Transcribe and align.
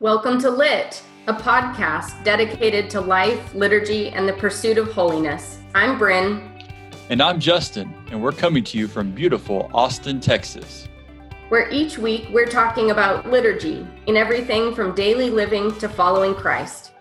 Welcome 0.00 0.40
to 0.42 0.50
Lit, 0.50 1.02
a 1.26 1.34
podcast 1.34 2.22
dedicated 2.22 2.88
to 2.90 3.00
life, 3.00 3.52
liturgy, 3.52 4.10
and 4.10 4.28
the 4.28 4.32
pursuit 4.34 4.78
of 4.78 4.92
holiness. 4.92 5.58
I'm 5.74 5.98
Bryn. 5.98 6.52
And 7.10 7.20
I'm 7.20 7.40
Justin, 7.40 7.92
and 8.12 8.22
we're 8.22 8.30
coming 8.30 8.62
to 8.62 8.78
you 8.78 8.86
from 8.86 9.10
beautiful 9.10 9.68
Austin, 9.74 10.20
Texas. 10.20 10.86
Where 11.48 11.68
each 11.70 11.98
week 11.98 12.28
we're 12.30 12.46
talking 12.46 12.92
about 12.92 13.28
liturgy 13.28 13.84
in 14.06 14.16
everything 14.16 14.72
from 14.72 14.94
daily 14.94 15.30
living 15.30 15.76
to 15.78 15.88
following 15.88 16.36
Christ. 16.36 16.92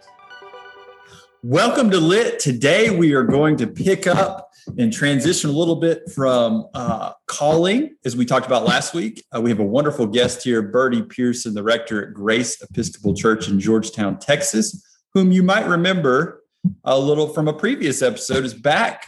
Welcome 1.44 1.92
to 1.92 2.00
Lit. 2.00 2.40
Today 2.40 2.90
we 2.90 3.14
are 3.14 3.22
going 3.22 3.58
to 3.58 3.68
pick 3.68 4.08
up 4.08 4.47
and 4.78 4.92
transition 4.92 5.50
a 5.50 5.54
little 5.54 5.76
bit 5.76 6.10
from 6.12 6.68
uh, 6.74 7.14
calling, 7.26 7.96
as 8.06 8.16
we 8.16 8.26
talked 8.26 8.46
about 8.46 8.66
last 8.66 8.94
week. 8.94 9.24
Uh, 9.36 9.42
we 9.42 9.50
have 9.50 9.60
a 9.60 9.66
wonderful 9.66 10.08
guest 10.08 10.44
here, 10.44 10.62
Bertie 10.62 11.02
Pearson, 11.02 11.54
the 11.54 11.64
rector 11.64 12.08
at 12.08 12.14
Grace 12.14 12.62
Episcopal 12.62 13.14
Church 13.14 13.48
in 13.48 13.60
Georgetown, 13.60 14.20
Texas, 14.20 14.84
whom 15.14 15.32
you 15.32 15.44
might 15.44 15.68
remember 15.68 16.44
a 16.84 17.00
little 17.00 17.28
from 17.28 17.48
a 17.48 17.54
previous 17.54 18.02
episode, 18.02 18.44
is 18.44 18.54
back. 18.54 19.08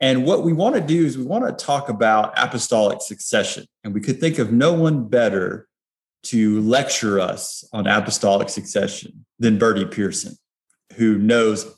And 0.00 0.24
what 0.24 0.44
we 0.44 0.52
want 0.52 0.74
to 0.76 0.80
do 0.80 1.04
is 1.04 1.18
we 1.18 1.24
want 1.24 1.46
to 1.46 1.64
talk 1.64 1.88
about 1.88 2.32
apostolic 2.36 3.00
succession. 3.02 3.66
And 3.82 3.92
we 3.92 4.00
could 4.00 4.20
think 4.20 4.38
of 4.38 4.52
no 4.52 4.72
one 4.72 5.08
better 5.08 5.66
to 6.24 6.60
lecture 6.60 7.18
us 7.18 7.64
on 7.72 7.86
apostolic 7.86 8.48
succession 8.48 9.24
than 9.38 9.58
Bertie 9.58 9.86
Pearson, 9.86 10.36
who 10.96 11.18
knows 11.18 11.77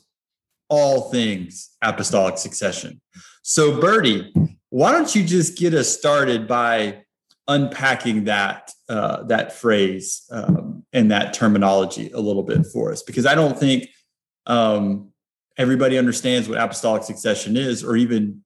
all 0.71 1.11
things 1.11 1.69
apostolic 1.83 2.37
succession. 2.37 3.01
So, 3.43 3.79
Bertie, 3.79 4.33
why 4.69 4.93
don't 4.93 5.13
you 5.13 5.23
just 5.23 5.57
get 5.57 5.73
us 5.73 5.89
started 5.89 6.47
by 6.47 7.03
unpacking 7.47 8.23
that 8.23 8.71
uh, 8.87 9.23
that 9.23 9.51
phrase 9.51 10.23
um, 10.31 10.85
and 10.93 11.11
that 11.11 11.33
terminology 11.33 12.09
a 12.11 12.19
little 12.19 12.43
bit 12.43 12.65
for 12.65 12.91
us? 12.91 13.03
Because 13.03 13.25
I 13.25 13.35
don't 13.35 13.59
think 13.59 13.89
um, 14.45 15.09
everybody 15.57 15.97
understands 15.97 16.47
what 16.47 16.57
apostolic 16.57 17.03
succession 17.03 17.57
is, 17.57 17.83
or 17.83 17.97
even 17.97 18.41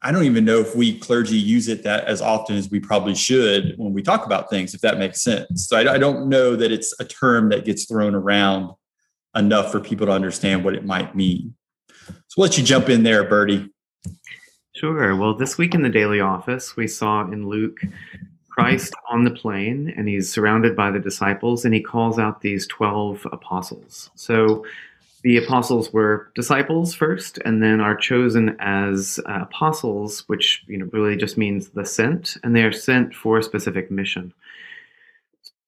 I 0.00 0.12
don't 0.12 0.24
even 0.24 0.46
know 0.46 0.60
if 0.60 0.74
we 0.74 0.98
clergy 0.98 1.36
use 1.36 1.68
it 1.68 1.82
that 1.82 2.04
as 2.04 2.22
often 2.22 2.56
as 2.56 2.70
we 2.70 2.80
probably 2.80 3.14
should 3.14 3.74
when 3.76 3.92
we 3.92 4.02
talk 4.02 4.24
about 4.24 4.48
things, 4.48 4.72
if 4.72 4.80
that 4.80 4.98
makes 4.98 5.20
sense. 5.20 5.68
So 5.68 5.76
I, 5.76 5.94
I 5.94 5.98
don't 5.98 6.30
know 6.30 6.56
that 6.56 6.72
it's 6.72 6.98
a 7.00 7.04
term 7.04 7.50
that 7.50 7.66
gets 7.66 7.84
thrown 7.84 8.14
around 8.14 8.70
enough 9.34 9.70
for 9.70 9.80
people 9.80 10.06
to 10.06 10.12
understand 10.12 10.64
what 10.64 10.74
it 10.74 10.86
might 10.86 11.14
mean. 11.14 11.54
So 12.06 12.40
let 12.40 12.58
you 12.58 12.64
jump 12.64 12.88
in 12.88 13.02
there, 13.02 13.24
Bertie. 13.24 13.70
Sure. 14.74 15.16
Well, 15.16 15.34
this 15.34 15.56
week 15.56 15.74
in 15.74 15.82
the 15.82 15.88
daily 15.88 16.20
office, 16.20 16.76
we 16.76 16.86
saw 16.86 17.22
in 17.22 17.48
Luke 17.48 17.80
Christ 18.50 18.94
on 19.10 19.24
the 19.24 19.30
plain, 19.30 19.92
and 19.96 20.08
he's 20.08 20.30
surrounded 20.30 20.76
by 20.76 20.90
the 20.90 20.98
disciples, 20.98 21.64
and 21.64 21.74
he 21.74 21.80
calls 21.80 22.18
out 22.18 22.40
these 22.40 22.66
12 22.66 23.26
apostles. 23.32 24.10
So 24.14 24.64
the 25.22 25.38
apostles 25.38 25.92
were 25.92 26.30
disciples 26.34 26.94
first, 26.94 27.38
and 27.44 27.62
then 27.62 27.80
are 27.80 27.96
chosen 27.96 28.56
as 28.60 29.18
uh, 29.26 29.40
apostles, 29.42 30.20
which 30.28 30.62
you 30.68 30.78
know 30.78 30.88
really 30.92 31.16
just 31.16 31.36
means 31.36 31.70
the 31.70 31.84
sent, 31.84 32.36
and 32.44 32.54
they 32.54 32.62
are 32.62 32.72
sent 32.72 33.14
for 33.14 33.38
a 33.38 33.42
specific 33.42 33.90
mission. 33.90 34.32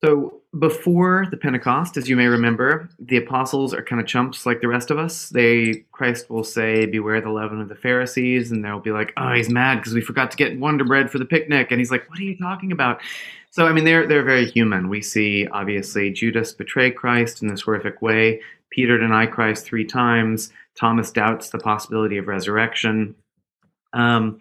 So 0.02 0.42
before 0.58 1.26
the 1.30 1.36
Pentecost, 1.36 1.96
as 1.96 2.08
you 2.08 2.16
may 2.16 2.26
remember, 2.26 2.88
the 3.00 3.16
apostles 3.16 3.74
are 3.74 3.82
kind 3.82 4.00
of 4.00 4.06
chumps 4.06 4.46
like 4.46 4.60
the 4.60 4.68
rest 4.68 4.90
of 4.90 4.98
us. 4.98 5.28
They 5.28 5.84
Christ 5.92 6.30
will 6.30 6.44
say, 6.44 6.86
"Beware 6.86 7.20
the 7.20 7.30
leaven 7.30 7.60
of 7.60 7.68
the 7.68 7.74
Pharisees," 7.74 8.52
and 8.52 8.64
they'll 8.64 8.78
be 8.78 8.92
like, 8.92 9.12
"Oh, 9.16 9.32
he's 9.32 9.50
mad 9.50 9.76
because 9.76 9.94
we 9.94 10.00
forgot 10.00 10.30
to 10.30 10.36
get 10.36 10.58
Wonder 10.58 10.84
Bread 10.84 11.10
for 11.10 11.18
the 11.18 11.24
picnic," 11.24 11.68
and 11.70 11.80
he's 11.80 11.90
like, 11.90 12.08
"What 12.08 12.18
are 12.18 12.24
you 12.24 12.36
talking 12.36 12.70
about?" 12.72 13.00
So 13.50 13.66
I 13.66 13.72
mean, 13.72 13.84
they're 13.84 14.06
they're 14.06 14.22
very 14.22 14.46
human. 14.46 14.88
We 14.88 15.02
see 15.02 15.48
obviously 15.48 16.10
Judas 16.10 16.52
betray 16.52 16.90
Christ 16.92 17.42
in 17.42 17.48
this 17.48 17.62
horrific 17.62 18.00
way. 18.00 18.40
Peter 18.70 18.98
deny 18.98 19.26
Christ 19.26 19.64
three 19.64 19.84
times. 19.84 20.52
Thomas 20.76 21.10
doubts 21.10 21.50
the 21.50 21.58
possibility 21.58 22.18
of 22.18 22.28
resurrection. 22.28 23.16
Um, 23.92 24.38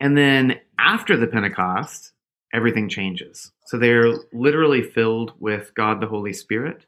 and 0.00 0.16
then 0.16 0.60
after 0.78 1.16
the 1.16 1.26
Pentecost, 1.26 2.13
everything 2.54 2.88
changes. 2.88 3.52
So 3.66 3.78
they're 3.78 4.14
literally 4.32 4.82
filled 4.82 5.32
with 5.38 5.74
God 5.74 6.00
the 6.00 6.06
Holy 6.06 6.32
Spirit, 6.32 6.86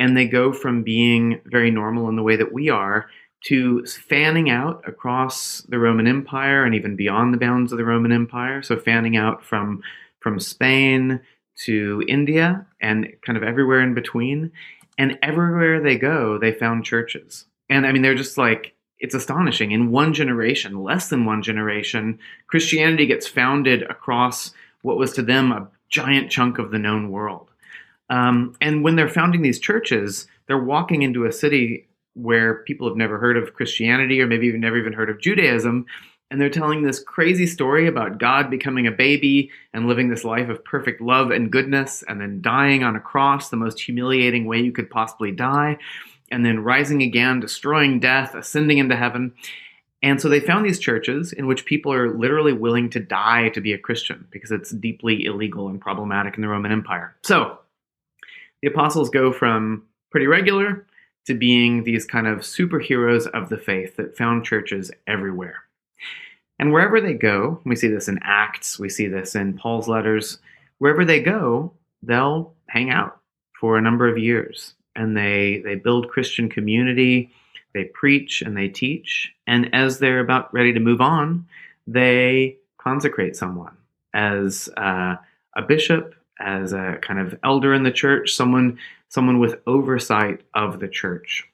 and 0.00 0.16
they 0.16 0.26
go 0.26 0.52
from 0.52 0.82
being 0.82 1.40
very 1.44 1.70
normal 1.70 2.08
in 2.08 2.16
the 2.16 2.22
way 2.22 2.36
that 2.36 2.52
we 2.52 2.70
are 2.70 3.06
to 3.44 3.84
fanning 3.86 4.50
out 4.50 4.82
across 4.86 5.62
the 5.68 5.78
Roman 5.78 6.06
Empire 6.06 6.64
and 6.64 6.74
even 6.74 6.96
beyond 6.96 7.34
the 7.34 7.38
bounds 7.38 7.72
of 7.72 7.78
the 7.78 7.84
Roman 7.84 8.12
Empire. 8.12 8.62
So 8.62 8.76
fanning 8.76 9.16
out 9.16 9.44
from 9.44 9.82
from 10.20 10.38
Spain 10.38 11.20
to 11.64 12.02
India 12.08 12.66
and 12.80 13.08
kind 13.26 13.36
of 13.36 13.42
everywhere 13.42 13.80
in 13.80 13.94
between. 13.94 14.52
And 14.98 15.18
everywhere 15.22 15.80
they 15.80 15.98
go, 15.98 16.38
they 16.38 16.52
found 16.52 16.84
churches. 16.84 17.46
And 17.68 17.86
I 17.86 17.92
mean, 17.92 18.02
they're 18.02 18.14
just 18.14 18.38
like, 18.38 18.74
it's 18.98 19.14
astonishing. 19.14 19.72
In 19.72 19.90
one 19.90 20.14
generation, 20.14 20.82
less 20.82 21.08
than 21.08 21.24
one 21.24 21.42
generation, 21.42 22.18
Christianity 22.46 23.06
gets 23.06 23.26
founded 23.26 23.82
across 23.82 24.52
what 24.82 24.98
was 24.98 25.12
to 25.14 25.22
them 25.22 25.52
a 25.52 25.68
giant 25.88 26.30
chunk 26.30 26.58
of 26.58 26.70
the 26.70 26.78
known 26.78 27.10
world. 27.10 27.48
Um, 28.10 28.54
and 28.60 28.84
when 28.84 28.96
they're 28.96 29.08
founding 29.08 29.42
these 29.42 29.58
churches, 29.58 30.26
they're 30.46 30.62
walking 30.62 31.02
into 31.02 31.24
a 31.24 31.32
city 31.32 31.88
where 32.14 32.62
people 32.64 32.86
have 32.86 32.96
never 32.96 33.18
heard 33.18 33.36
of 33.36 33.54
Christianity 33.54 34.20
or 34.20 34.26
maybe 34.26 34.46
even 34.46 34.60
never 34.60 34.76
even 34.76 34.92
heard 34.92 35.08
of 35.08 35.20
Judaism. 35.20 35.86
And 36.30 36.40
they're 36.40 36.50
telling 36.50 36.82
this 36.82 37.02
crazy 37.02 37.46
story 37.46 37.86
about 37.86 38.18
God 38.18 38.50
becoming 38.50 38.86
a 38.86 38.90
baby 38.90 39.50
and 39.74 39.86
living 39.86 40.08
this 40.08 40.24
life 40.24 40.48
of 40.48 40.64
perfect 40.64 41.00
love 41.00 41.30
and 41.30 41.52
goodness, 41.52 42.02
and 42.08 42.20
then 42.20 42.40
dying 42.40 42.82
on 42.82 42.96
a 42.96 43.00
cross, 43.00 43.50
the 43.50 43.56
most 43.56 43.80
humiliating 43.80 44.46
way 44.46 44.58
you 44.58 44.72
could 44.72 44.88
possibly 44.88 45.30
die, 45.30 45.76
and 46.30 46.44
then 46.44 46.64
rising 46.64 47.02
again, 47.02 47.38
destroying 47.40 48.00
death, 48.00 48.34
ascending 48.34 48.78
into 48.78 48.96
heaven. 48.96 49.34
And 50.02 50.20
so 50.20 50.28
they 50.28 50.40
found 50.40 50.66
these 50.66 50.80
churches 50.80 51.32
in 51.32 51.46
which 51.46 51.64
people 51.64 51.92
are 51.92 52.16
literally 52.16 52.52
willing 52.52 52.90
to 52.90 53.00
die 53.00 53.50
to 53.50 53.60
be 53.60 53.72
a 53.72 53.78
Christian 53.78 54.26
because 54.30 54.50
it's 54.50 54.70
deeply 54.70 55.24
illegal 55.24 55.68
and 55.68 55.80
problematic 55.80 56.34
in 56.34 56.42
the 56.42 56.48
Roman 56.48 56.72
Empire. 56.72 57.14
So 57.22 57.58
the 58.62 58.68
apostles 58.68 59.10
go 59.10 59.32
from 59.32 59.84
pretty 60.10 60.26
regular 60.26 60.86
to 61.26 61.34
being 61.34 61.84
these 61.84 62.04
kind 62.04 62.26
of 62.26 62.40
superheroes 62.40 63.28
of 63.28 63.48
the 63.48 63.58
faith 63.58 63.96
that 63.96 64.16
found 64.16 64.44
churches 64.44 64.90
everywhere. 65.06 65.62
And 66.58 66.72
wherever 66.72 67.00
they 67.00 67.14
go, 67.14 67.60
we 67.64 67.76
see 67.76 67.88
this 67.88 68.08
in 68.08 68.18
Acts, 68.22 68.78
we 68.78 68.88
see 68.88 69.06
this 69.06 69.34
in 69.34 69.56
Paul's 69.56 69.88
letters, 69.88 70.38
wherever 70.78 71.04
they 71.04 71.20
go, 71.20 71.72
they'll 72.02 72.54
hang 72.68 72.90
out 72.90 73.20
for 73.58 73.78
a 73.78 73.82
number 73.82 74.08
of 74.08 74.18
years 74.18 74.74
and 74.96 75.16
they 75.16 75.62
they 75.64 75.74
build 75.74 76.08
Christian 76.08 76.48
community 76.48 77.30
they 77.74 77.84
preach 77.84 78.42
and 78.42 78.56
they 78.56 78.68
teach. 78.68 79.32
And 79.46 79.74
as 79.74 79.98
they're 79.98 80.20
about 80.20 80.52
ready 80.52 80.72
to 80.72 80.80
move 80.80 81.00
on, 81.00 81.46
they 81.86 82.58
consecrate 82.78 83.36
someone 83.36 83.76
as 84.14 84.68
uh, 84.76 85.16
a 85.56 85.62
bishop, 85.66 86.14
as 86.40 86.72
a 86.72 86.98
kind 87.02 87.20
of 87.20 87.38
elder 87.44 87.72
in 87.74 87.82
the 87.82 87.90
church, 87.90 88.34
someone 88.34 88.78
someone 89.08 89.38
with 89.38 89.60
oversight 89.66 90.40
of 90.54 90.80
the 90.80 90.88
church. 90.88 91.44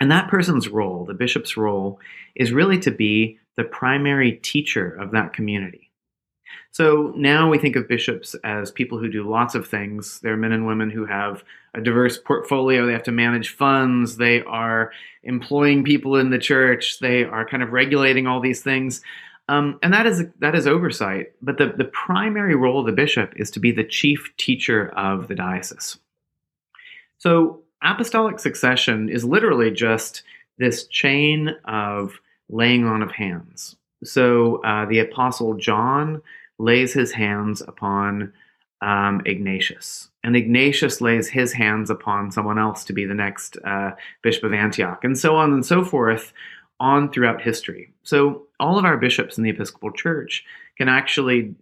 And 0.00 0.10
that 0.10 0.28
person's 0.28 0.68
role, 0.68 1.04
the 1.04 1.14
bishop's 1.14 1.56
role, 1.56 2.00
is 2.34 2.52
really 2.52 2.78
to 2.80 2.90
be 2.90 3.38
the 3.56 3.64
primary 3.64 4.32
teacher 4.32 4.90
of 4.90 5.12
that 5.12 5.32
community. 5.32 5.89
So 6.70 7.12
now 7.16 7.50
we 7.50 7.58
think 7.58 7.76
of 7.76 7.88
bishops 7.88 8.34
as 8.44 8.70
people 8.70 8.98
who 8.98 9.10
do 9.10 9.28
lots 9.28 9.54
of 9.54 9.66
things. 9.66 10.20
They're 10.20 10.36
men 10.36 10.52
and 10.52 10.66
women 10.66 10.90
who 10.90 11.04
have 11.06 11.42
a 11.74 11.80
diverse 11.80 12.18
portfolio. 12.18 12.86
They 12.86 12.92
have 12.92 13.02
to 13.04 13.12
manage 13.12 13.54
funds. 13.56 14.16
They 14.16 14.42
are 14.42 14.92
employing 15.22 15.84
people 15.84 16.16
in 16.16 16.30
the 16.30 16.38
church. 16.38 16.98
They 17.00 17.24
are 17.24 17.46
kind 17.46 17.62
of 17.62 17.72
regulating 17.72 18.26
all 18.26 18.40
these 18.40 18.62
things. 18.62 19.02
Um, 19.48 19.80
and 19.82 19.92
that 19.92 20.06
is 20.06 20.24
that 20.38 20.54
is 20.54 20.68
oversight. 20.68 21.32
But 21.42 21.58
the, 21.58 21.72
the 21.76 21.86
primary 21.86 22.54
role 22.54 22.80
of 22.80 22.86
the 22.86 22.92
bishop 22.92 23.32
is 23.34 23.50
to 23.52 23.60
be 23.60 23.72
the 23.72 23.84
chief 23.84 24.32
teacher 24.36 24.90
of 24.96 25.26
the 25.26 25.34
diocese. 25.34 25.98
So 27.18 27.62
apostolic 27.82 28.38
succession 28.38 29.08
is 29.08 29.24
literally 29.24 29.70
just 29.70 30.22
this 30.58 30.86
chain 30.86 31.56
of 31.64 32.20
laying 32.48 32.84
on 32.84 33.02
of 33.02 33.10
hands. 33.10 33.76
So 34.04 34.62
uh, 34.62 34.86
the 34.86 35.00
apostle 35.00 35.54
John 35.54 36.22
lays 36.60 36.92
his 36.92 37.12
hands 37.12 37.62
upon 37.62 38.32
um, 38.82 39.22
Ignatius. 39.26 40.08
And 40.22 40.36
Ignatius 40.36 41.00
lays 41.00 41.28
his 41.28 41.52
hands 41.52 41.90
upon 41.90 42.30
someone 42.30 42.58
else 42.58 42.84
to 42.84 42.92
be 42.92 43.06
the 43.06 43.14
next 43.14 43.56
uh, 43.64 43.92
Bishop 44.22 44.44
of 44.44 44.52
Antioch, 44.52 45.02
and 45.02 45.18
so 45.18 45.36
on 45.36 45.52
and 45.52 45.64
so 45.64 45.84
forth 45.84 46.32
on 46.78 47.10
throughout 47.10 47.42
history. 47.42 47.92
So 48.02 48.46
all 48.58 48.78
of 48.78 48.84
our 48.84 48.96
bishops 48.96 49.36
in 49.36 49.44
the 49.44 49.50
Episcopal 49.50 49.92
Church 49.92 50.44
can 50.76 50.88
actually, 50.88 51.54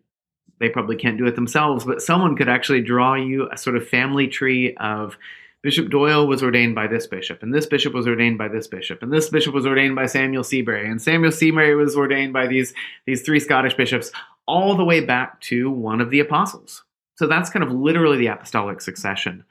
they 0.58 0.68
probably 0.68 0.96
can't 0.96 1.18
do 1.18 1.26
it 1.26 1.34
themselves, 1.34 1.84
but 1.84 2.02
someone 2.02 2.36
could 2.36 2.48
actually 2.48 2.82
draw 2.82 3.14
you 3.14 3.48
a 3.50 3.56
sort 3.56 3.76
of 3.76 3.88
family 3.88 4.28
tree 4.28 4.76
of 4.76 5.16
Bishop 5.62 5.90
Doyle 5.90 6.26
was 6.26 6.42
ordained 6.42 6.74
by 6.76 6.86
this 6.86 7.06
bishop, 7.06 7.42
and 7.42 7.52
this 7.52 7.66
bishop 7.66 7.92
was 7.92 8.06
ordained 8.06 8.38
by 8.38 8.46
this 8.46 8.68
bishop, 8.68 9.02
and 9.02 9.12
this 9.12 9.28
bishop 9.28 9.54
was 9.54 9.66
ordained 9.66 9.96
by 9.96 10.06
Samuel 10.06 10.44
Seabury, 10.44 10.88
and 10.88 11.02
Samuel 11.02 11.32
Seabury 11.32 11.74
was 11.74 11.96
ordained 11.96 12.32
by 12.32 12.46
these, 12.46 12.72
these 13.06 13.22
three 13.22 13.40
Scottish 13.40 13.74
bishops, 13.74 14.12
all 14.46 14.76
the 14.76 14.84
way 14.84 15.00
back 15.00 15.40
to 15.42 15.70
one 15.70 16.00
of 16.00 16.10
the 16.10 16.20
apostles. 16.20 16.84
So 17.16 17.26
that's 17.26 17.50
kind 17.50 17.64
of 17.64 17.72
literally 17.72 18.18
the 18.18 18.28
apostolic 18.28 18.80
succession. 18.80 19.44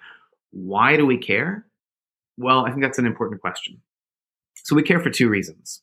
Why 0.52 0.96
do 0.96 1.06
we 1.06 1.18
care? 1.18 1.66
Well, 2.38 2.66
I 2.66 2.70
think 2.70 2.82
that's 2.82 3.00
an 3.00 3.06
important 3.06 3.42
question. 3.42 3.82
So 4.64 4.76
we 4.76 4.84
care 4.84 5.02
for 5.02 5.10
two 5.10 5.28
reasons. 5.28 5.82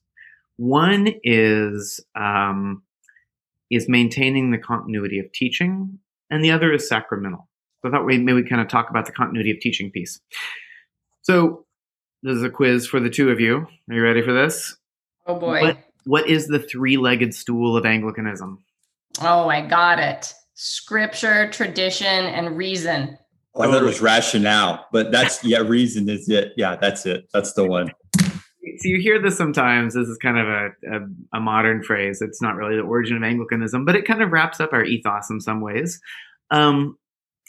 One 0.57 1.15
is 1.23 2.01
um, 2.15 2.83
is 3.71 3.89
maintaining 3.89 4.51
the 4.51 4.59
continuity 4.59 5.19
of 5.19 5.31
teaching, 5.33 5.99
and 6.31 6.43
the 6.43 6.51
other 6.51 6.73
is 6.73 6.89
sacramental. 6.89 7.49
So 7.85 7.91
I 7.91 7.93
thought 7.93 8.07
we 8.07 8.17
maybe 8.17 8.49
kind 8.49 8.63
of 8.63 8.69
talk 8.69 8.89
about 8.89 9.05
the 9.05 9.13
continuity 9.13 9.51
of 9.51 9.61
teaching 9.61 9.91
piece. 9.91 10.19
So 11.21 11.67
this 12.23 12.35
is 12.35 12.43
a 12.43 12.49
quiz 12.49 12.87
for 12.87 12.99
the 12.99 13.11
two 13.11 13.29
of 13.29 13.41
you. 13.41 13.67
Are 13.91 13.95
you 13.95 14.03
ready 14.03 14.23
for 14.23 14.33
this? 14.33 14.75
Oh 15.27 15.39
boy. 15.39 15.61
What, 15.61 15.79
what 16.07 16.29
is 16.31 16.47
the 16.47 16.59
three-legged 16.59 17.35
stool 17.35 17.77
of 17.77 17.85
Anglicanism? 17.85 18.65
Oh, 19.21 19.51
I 19.51 19.61
got 19.61 19.99
it. 19.99 20.33
Scripture, 20.55 21.51
tradition, 21.51 22.07
and 22.07 22.57
reason. 22.57 23.19
Oh, 23.55 23.63
I 23.63 23.67
thought 23.67 23.83
it 23.83 23.87
was 23.87 24.01
rationale, 24.01 24.87
but 24.91 25.13
that's 25.13 25.45
yeah, 25.45 25.59
reason 25.59 26.09
is 26.09 26.27
it. 26.31 26.53
Yeah, 26.57 26.77
that's 26.81 27.05
it. 27.05 27.29
That's 27.35 27.53
the 27.53 27.67
one. 27.67 27.93
So 28.19 28.89
you 28.89 28.99
hear 28.99 29.21
this 29.21 29.37
sometimes. 29.37 29.93
This 29.93 30.09
is 30.09 30.17
kind 30.17 30.39
of 30.39 30.49
a, 30.49 30.69
a, 30.91 31.01
a 31.35 31.41
modern 31.41 31.83
phrase. 31.83 32.23
It's 32.23 32.41
not 32.41 32.57
really 32.57 32.77
the 32.77 32.83
origin 32.83 33.19
of 33.19 33.23
Anglicanism, 33.23 33.85
but 33.85 33.95
it 33.95 34.07
kind 34.07 34.23
of 34.23 34.33
wraps 34.33 34.59
up 34.59 34.73
our 34.73 34.85
ethos 34.85 35.29
in 35.29 35.41
some 35.43 35.61
ways. 35.61 36.01
Um, 36.51 36.97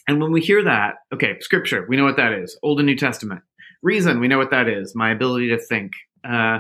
and 0.07 0.21
when 0.21 0.31
we 0.31 0.41
hear 0.41 0.63
that, 0.63 0.95
okay, 1.13 1.39
Scripture, 1.39 1.85
we 1.87 1.97
know 1.97 2.03
what 2.03 2.17
that 2.17 2.33
is. 2.33 2.57
Old 2.63 2.79
and 2.79 2.85
New 2.85 2.95
Testament. 2.95 3.41
Reason, 3.81 4.19
we 4.19 4.27
know 4.27 4.37
what 4.37 4.51
that 4.51 4.67
is. 4.67 4.95
My 4.95 5.11
ability 5.11 5.49
to 5.49 5.57
think. 5.57 5.91
Uh, 6.27 6.59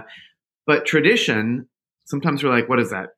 but 0.67 0.85
tradition, 0.85 1.67
sometimes 2.05 2.43
we're 2.43 2.49
like, 2.49 2.69
what 2.69 2.79
is 2.79 2.91
that? 2.91 3.09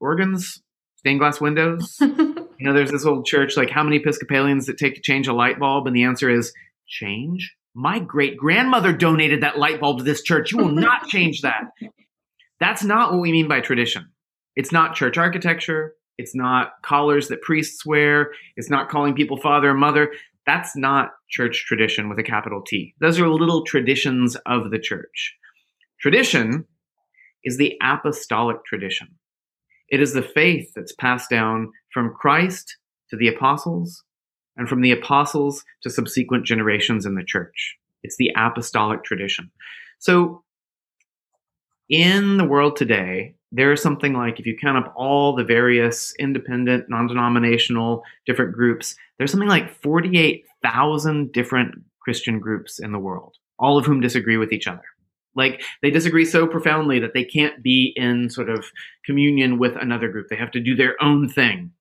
Organs, 0.00 0.62
stained 0.96 1.20
glass 1.20 1.40
windows. 1.40 1.96
you 2.00 2.46
know, 2.60 2.72
there's 2.72 2.90
this 2.90 3.06
old 3.06 3.26
church. 3.26 3.56
Like, 3.56 3.70
how 3.70 3.82
many 3.82 3.96
Episcopalians 3.96 4.68
it 4.68 4.78
take 4.78 4.96
to 4.96 5.00
change 5.00 5.28
a 5.28 5.32
light 5.32 5.58
bulb? 5.58 5.86
And 5.86 5.94
the 5.94 6.04
answer 6.04 6.30
is 6.30 6.52
change 6.86 7.56
my 7.74 7.98
great 7.98 8.36
grandmother 8.36 8.92
donated 8.92 9.42
that 9.42 9.58
light 9.58 9.80
bulb 9.80 9.98
to 9.98 10.04
this 10.04 10.22
church. 10.22 10.52
You 10.52 10.58
will 10.58 10.68
not 10.70 11.08
change 11.08 11.42
that. 11.42 11.64
That's 12.60 12.84
not 12.84 13.12
what 13.12 13.20
we 13.20 13.32
mean 13.32 13.48
by 13.48 13.60
tradition. 13.60 14.10
It's 14.54 14.72
not 14.72 14.94
church 14.94 15.16
architecture. 15.16 15.94
It's 16.18 16.34
not 16.34 16.72
collars 16.82 17.28
that 17.28 17.42
priests 17.42 17.86
wear. 17.86 18.32
It's 18.56 18.70
not 18.70 18.88
calling 18.88 19.14
people 19.14 19.36
father 19.36 19.70
and 19.70 19.80
mother. 19.80 20.12
That's 20.46 20.76
not 20.76 21.12
church 21.30 21.64
tradition 21.66 22.08
with 22.08 22.18
a 22.18 22.22
capital 22.22 22.62
T. 22.62 22.94
Those 23.00 23.18
are 23.20 23.28
little 23.28 23.64
traditions 23.64 24.36
of 24.46 24.70
the 24.70 24.78
church. 24.78 25.34
Tradition 26.00 26.66
is 27.44 27.56
the 27.56 27.76
apostolic 27.82 28.64
tradition. 28.64 29.08
It 29.88 30.00
is 30.00 30.14
the 30.14 30.22
faith 30.22 30.72
that's 30.74 30.94
passed 30.94 31.30
down 31.30 31.70
from 31.92 32.14
Christ 32.14 32.76
to 33.10 33.16
the 33.16 33.28
apostles 33.28 34.02
and 34.56 34.68
from 34.68 34.80
the 34.80 34.92
apostles 34.92 35.64
to 35.82 35.90
subsequent 35.90 36.44
generations 36.46 37.06
in 37.06 37.14
the 37.14 37.24
church. 37.24 37.76
It's 38.02 38.16
the 38.16 38.32
apostolic 38.36 39.04
tradition. 39.04 39.50
So, 39.98 40.42
in 41.92 42.38
the 42.38 42.44
world 42.44 42.74
today, 42.74 43.34
there 43.52 43.70
is 43.70 43.82
something 43.82 44.14
like, 44.14 44.40
if 44.40 44.46
you 44.46 44.56
count 44.58 44.78
up 44.78 44.94
all 44.96 45.36
the 45.36 45.44
various 45.44 46.14
independent, 46.18 46.88
non 46.88 47.06
denominational, 47.06 48.02
different 48.26 48.54
groups, 48.54 48.96
there's 49.18 49.30
something 49.30 49.48
like 49.48 49.70
48,000 49.82 51.30
different 51.32 51.74
Christian 52.00 52.40
groups 52.40 52.80
in 52.80 52.92
the 52.92 52.98
world, 52.98 53.36
all 53.58 53.76
of 53.76 53.84
whom 53.84 54.00
disagree 54.00 54.38
with 54.38 54.52
each 54.52 54.66
other. 54.66 54.82
Like 55.34 55.62
they 55.82 55.90
disagree 55.90 56.24
so 56.24 56.46
profoundly 56.46 56.98
that 56.98 57.12
they 57.12 57.24
can't 57.24 57.62
be 57.62 57.92
in 57.94 58.30
sort 58.30 58.48
of 58.48 58.64
communion 59.04 59.58
with 59.58 59.76
another 59.76 60.08
group. 60.08 60.28
They 60.28 60.36
have 60.36 60.50
to 60.52 60.60
do 60.60 60.74
their 60.74 61.00
own 61.02 61.28
thing. 61.28 61.72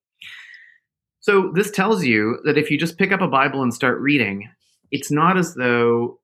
So 1.22 1.52
this 1.54 1.72
tells 1.72 2.04
you 2.04 2.40
that 2.44 2.58
if 2.58 2.70
you 2.70 2.78
just 2.78 2.98
pick 2.98 3.12
up 3.12 3.22
a 3.22 3.28
Bible 3.28 3.62
and 3.62 3.74
start 3.74 4.00
reading, 4.00 4.50
it's 4.92 5.12
not 5.12 5.38
as 5.38 5.54
though 5.54 6.20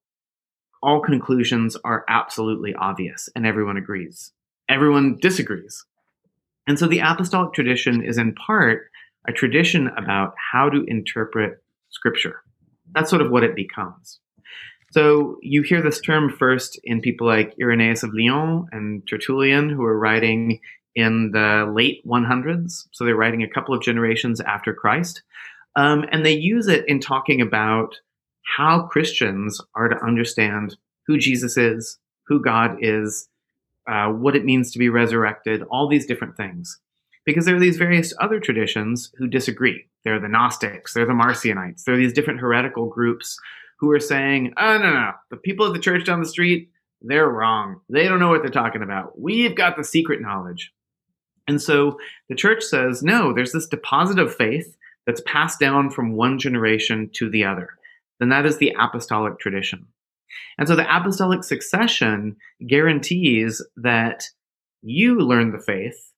all 0.81 1.01
conclusions 1.01 1.75
are 1.83 2.05
absolutely 2.07 2.73
obvious 2.75 3.29
and 3.35 3.45
everyone 3.45 3.77
agrees. 3.77 4.31
Everyone 4.69 5.17
disagrees. 5.21 5.85
And 6.67 6.77
so 6.77 6.87
the 6.87 6.99
apostolic 6.99 7.53
tradition 7.53 8.03
is 8.03 8.17
in 8.17 8.35
part 8.35 8.89
a 9.27 9.31
tradition 9.31 9.87
about 9.97 10.33
how 10.51 10.69
to 10.69 10.83
interpret 10.87 11.63
scripture. 11.89 12.41
That's 12.93 13.09
sort 13.09 13.21
of 13.21 13.31
what 13.31 13.43
it 13.43 13.55
becomes. 13.55 14.19
So 14.91 15.37
you 15.41 15.63
hear 15.63 15.81
this 15.81 15.99
term 15.99 16.29
first 16.29 16.79
in 16.83 17.01
people 17.01 17.27
like 17.27 17.53
Irenaeus 17.61 18.03
of 18.03 18.13
Lyon 18.13 18.67
and 18.71 19.07
Tertullian, 19.07 19.69
who 19.69 19.83
are 19.83 19.97
writing 19.97 20.59
in 20.95 21.31
the 21.31 21.71
late 21.73 22.05
100s. 22.05 22.87
So 22.91 23.03
they're 23.03 23.15
writing 23.15 23.43
a 23.43 23.49
couple 23.49 23.75
of 23.75 23.81
generations 23.81 24.41
after 24.41 24.73
Christ. 24.73 25.21
Um, 25.75 26.05
and 26.11 26.25
they 26.25 26.33
use 26.33 26.67
it 26.67 26.85
in 26.87 26.99
talking 26.99 27.41
about 27.41 27.99
how 28.55 28.83
Christians 28.83 29.61
are 29.75 29.89
to 29.89 30.03
understand 30.03 30.77
who 31.05 31.17
Jesus 31.17 31.57
is, 31.57 31.97
who 32.27 32.41
God 32.41 32.77
is, 32.81 33.27
uh, 33.87 34.07
what 34.09 34.35
it 34.35 34.45
means 34.45 34.71
to 34.71 34.79
be 34.79 34.89
resurrected, 34.89 35.63
all 35.63 35.87
these 35.87 36.05
different 36.05 36.35
things. 36.37 36.79
Because 37.25 37.45
there 37.45 37.55
are 37.55 37.59
these 37.59 37.77
various 37.77 38.13
other 38.21 38.39
traditions 38.39 39.11
who 39.17 39.27
disagree. 39.27 39.85
They're 40.03 40.19
the 40.19 40.29
Gnostics, 40.29 40.93
they're 40.93 41.05
the 41.05 41.13
Marcionites, 41.13 41.83
there 41.83 41.95
are 41.95 41.97
these 41.99 42.13
different 42.13 42.39
heretical 42.39 42.87
groups 42.87 43.37
who 43.79 43.91
are 43.91 43.99
saying, 43.99 44.53
oh, 44.57 44.77
no, 44.77 44.93
no, 44.93 45.11
the 45.29 45.37
people 45.37 45.67
at 45.67 45.73
the 45.73 45.79
church 45.79 46.05
down 46.05 46.21
the 46.21 46.27
street, 46.27 46.69
they're 47.01 47.29
wrong. 47.29 47.81
They 47.89 48.05
don't 48.05 48.19
know 48.19 48.29
what 48.29 48.41
they're 48.41 48.49
talking 48.49 48.81
about. 48.81 49.19
We've 49.19 49.55
got 49.55 49.77
the 49.77 49.83
secret 49.83 50.21
knowledge. 50.21 50.73
And 51.47 51.61
so 51.61 51.97
the 52.27 52.35
church 52.35 52.63
says, 52.63 53.03
no, 53.03 53.33
there's 53.33 53.51
this 53.51 53.67
deposit 53.67 54.19
of 54.19 54.35
faith 54.35 54.75
that's 55.05 55.21
passed 55.25 55.59
down 55.59 55.89
from 55.89 56.13
one 56.13 56.39
generation 56.39 57.09
to 57.13 57.29
the 57.29 57.45
other. 57.45 57.76
Then 58.19 58.29
that 58.29 58.45
is 58.45 58.57
the 58.57 58.75
apostolic 58.79 59.39
tradition. 59.39 59.87
And 60.57 60.67
so 60.67 60.75
the 60.75 60.95
apostolic 60.95 61.43
succession 61.43 62.35
guarantees 62.67 63.63
that 63.77 64.25
you 64.81 65.19
learn 65.19 65.51
the 65.51 65.59
faith 65.59 66.13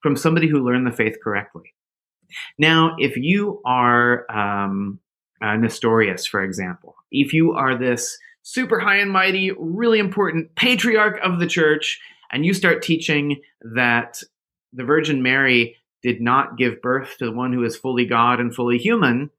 from 0.00 0.16
somebody 0.16 0.48
who 0.48 0.64
learned 0.64 0.86
the 0.86 0.92
faith 0.92 1.16
correctly. 1.22 1.74
Now, 2.58 2.96
if 2.98 3.16
you 3.16 3.60
are 3.64 4.30
um, 4.30 5.00
Nestorius, 5.40 6.26
for 6.26 6.42
example, 6.42 6.94
if 7.10 7.32
you 7.32 7.52
are 7.52 7.76
this 7.76 8.18
super 8.42 8.78
high 8.78 8.96
and 8.96 9.10
mighty, 9.10 9.52
really 9.52 9.98
important 9.98 10.54
patriarch 10.56 11.18
of 11.22 11.38
the 11.38 11.46
church, 11.46 12.00
and 12.30 12.44
you 12.44 12.52
start 12.52 12.82
teaching 12.82 13.40
that 13.74 14.20
the 14.72 14.84
Virgin 14.84 15.22
Mary 15.22 15.76
did 16.02 16.20
not 16.20 16.58
give 16.58 16.82
birth 16.82 17.16
to 17.18 17.26
the 17.26 17.32
one 17.32 17.52
who 17.52 17.64
is 17.64 17.76
fully 17.76 18.04
God 18.04 18.40
and 18.40 18.54
fully 18.54 18.76
human, 18.76 19.30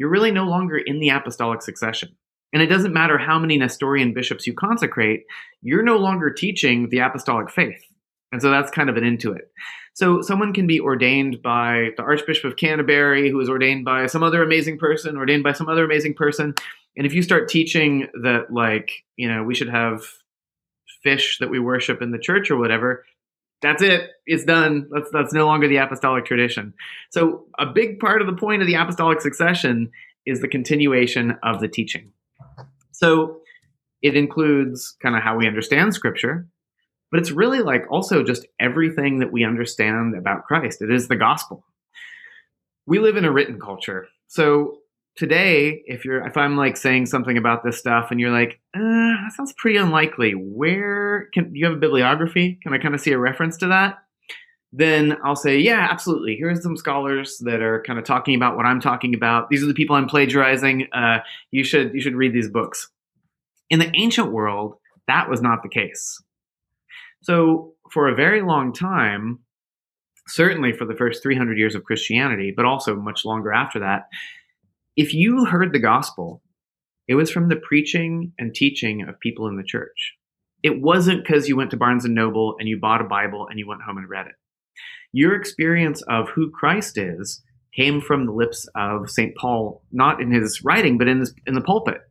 you're 0.00 0.08
really 0.08 0.30
no 0.30 0.44
longer 0.44 0.78
in 0.78 0.98
the 0.98 1.10
apostolic 1.10 1.60
succession. 1.60 2.08
And 2.54 2.62
it 2.62 2.68
doesn't 2.68 2.94
matter 2.94 3.18
how 3.18 3.38
many 3.38 3.58
Nestorian 3.58 4.14
bishops 4.14 4.46
you 4.46 4.54
consecrate, 4.54 5.24
you're 5.60 5.82
no 5.82 5.98
longer 5.98 6.30
teaching 6.30 6.88
the 6.88 7.00
apostolic 7.00 7.50
faith. 7.50 7.84
And 8.32 8.40
so 8.40 8.50
that's 8.50 8.70
kind 8.70 8.88
of 8.88 8.96
an 8.96 9.04
into 9.04 9.30
it. 9.32 9.52
So 9.92 10.22
someone 10.22 10.54
can 10.54 10.66
be 10.66 10.80
ordained 10.80 11.42
by 11.42 11.90
the 11.98 12.02
Archbishop 12.02 12.44
of 12.46 12.56
Canterbury, 12.56 13.28
who 13.28 13.38
is 13.40 13.50
ordained 13.50 13.84
by 13.84 14.06
some 14.06 14.22
other 14.22 14.42
amazing 14.42 14.78
person, 14.78 15.18
ordained 15.18 15.42
by 15.42 15.52
some 15.52 15.68
other 15.68 15.84
amazing 15.84 16.14
person. 16.14 16.54
And 16.96 17.06
if 17.06 17.12
you 17.12 17.20
start 17.20 17.50
teaching 17.50 18.08
that, 18.22 18.50
like, 18.50 19.04
you 19.16 19.28
know, 19.28 19.42
we 19.42 19.54
should 19.54 19.68
have 19.68 20.00
fish 21.02 21.36
that 21.40 21.50
we 21.50 21.58
worship 21.58 22.00
in 22.00 22.10
the 22.10 22.18
church 22.18 22.50
or 22.50 22.56
whatever, 22.56 23.04
that's 23.62 23.82
it. 23.82 24.10
It's 24.26 24.44
done. 24.44 24.88
That's 24.90 25.10
that's 25.12 25.32
no 25.32 25.46
longer 25.46 25.68
the 25.68 25.76
apostolic 25.76 26.24
tradition. 26.24 26.72
So 27.10 27.46
a 27.58 27.66
big 27.66 27.98
part 27.98 28.20
of 28.20 28.26
the 28.26 28.34
point 28.34 28.62
of 28.62 28.66
the 28.66 28.74
apostolic 28.74 29.20
succession 29.20 29.90
is 30.26 30.40
the 30.40 30.48
continuation 30.48 31.36
of 31.42 31.60
the 31.60 31.68
teaching. 31.68 32.12
So 32.92 33.40
it 34.02 34.16
includes 34.16 34.96
kind 35.02 35.16
of 35.16 35.22
how 35.22 35.36
we 35.36 35.46
understand 35.46 35.94
scripture, 35.94 36.46
but 37.10 37.20
it's 37.20 37.30
really 37.30 37.60
like 37.60 37.84
also 37.90 38.22
just 38.22 38.46
everything 38.58 39.18
that 39.18 39.32
we 39.32 39.44
understand 39.44 40.16
about 40.16 40.44
Christ. 40.44 40.82
It 40.82 40.90
is 40.90 41.08
the 41.08 41.16
gospel. 41.16 41.64
We 42.86 42.98
live 42.98 43.16
in 43.16 43.24
a 43.24 43.32
written 43.32 43.60
culture. 43.60 44.08
So 44.28 44.79
today, 45.20 45.82
if 45.84 46.06
you're 46.06 46.26
if 46.26 46.38
I'm 46.38 46.56
like 46.56 46.78
saying 46.78 47.04
something 47.04 47.36
about 47.36 47.62
this 47.62 47.78
stuff 47.78 48.10
and 48.10 48.18
you're 48.18 48.30
like, 48.30 48.58
uh, 48.74 48.78
that 48.80 49.32
sounds 49.36 49.52
pretty 49.52 49.76
unlikely. 49.76 50.32
Where 50.32 51.28
can 51.34 51.54
you 51.54 51.66
have 51.66 51.74
a 51.74 51.78
bibliography? 51.78 52.58
Can 52.62 52.72
I 52.72 52.78
kind 52.78 52.94
of 52.94 53.02
see 53.02 53.12
a 53.12 53.18
reference 53.18 53.58
to 53.58 53.66
that? 53.66 53.98
Then 54.72 55.18
I'll 55.22 55.36
say, 55.36 55.58
yeah, 55.58 55.86
absolutely. 55.90 56.36
Here's 56.36 56.62
some 56.62 56.74
scholars 56.74 57.36
that 57.44 57.60
are 57.60 57.82
kind 57.86 57.98
of 57.98 58.06
talking 58.06 58.34
about 58.34 58.56
what 58.56 58.64
I'm 58.64 58.80
talking 58.80 59.14
about. 59.14 59.50
These 59.50 59.62
are 59.62 59.66
the 59.66 59.74
people 59.74 59.94
I'm 59.94 60.08
plagiarizing. 60.08 60.88
Uh, 60.90 61.18
you 61.50 61.64
should 61.64 61.92
you 61.92 62.00
should 62.00 62.16
read 62.16 62.32
these 62.32 62.48
books. 62.48 62.88
In 63.68 63.78
the 63.78 63.92
ancient 63.96 64.32
world, 64.32 64.76
that 65.06 65.28
was 65.28 65.42
not 65.42 65.62
the 65.62 65.68
case. 65.68 66.18
So 67.20 67.74
for 67.90 68.08
a 68.08 68.14
very 68.14 68.40
long 68.40 68.72
time, 68.72 69.40
certainly 70.26 70.72
for 70.72 70.86
the 70.86 70.94
first 70.94 71.22
300 71.22 71.58
years 71.58 71.74
of 71.74 71.84
Christianity, 71.84 72.54
but 72.56 72.64
also 72.64 72.96
much 72.96 73.26
longer 73.26 73.52
after 73.52 73.80
that, 73.80 74.06
if 74.96 75.14
you 75.14 75.44
heard 75.44 75.72
the 75.72 75.78
gospel, 75.78 76.42
it 77.08 77.14
was 77.14 77.30
from 77.30 77.48
the 77.48 77.56
preaching 77.56 78.32
and 78.38 78.54
teaching 78.54 79.02
of 79.08 79.18
people 79.20 79.48
in 79.48 79.56
the 79.56 79.64
church. 79.64 80.14
It 80.62 80.80
wasn't 80.80 81.24
because 81.24 81.48
you 81.48 81.56
went 81.56 81.70
to 81.70 81.76
Barnes 81.76 82.04
and 82.04 82.14
Noble 82.14 82.56
and 82.58 82.68
you 82.68 82.78
bought 82.78 83.00
a 83.00 83.04
Bible 83.04 83.46
and 83.48 83.58
you 83.58 83.66
went 83.66 83.82
home 83.82 83.96
and 83.96 84.08
read 84.08 84.26
it. 84.26 84.34
Your 85.12 85.34
experience 85.34 86.02
of 86.02 86.28
who 86.28 86.50
Christ 86.50 86.98
is 86.98 87.42
came 87.74 88.00
from 88.00 88.26
the 88.26 88.32
lips 88.32 88.68
of 88.74 89.10
St. 89.10 89.34
Paul, 89.36 89.82
not 89.92 90.20
in 90.20 90.30
his 90.30 90.62
writing, 90.64 90.98
but 90.98 91.08
in, 91.08 91.24
in 91.46 91.54
the 91.54 91.60
pulpit. 91.60 92.02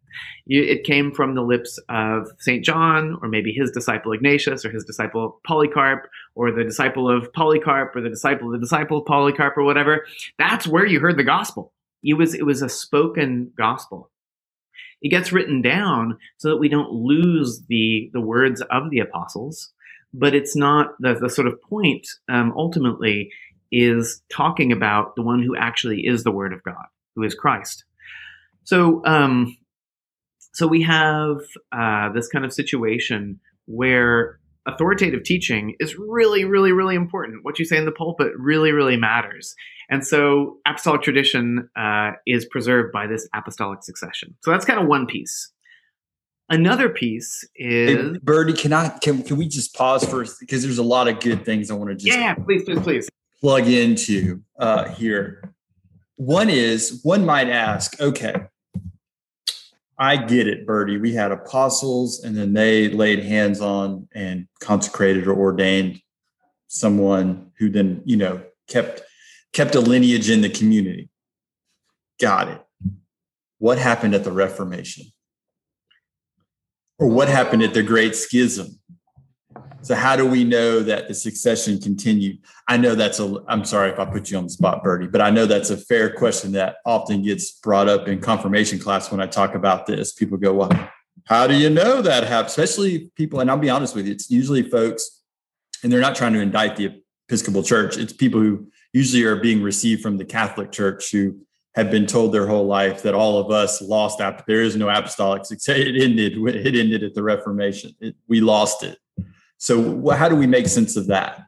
It 0.47 0.83
came 0.83 1.13
from 1.13 1.35
the 1.35 1.43
lips 1.43 1.79
of 1.87 2.27
St. 2.39 2.65
John, 2.65 3.17
or 3.21 3.29
maybe 3.29 3.51
his 3.51 3.71
disciple 3.71 4.11
Ignatius, 4.11 4.65
or 4.65 4.71
his 4.71 4.83
disciple 4.83 5.39
Polycarp, 5.45 6.07
or 6.33 6.51
the 6.51 6.63
disciple 6.63 7.09
of 7.09 7.31
Polycarp, 7.33 7.95
or 7.95 8.01
the 8.01 8.09
disciple 8.09 8.47
of 8.47 8.53
the 8.53 8.65
disciple 8.65 8.99
of 8.99 9.05
Polycarp, 9.05 9.55
or 9.57 9.63
whatever. 9.63 10.05
That's 10.39 10.65
where 10.65 10.85
you 10.85 10.99
heard 10.99 11.17
the 11.17 11.23
gospel. 11.23 11.71
It 12.03 12.13
was, 12.13 12.33
it 12.33 12.45
was 12.45 12.61
a 12.61 12.69
spoken 12.69 13.51
gospel. 13.57 14.09
It 15.01 15.09
gets 15.09 15.31
written 15.31 15.61
down 15.61 16.17
so 16.37 16.49
that 16.49 16.57
we 16.57 16.69
don't 16.69 16.91
lose 16.91 17.63
the, 17.67 18.09
the 18.13 18.21
words 18.21 18.61
of 18.61 18.89
the 18.89 18.99
apostles, 18.99 19.71
but 20.13 20.35
it's 20.35 20.55
not 20.55 20.95
the, 20.99 21.15
the 21.15 21.29
sort 21.29 21.47
of 21.47 21.61
point 21.61 22.07
um, 22.29 22.53
ultimately 22.55 23.29
is 23.71 24.21
talking 24.31 24.71
about 24.71 25.15
the 25.15 25.21
one 25.21 25.43
who 25.43 25.55
actually 25.55 26.01
is 26.05 26.23
the 26.23 26.31
Word 26.31 26.53
of 26.53 26.63
God, 26.63 26.85
who 27.15 27.23
is 27.23 27.35
Christ. 27.35 27.85
So, 28.63 29.05
um, 29.05 29.57
so 30.53 30.67
we 30.67 30.83
have 30.83 31.37
uh, 31.71 32.11
this 32.11 32.27
kind 32.27 32.43
of 32.43 32.51
situation 32.51 33.39
where 33.65 34.39
authoritative 34.73 35.23
teaching 35.23 35.75
is 35.79 35.97
really, 35.97 36.45
really, 36.45 36.71
really 36.71 36.95
important. 36.95 37.43
What 37.43 37.59
you 37.59 37.65
say 37.65 37.77
in 37.77 37.85
the 37.85 37.91
pulpit 37.91 38.31
really, 38.37 38.71
really 38.71 38.97
matters. 38.97 39.55
And 39.89 40.05
so 40.05 40.57
apostolic 40.67 41.01
tradition 41.01 41.69
uh, 41.75 42.11
is 42.27 42.45
preserved 42.45 42.91
by 42.91 43.07
this 43.07 43.27
apostolic 43.33 43.83
succession. 43.83 44.35
So 44.41 44.51
that's 44.51 44.65
kind 44.65 44.79
of 44.79 44.87
one 44.87 45.07
piece. 45.07 45.51
Another 46.51 46.89
piece 46.89 47.47
is 47.55 48.13
hey, 48.13 48.19
Bertie. 48.23 48.53
Can 48.53 48.73
I 48.73 48.89
can 48.89 49.21
can 49.21 49.37
we 49.37 49.47
just 49.47 49.75
pause 49.75 50.03
first 50.03 50.39
because 50.39 50.63
there's 50.63 50.79
a 50.79 50.83
lot 50.83 51.07
of 51.07 51.19
good 51.19 51.45
things 51.45 51.69
I 51.69 51.75
want 51.75 51.91
to 51.91 51.95
just 51.95 52.07
yeah, 52.07 52.33
please, 52.33 52.63
please, 52.63 52.79
please 52.79 53.09
plug 53.39 53.67
into 53.67 54.41
uh, 54.57 54.89
here. 54.89 55.53
One 56.15 56.49
is 56.49 57.01
one 57.03 57.25
might 57.25 57.49
ask, 57.49 57.99
okay, 58.01 58.33
I 59.99 60.15
get 60.15 60.47
it, 60.47 60.65
Bertie. 60.65 60.97
We 60.97 61.13
had 61.13 61.33
apostles, 61.33 62.23
and 62.23 62.35
then 62.35 62.53
they 62.53 62.87
laid 62.87 63.19
hands 63.19 63.59
on 63.59 64.07
and 64.13 64.47
consecrated 64.61 65.27
or 65.27 65.37
ordained 65.37 66.01
someone 66.67 67.51
who 67.57 67.69
then, 67.69 68.01
you 68.05 68.15
know, 68.15 68.41
kept 68.67 69.01
kept 69.51 69.75
a 69.75 69.81
lineage 69.81 70.29
in 70.29 70.39
the 70.39 70.49
community. 70.49 71.09
Got 72.19 72.47
it. 72.47 72.61
What 73.57 73.77
happened 73.77 74.15
at 74.15 74.23
the 74.23 74.31
Reformation? 74.31 75.05
Or 76.97 77.07
what 77.07 77.27
happened 77.27 77.63
at 77.63 77.73
the 77.73 77.83
Great 77.83 78.15
Schism? 78.15 78.79
So 79.81 79.95
how 79.95 80.15
do 80.15 80.25
we 80.25 80.43
know 80.43 80.81
that 80.81 81.07
the 81.07 81.13
succession 81.13 81.79
continued? 81.79 82.39
I 82.67 82.77
know 82.77 82.95
that's 82.95 83.19
a 83.19 83.43
I'm 83.47 83.63
sorry 83.63 83.91
if 83.91 83.99
I 83.99 84.05
put 84.05 84.29
you 84.29 84.37
on 84.37 84.43
the 84.45 84.49
spot, 84.49 84.83
Bertie, 84.83 85.07
but 85.07 85.21
I 85.21 85.29
know 85.29 85.45
that's 85.45 85.69
a 85.69 85.77
fair 85.77 86.13
question 86.13 86.51
that 86.53 86.77
often 86.85 87.21
gets 87.21 87.51
brought 87.51 87.87
up 87.87 88.07
in 88.07 88.19
confirmation 88.19 88.79
class 88.79 89.09
when 89.11 89.21
I 89.21 89.27
talk 89.27 89.55
about 89.55 89.85
this. 89.85 90.13
People 90.13 90.37
go, 90.37 90.53
Well, 90.53 90.89
how 91.25 91.47
do 91.47 91.55
you 91.55 91.69
know 91.69 92.01
that 92.01 92.25
happened? 92.25 92.49
Especially 92.49 93.11
people, 93.15 93.39
and 93.39 93.49
I'll 93.49 93.57
be 93.57 93.69
honest 93.69 93.95
with 93.95 94.05
you, 94.05 94.11
it's 94.11 94.29
usually 94.29 94.63
folks, 94.63 95.21
and 95.83 95.91
they're 95.91 96.01
not 96.01 96.15
trying 96.15 96.33
to 96.33 96.41
indict 96.41 96.75
the 96.75 97.01
Episcopal 97.29 97.63
Church. 97.63 97.97
It's 97.97 98.11
people 98.11 98.41
who 98.41 98.67
usually 98.91 99.23
are 99.23 99.37
being 99.37 99.61
received 99.61 100.01
from 100.01 100.17
the 100.17 100.25
Catholic 100.25 100.71
Church 100.71 101.11
who 101.11 101.39
have 101.75 101.91
been 101.91 102.07
told 102.07 102.33
their 102.33 102.47
whole 102.47 102.65
life 102.65 103.03
that 103.03 103.13
all 103.13 103.37
of 103.37 103.51
us 103.51 103.81
lost 103.81 104.19
after 104.19 104.43
there 104.47 104.61
is 104.61 104.75
no 104.75 104.89
apostolic 104.89 105.45
success. 105.45 105.77
It 105.77 106.01
ended. 106.01 106.33
It 106.37 106.75
ended 106.75 107.03
at 107.03 107.13
the 107.13 107.23
Reformation. 107.23 107.95
It, 108.01 108.15
we 108.27 108.41
lost 108.41 108.83
it. 108.83 108.97
So, 109.59 110.09
how 110.11 110.29
do 110.29 110.35
we 110.35 110.47
make 110.47 110.67
sense 110.67 110.95
of 110.95 111.07
that? 111.07 111.45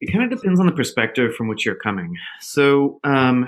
It 0.00 0.12
kind 0.12 0.24
of 0.24 0.38
depends 0.38 0.60
on 0.60 0.66
the 0.66 0.72
perspective 0.72 1.34
from 1.34 1.48
which 1.48 1.66
you're 1.66 1.74
coming. 1.74 2.16
So, 2.40 3.00
um, 3.04 3.46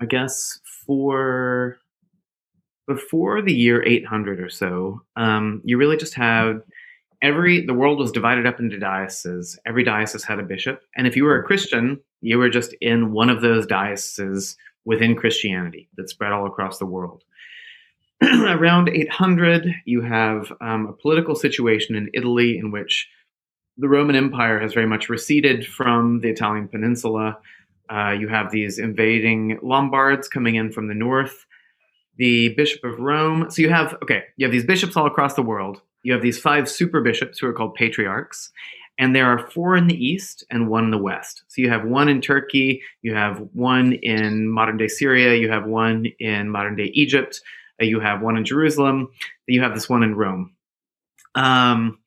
I 0.00 0.06
guess 0.06 0.60
for 0.86 1.78
before 2.86 3.42
the 3.42 3.52
year 3.52 3.84
800 3.84 4.40
or 4.40 4.48
so, 4.50 5.02
um, 5.16 5.60
you 5.64 5.76
really 5.76 5.96
just 5.96 6.14
had 6.14 6.62
every 7.22 7.66
the 7.66 7.74
world 7.74 7.98
was 7.98 8.12
divided 8.12 8.46
up 8.46 8.60
into 8.60 8.78
dioceses. 8.78 9.58
Every 9.66 9.82
diocese 9.82 10.24
had 10.24 10.38
a 10.38 10.44
bishop, 10.44 10.80
and 10.96 11.08
if 11.08 11.16
you 11.16 11.24
were 11.24 11.38
a 11.38 11.44
Christian, 11.44 12.00
you 12.20 12.38
were 12.38 12.48
just 12.48 12.72
in 12.80 13.12
one 13.12 13.30
of 13.30 13.42
those 13.42 13.66
dioceses 13.66 14.56
within 14.84 15.16
Christianity 15.16 15.88
that 15.96 16.08
spread 16.08 16.32
all 16.32 16.46
across 16.46 16.78
the 16.78 16.86
world. 16.86 17.24
around 18.48 18.88
800, 18.88 19.66
you 19.84 20.00
have 20.02 20.52
um, 20.60 20.86
a 20.86 20.92
political 20.92 21.34
situation 21.34 21.96
in 21.96 22.08
Italy 22.14 22.56
in 22.56 22.70
which 22.70 23.08
the 23.78 23.88
Roman 23.88 24.14
Empire 24.14 24.60
has 24.60 24.74
very 24.74 24.86
much 24.86 25.08
receded 25.08 25.66
from 25.66 26.20
the 26.20 26.28
Italian 26.28 26.68
peninsula. 26.68 27.38
Uh, 27.90 28.10
you 28.10 28.28
have 28.28 28.52
these 28.52 28.78
invading 28.78 29.58
Lombards 29.62 30.28
coming 30.28 30.54
in 30.54 30.70
from 30.70 30.88
the 30.88 30.94
north. 30.94 31.46
The 32.18 32.50
Bishop 32.50 32.84
of 32.84 33.00
Rome. 33.00 33.50
So 33.50 33.62
you 33.62 33.70
have, 33.70 33.96
okay, 34.02 34.24
you 34.36 34.46
have 34.46 34.52
these 34.52 34.66
bishops 34.66 34.96
all 34.96 35.06
across 35.06 35.34
the 35.34 35.42
world. 35.42 35.80
You 36.02 36.12
have 36.12 36.22
these 36.22 36.38
five 36.38 36.68
super 36.68 37.00
bishops 37.00 37.38
who 37.38 37.46
are 37.48 37.52
called 37.52 37.74
patriarchs. 37.74 38.52
And 38.98 39.16
there 39.16 39.26
are 39.26 39.50
four 39.50 39.76
in 39.76 39.86
the 39.88 39.96
east 39.96 40.44
and 40.50 40.68
one 40.68 40.84
in 40.84 40.90
the 40.90 40.98
west. 40.98 41.42
So 41.48 41.62
you 41.62 41.70
have 41.70 41.84
one 41.84 42.08
in 42.08 42.20
Turkey, 42.20 42.82
you 43.00 43.14
have 43.14 43.48
one 43.54 43.94
in 43.94 44.48
modern 44.48 44.76
day 44.76 44.88
Syria, 44.88 45.34
you 45.34 45.50
have 45.50 45.64
one 45.64 46.06
in 46.20 46.50
modern 46.50 46.76
day 46.76 46.90
Egypt, 46.92 47.40
you 47.80 48.00
have 48.00 48.22
one 48.22 48.36
in 48.36 48.44
Jerusalem, 48.44 49.08
you 49.46 49.62
have 49.62 49.74
this 49.74 49.88
one 49.88 50.02
in 50.02 50.14
Rome. 50.14 50.54
Um, 51.34 51.98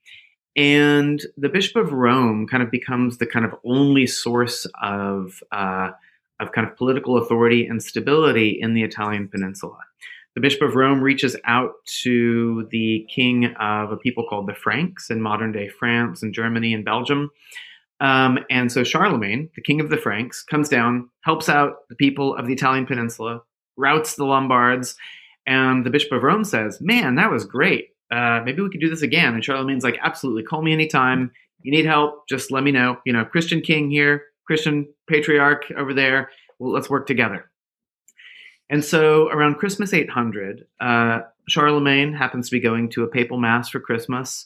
and 0.56 1.22
the 1.36 1.50
Bishop 1.50 1.76
of 1.76 1.92
Rome 1.92 2.48
kind 2.48 2.64
of 2.64 2.72
becomes 2.72 3.18
the 3.18 3.26
kind 3.26 3.46
of 3.46 3.56
only 3.66 4.08
source 4.08 4.66
of 4.82 5.44
uh, 5.52 5.90
of 6.40 6.52
kind 6.52 6.68
of 6.68 6.76
political 6.78 7.18
authority 7.18 7.66
and 7.66 7.82
stability 7.82 8.58
in 8.62 8.74
the 8.74 8.84
Italian 8.84 9.28
peninsula. 9.28 9.80
The 10.36 10.42
Bishop 10.42 10.62
of 10.62 10.76
Rome 10.76 11.02
reaches 11.02 11.38
out 11.46 11.72
to 12.04 12.68
the 12.70 13.08
king 13.10 13.54
of 13.56 13.92
a 13.92 13.98
people 13.98 14.26
called 14.30 14.48
the 14.48 14.54
Franks 14.54 15.10
in 15.10 15.22
modern 15.22 15.54
day 15.54 15.70
France 15.70 16.22
and 16.22 16.34
Germany 16.34 16.74
and 16.74 16.84
Belgium. 16.84 17.32
Um, 18.02 18.40
and 18.50 18.70
so 18.70 18.84
Charlemagne, 18.84 19.50
the 19.56 19.62
king 19.62 19.80
of 19.80 19.90
the 19.90 19.98
Franks, 19.98 20.44
comes 20.44 20.68
down, 20.68 21.10
helps 21.22 21.48
out 21.48 21.88
the 21.88 21.96
people 21.96 22.36
of 22.36 22.48
the 22.48 22.54
Italian 22.54 22.86
peninsula, 22.86 23.44
routs 23.78 24.16
the 24.16 24.26
Lombards, 24.26 24.96
and 25.46 25.86
the 25.86 25.90
Bishop 25.90 26.12
of 26.12 26.24
Rome 26.24 26.44
says, 26.44 26.80
Man, 26.82 27.16
that 27.16 27.32
was 27.32 27.46
great. 27.46 27.90
Uh, 28.12 28.42
maybe 28.44 28.62
we 28.62 28.70
could 28.70 28.82
do 28.82 28.90
this 28.90 29.02
again. 29.02 29.34
And 29.34 29.44
Charlemagne's 29.44 29.84
like, 29.84 29.98
Absolutely, 30.02 30.44
call 30.44 30.62
me 30.62 30.74
anytime. 30.74 31.32
You 31.62 31.72
need 31.72 31.86
help, 31.86 32.28
just 32.28 32.52
let 32.52 32.64
me 32.64 32.72
know. 32.72 32.98
You 33.06 33.14
know, 33.14 33.26
Christian 33.26 33.62
king 33.62 33.90
here, 33.90 34.24
Christian 34.46 34.88
patriarch 35.10 35.66
over 35.78 35.94
there. 35.94 36.30
Well, 36.60 36.72
let's 36.72 36.90
work 36.90 37.08
together. 37.08 37.50
And 38.70 38.84
so 38.84 39.30
around 39.30 39.56
Christmas 39.56 39.94
800, 39.94 40.66
uh, 40.80 41.22
Charlemagne 41.48 42.14
happens 42.14 42.50
to 42.50 42.56
be 42.56 42.60
going 42.60 42.90
to 42.92 43.04
a 43.04 43.08
papal 43.08 43.38
mass 43.38 43.70
for 43.70 43.80
Christmas. 43.80 44.46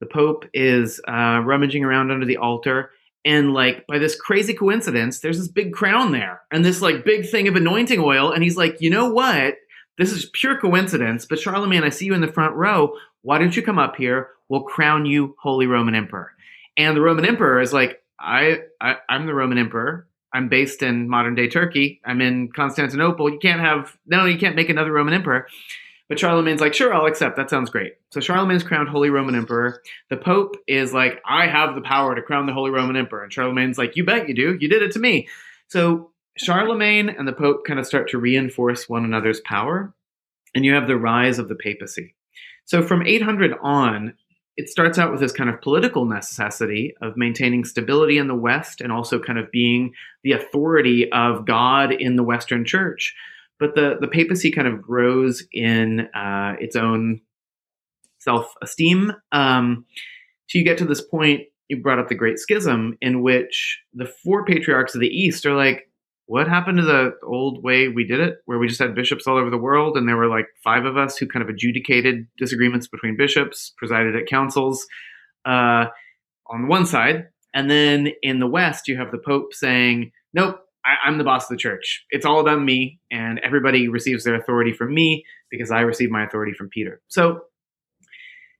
The 0.00 0.06
Pope 0.06 0.44
is 0.54 1.00
uh, 1.06 1.42
rummaging 1.44 1.84
around 1.84 2.10
under 2.10 2.26
the 2.26 2.38
altar. 2.38 2.90
And 3.24 3.52
like 3.52 3.86
by 3.86 3.98
this 3.98 4.18
crazy 4.18 4.54
coincidence, 4.54 5.20
there's 5.20 5.38
this 5.38 5.48
big 5.48 5.72
crown 5.72 6.12
there 6.12 6.40
and 6.50 6.64
this 6.64 6.80
like 6.80 7.04
big 7.04 7.28
thing 7.28 7.48
of 7.48 7.54
anointing 7.54 8.00
oil. 8.00 8.32
And 8.32 8.42
he's 8.42 8.56
like, 8.56 8.80
you 8.80 8.90
know 8.90 9.10
what? 9.10 9.56
This 10.00 10.12
is 10.12 10.30
pure 10.32 10.56
coincidence, 10.56 11.26
but 11.26 11.38
Charlemagne, 11.38 11.84
I 11.84 11.90
see 11.90 12.06
you 12.06 12.14
in 12.14 12.22
the 12.22 12.32
front 12.32 12.54
row. 12.56 12.94
Why 13.20 13.36
don't 13.36 13.54
you 13.54 13.60
come 13.60 13.78
up 13.78 13.96
here? 13.96 14.30
We'll 14.48 14.62
crown 14.62 15.04
you 15.04 15.36
Holy 15.38 15.66
Roman 15.66 15.94
Emperor. 15.94 16.32
And 16.78 16.96
the 16.96 17.02
Roman 17.02 17.26
Emperor 17.26 17.60
is 17.60 17.74
like, 17.74 18.02
I, 18.18 18.60
I 18.80 18.96
I'm 19.10 19.26
the 19.26 19.34
Roman 19.34 19.58
Emperor. 19.58 20.06
I'm 20.32 20.48
based 20.48 20.82
in 20.82 21.06
modern 21.06 21.34
day 21.34 21.48
Turkey. 21.48 22.00
I'm 22.02 22.22
in 22.22 22.50
Constantinople. 22.50 23.30
You 23.30 23.38
can't 23.38 23.60
have 23.60 23.94
no, 24.06 24.24
you 24.24 24.38
can't 24.38 24.56
make 24.56 24.70
another 24.70 24.90
Roman 24.90 25.12
Emperor. 25.12 25.46
But 26.08 26.18
Charlemagne's 26.18 26.62
like, 26.62 26.72
sure, 26.72 26.94
I'll 26.94 27.04
accept. 27.04 27.36
That 27.36 27.50
sounds 27.50 27.68
great. 27.68 27.92
So 28.10 28.20
Charlemagne's 28.20 28.62
crowned 28.62 28.88
Holy 28.88 29.10
Roman 29.10 29.34
Emperor. 29.34 29.82
The 30.08 30.16
Pope 30.16 30.56
is 30.66 30.94
like, 30.94 31.20
I 31.26 31.46
have 31.46 31.74
the 31.74 31.82
power 31.82 32.14
to 32.14 32.22
crown 32.22 32.46
the 32.46 32.54
Holy 32.54 32.70
Roman 32.70 32.96
Emperor. 32.96 33.22
And 33.22 33.30
Charlemagne's 33.30 33.76
like, 33.76 33.96
you 33.96 34.04
bet 34.06 34.30
you 34.30 34.34
do. 34.34 34.56
You 34.58 34.68
did 34.70 34.80
it 34.80 34.92
to 34.92 34.98
me. 34.98 35.28
So 35.68 36.10
Charlemagne 36.44 37.08
and 37.08 37.28
the 37.28 37.32
Pope 37.32 37.64
kind 37.66 37.78
of 37.78 37.86
start 37.86 38.08
to 38.10 38.18
reinforce 38.18 38.88
one 38.88 39.04
another's 39.04 39.40
power, 39.40 39.92
and 40.54 40.64
you 40.64 40.74
have 40.74 40.86
the 40.86 40.96
rise 40.96 41.38
of 41.38 41.48
the 41.48 41.54
papacy. 41.54 42.14
So 42.64 42.82
from 42.82 43.06
800 43.06 43.54
on, 43.62 44.14
it 44.56 44.68
starts 44.68 44.98
out 44.98 45.10
with 45.10 45.20
this 45.20 45.32
kind 45.32 45.50
of 45.50 45.60
political 45.60 46.04
necessity 46.04 46.94
of 47.00 47.16
maintaining 47.16 47.64
stability 47.64 48.18
in 48.18 48.28
the 48.28 48.34
West 48.34 48.80
and 48.80 48.92
also 48.92 49.18
kind 49.18 49.38
of 49.38 49.50
being 49.50 49.92
the 50.22 50.32
authority 50.32 51.10
of 51.12 51.46
God 51.46 51.92
in 51.92 52.16
the 52.16 52.22
Western 52.22 52.64
Church. 52.64 53.14
But 53.58 53.74
the, 53.74 53.96
the 54.00 54.08
papacy 54.08 54.50
kind 54.50 54.66
of 54.66 54.82
grows 54.82 55.44
in 55.52 56.08
uh, 56.14 56.56
its 56.58 56.76
own 56.76 57.20
self 58.18 58.52
esteem. 58.62 59.12
Um, 59.32 59.84
so 60.48 60.58
you 60.58 60.64
get 60.64 60.78
to 60.78 60.84
this 60.84 61.02
point, 61.02 61.42
you 61.68 61.82
brought 61.82 61.98
up 61.98 62.08
the 62.08 62.14
Great 62.14 62.38
Schism, 62.38 62.96
in 63.00 63.22
which 63.22 63.80
the 63.94 64.06
four 64.06 64.44
patriarchs 64.44 64.94
of 64.94 65.00
the 65.00 65.08
East 65.08 65.46
are 65.46 65.54
like, 65.54 65.89
what 66.30 66.46
happened 66.46 66.78
to 66.78 66.84
the 66.84 67.10
old 67.24 67.60
way 67.64 67.88
we 67.88 68.06
did 68.06 68.20
it, 68.20 68.36
where 68.44 68.56
we 68.56 68.68
just 68.68 68.78
had 68.78 68.94
bishops 68.94 69.26
all 69.26 69.36
over 69.36 69.50
the 69.50 69.58
world, 69.58 69.96
and 69.96 70.08
there 70.08 70.16
were 70.16 70.28
like 70.28 70.46
five 70.62 70.84
of 70.84 70.96
us 70.96 71.16
who 71.16 71.26
kind 71.26 71.42
of 71.42 71.48
adjudicated 71.48 72.28
disagreements 72.38 72.86
between 72.86 73.16
bishops, 73.16 73.72
presided 73.76 74.14
at 74.14 74.28
councils 74.28 74.86
uh, 75.44 75.86
on 76.46 76.68
one 76.68 76.86
side, 76.86 77.26
and 77.52 77.68
then 77.68 78.10
in 78.22 78.38
the 78.38 78.46
West 78.46 78.86
you 78.86 78.96
have 78.96 79.10
the 79.10 79.18
Pope 79.18 79.52
saying, 79.52 80.12
"Nope, 80.32 80.60
I, 80.84 81.08
am 81.08 81.18
the 81.18 81.24
boss 81.24 81.46
of 81.46 81.48
the 81.48 81.56
church. 81.56 82.06
It's 82.10 82.24
all 82.24 82.38
about 82.38 82.62
me, 82.62 83.00
and 83.10 83.40
everybody 83.42 83.88
receives 83.88 84.22
their 84.22 84.36
authority 84.36 84.72
from 84.72 84.94
me 84.94 85.24
because 85.50 85.72
I 85.72 85.80
receive 85.80 86.12
my 86.12 86.24
authority 86.24 86.52
from 86.52 86.68
Peter. 86.68 87.02
So 87.08 87.40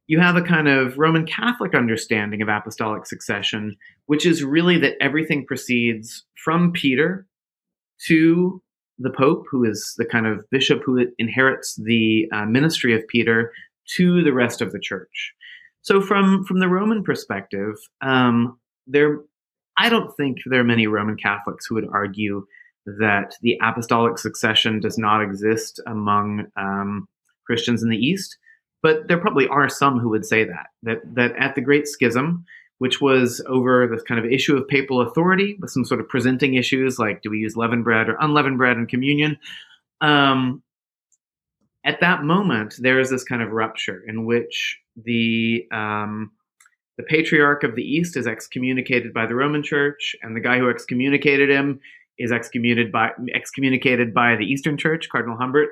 you 0.09 0.19
have 0.19 0.35
a 0.35 0.43
kind 0.43 0.67
of 0.67 0.99
Roman 0.99 1.25
Catholic 1.25 1.77
understanding 1.77 2.43
of 2.43 2.49
apostolic 2.49 3.07
succession, 3.07 3.77
which 4.07 4.27
is 4.27 4.43
really 4.43 4.77
that 4.79 4.97
everything 5.01 5.47
proceeds 5.47 6.25
from 6.35 6.73
Peter 6.73 7.29
to 8.07 8.63
the 8.99 9.11
Pope, 9.11 9.47
who 9.51 9.65
is 9.65 9.95
the 9.97 10.05
kind 10.05 10.27
of 10.27 10.45
bishop 10.51 10.83
who 10.85 11.07
inherits 11.19 11.75
the 11.77 12.29
uh, 12.33 12.45
ministry 12.45 12.95
of 12.95 13.07
Peter, 13.09 13.53
to 13.97 14.23
the 14.23 14.33
rest 14.33 14.61
of 14.61 14.73
the 14.73 14.79
church. 14.79 15.33
So, 15.83 16.01
from 16.01 16.45
from 16.45 16.61
the 16.61 16.69
Roman 16.69 17.03
perspective, 17.03 17.75
um, 18.03 18.59
there, 18.87 19.21
I 19.79 19.89
don't 19.89 20.15
think 20.17 20.39
there 20.47 20.61
are 20.61 20.65
many 20.65 20.87
Roman 20.87 21.17
Catholics 21.17 21.67
who 21.67 21.75
would 21.77 21.89
argue 21.93 22.47
that 22.87 23.35
the 23.43 23.59
apostolic 23.63 24.19
succession 24.19 24.81
does 24.81 24.99
not 24.99 25.23
exist 25.23 25.81
among 25.87 26.47
um, 26.57 27.09
Christians 27.47 27.83
in 27.83 27.89
the 27.89 27.97
East. 27.97 28.37
But 28.83 29.09
there 29.09 29.19
probably 29.19 29.47
are 29.49 29.69
some 29.69 29.99
who 29.99 30.09
would 30.11 30.25
say 30.25 30.45
that 30.45 30.67
that 30.83 30.99
that 31.15 31.37
at 31.37 31.55
the 31.55 31.61
Great 31.61 31.89
Schism, 31.89 32.45
which 32.81 32.99
was 32.99 33.43
over 33.47 33.87
this 33.87 34.03
kind 34.05 34.19
of 34.19 34.33
issue 34.33 34.57
of 34.57 34.67
papal 34.67 35.03
authority 35.03 35.59
with 35.61 35.71
some 35.71 35.85
sort 35.85 36.01
of 36.01 36.09
presenting 36.09 36.55
issues 36.55 36.99
like 36.99 37.21
do 37.21 37.29
we 37.29 37.37
use 37.37 37.55
leavened 37.55 37.85
bread 37.85 38.09
or 38.09 38.17
unleavened 38.21 38.57
bread 38.57 38.79
in 38.79 38.87
communion. 38.87 39.37
Um, 40.01 40.63
at 41.85 42.01
that 42.01 42.25
moment, 42.25 42.77
there 42.79 42.99
is 42.99 43.11
this 43.11 43.23
kind 43.23 43.43
of 43.43 43.51
rupture 43.51 44.03
in 44.07 44.25
which 44.25 44.79
the 44.97 45.69
um, 45.71 46.33
the 46.97 47.03
patriarch 47.03 47.65
of 47.65 47.75
the 47.75 47.83
East 47.83 48.17
is 48.17 48.27
excommunicated 48.27 49.13
by 49.13 49.27
the 49.27 49.35
Roman 49.35 49.63
Church, 49.63 50.17
and 50.23 50.35
the 50.35 50.41
guy 50.41 50.59
who 50.59 50.71
excommunicated 50.71 51.51
him 51.51 51.81
is 52.19 52.33
excommunicated 52.33 52.91
by 52.91 53.11
excommunicated 53.35 54.15
by 54.15 54.37
the 54.37 54.47
Eastern 54.47 54.79
Church, 54.79 55.11
Cardinal 55.11 55.37
Humbert. 55.37 55.69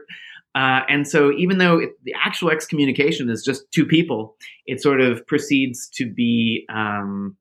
Uh, 0.59 0.81
and 0.89 1.07
so, 1.07 1.31
even 1.33 1.59
though 1.59 1.79
it, 1.79 1.91
the 2.03 2.13
actual 2.21 2.51
excommunication 2.51 3.31
is 3.31 3.45
just 3.45 3.71
two 3.71 3.87
people, 3.87 4.35
it 4.67 4.83
sort 4.83 5.01
of 5.01 5.25
proceeds 5.29 5.89
to 5.89 6.13
be 6.13 6.67
um, 6.69 7.37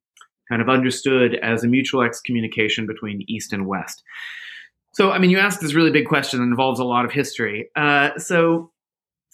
kind 0.48 0.62
of 0.62 0.70
understood 0.70 1.34
as 1.42 1.64
a 1.64 1.68
mutual 1.68 2.04
excommunication 2.04 2.86
between 2.86 3.24
East 3.28 3.54
and 3.54 3.66
West. 3.66 4.04
So, 4.94 5.12
I 5.12 5.18
mean, 5.18 5.32
you 5.32 5.40
asked 5.40 5.62
this 5.62 5.74
really 5.74 5.90
big 5.90 6.06
question 6.06 6.42
that 6.42 6.46
involves 6.46 6.80
a 6.80 6.84
lot 6.84 7.06
of 7.06 7.12
history. 7.12 7.70
Uh, 7.76 8.20
so, 8.20 8.72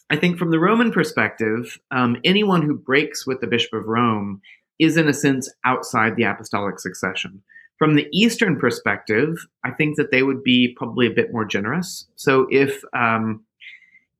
I 0.09 0.15
think 0.15 0.37
from 0.37 0.51
the 0.51 0.59
Roman 0.59 0.93
perspective, 0.93 1.77
um, 1.91 2.15
anyone 2.23 2.61
who 2.61 2.77
breaks 2.77 3.27
with 3.27 3.41
the 3.41 3.47
Bishop 3.47 3.73
of 3.73 3.87
Rome 3.87 4.41
is, 4.79 4.95
in 4.95 5.09
a 5.09 5.13
sense, 5.13 5.53
outside 5.65 6.15
the 6.15 6.23
apostolic 6.23 6.79
succession. 6.79 7.43
From 7.79 7.95
the 7.95 8.07
Eastern 8.13 8.57
perspective, 8.57 9.45
I 9.65 9.71
think 9.71 9.97
that 9.97 10.09
they 10.09 10.23
would 10.23 10.41
be 10.41 10.73
probably 10.77 11.05
a 11.05 11.11
bit 11.11 11.33
more 11.33 11.43
generous. 11.43 12.07
So, 12.15 12.47
if 12.49 12.81
um, 12.93 13.43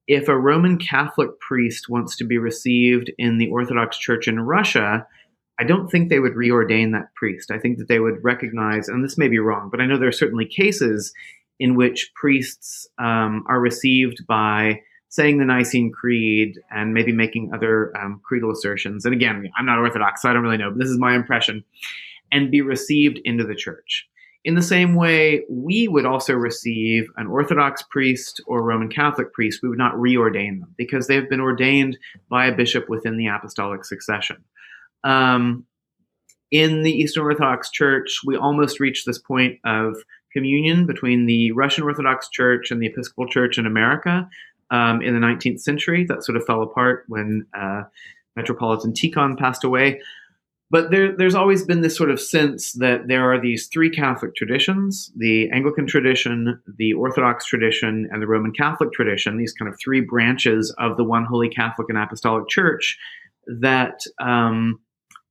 if 0.06 0.28
a 0.28 0.38
Roman 0.38 0.78
Catholic 0.78 1.38
priest 1.40 1.88
wants 1.88 2.16
to 2.16 2.24
be 2.24 2.38
received 2.38 3.10
in 3.18 3.38
the 3.38 3.48
Orthodox 3.48 3.96
Church 3.96 4.28
in 4.28 4.40
Russia, 4.40 5.06
I 5.58 5.64
don't 5.64 5.88
think 5.88 6.08
they 6.08 6.18
would 6.18 6.34
reordain 6.34 6.92
that 6.92 7.14
priest. 7.14 7.50
I 7.50 7.58
think 7.58 7.78
that 7.78 7.88
they 7.88 8.00
would 8.00 8.22
recognize, 8.22 8.88
and 8.88 9.04
this 9.04 9.16
may 9.16 9.28
be 9.28 9.38
wrong, 9.38 9.68
but 9.70 9.80
I 9.80 9.86
know 9.86 9.98
there 9.98 10.08
are 10.08 10.12
certainly 10.12 10.46
cases 10.46 11.12
in 11.58 11.76
which 11.76 12.12
priests 12.14 12.88
um, 12.98 13.44
are 13.48 13.60
received 13.60 14.26
by 14.26 14.80
saying 15.08 15.38
the 15.38 15.44
Nicene 15.44 15.92
Creed 15.92 16.58
and 16.70 16.92
maybe 16.92 17.12
making 17.12 17.52
other 17.54 17.96
um, 17.96 18.20
creedal 18.24 18.50
assertions. 18.50 19.04
And 19.04 19.14
again, 19.14 19.48
I'm 19.56 19.64
not 19.64 19.78
Orthodox, 19.78 20.22
so 20.22 20.28
I 20.28 20.32
don't 20.32 20.42
really 20.42 20.56
know, 20.56 20.70
but 20.70 20.80
this 20.80 20.88
is 20.88 20.98
my 20.98 21.14
impression, 21.14 21.64
and 22.32 22.50
be 22.50 22.60
received 22.60 23.20
into 23.24 23.44
the 23.44 23.54
church. 23.54 24.08
In 24.44 24.54
the 24.54 24.62
same 24.62 24.94
way, 24.94 25.42
we 25.48 25.88
would 25.88 26.04
also 26.04 26.34
receive 26.34 27.08
an 27.16 27.26
Orthodox 27.26 27.82
priest 27.82 28.42
or 28.46 28.62
Roman 28.62 28.90
Catholic 28.90 29.32
priest. 29.32 29.60
We 29.62 29.70
would 29.70 29.78
not 29.78 29.94
reordain 29.94 30.60
them 30.60 30.74
because 30.76 31.06
they 31.06 31.14
have 31.14 31.30
been 31.30 31.40
ordained 31.40 31.96
by 32.28 32.46
a 32.46 32.54
bishop 32.54 32.88
within 32.90 33.16
the 33.16 33.26
apostolic 33.26 33.86
succession. 33.86 34.44
Um, 35.02 35.64
in 36.50 36.82
the 36.82 36.92
Eastern 36.92 37.24
Orthodox 37.24 37.70
Church, 37.70 38.20
we 38.24 38.36
almost 38.36 38.80
reached 38.80 39.06
this 39.06 39.18
point 39.18 39.58
of 39.64 39.96
communion 40.32 40.84
between 40.84 41.24
the 41.24 41.52
Russian 41.52 41.84
Orthodox 41.84 42.28
Church 42.28 42.70
and 42.70 42.82
the 42.82 42.86
Episcopal 42.86 43.26
Church 43.26 43.56
in 43.56 43.66
America 43.66 44.28
um, 44.70 45.00
in 45.00 45.14
the 45.14 45.26
19th 45.26 45.60
century. 45.60 46.04
That 46.04 46.22
sort 46.22 46.36
of 46.36 46.44
fell 46.44 46.62
apart 46.62 47.04
when 47.08 47.46
uh, 47.54 47.84
Metropolitan 48.36 48.92
Tikhon 48.92 49.38
passed 49.38 49.64
away. 49.64 50.00
But 50.74 50.90
there, 50.90 51.16
there's 51.16 51.36
always 51.36 51.62
been 51.62 51.82
this 51.82 51.96
sort 51.96 52.10
of 52.10 52.20
sense 52.20 52.72
that 52.72 53.06
there 53.06 53.32
are 53.32 53.40
these 53.40 53.68
three 53.68 53.88
Catholic 53.88 54.34
traditions 54.34 55.12
the 55.14 55.48
Anglican 55.52 55.86
tradition, 55.86 56.60
the 56.78 56.94
Orthodox 56.94 57.46
tradition, 57.46 58.08
and 58.10 58.20
the 58.20 58.26
Roman 58.26 58.50
Catholic 58.50 58.90
tradition, 58.92 59.36
these 59.36 59.52
kind 59.52 59.72
of 59.72 59.78
three 59.78 60.00
branches 60.00 60.74
of 60.80 60.96
the 60.96 61.04
one 61.04 61.26
holy 61.26 61.48
Catholic 61.48 61.88
and 61.90 61.96
Apostolic 61.96 62.48
Church 62.48 62.98
that 63.46 64.00
um, 64.20 64.80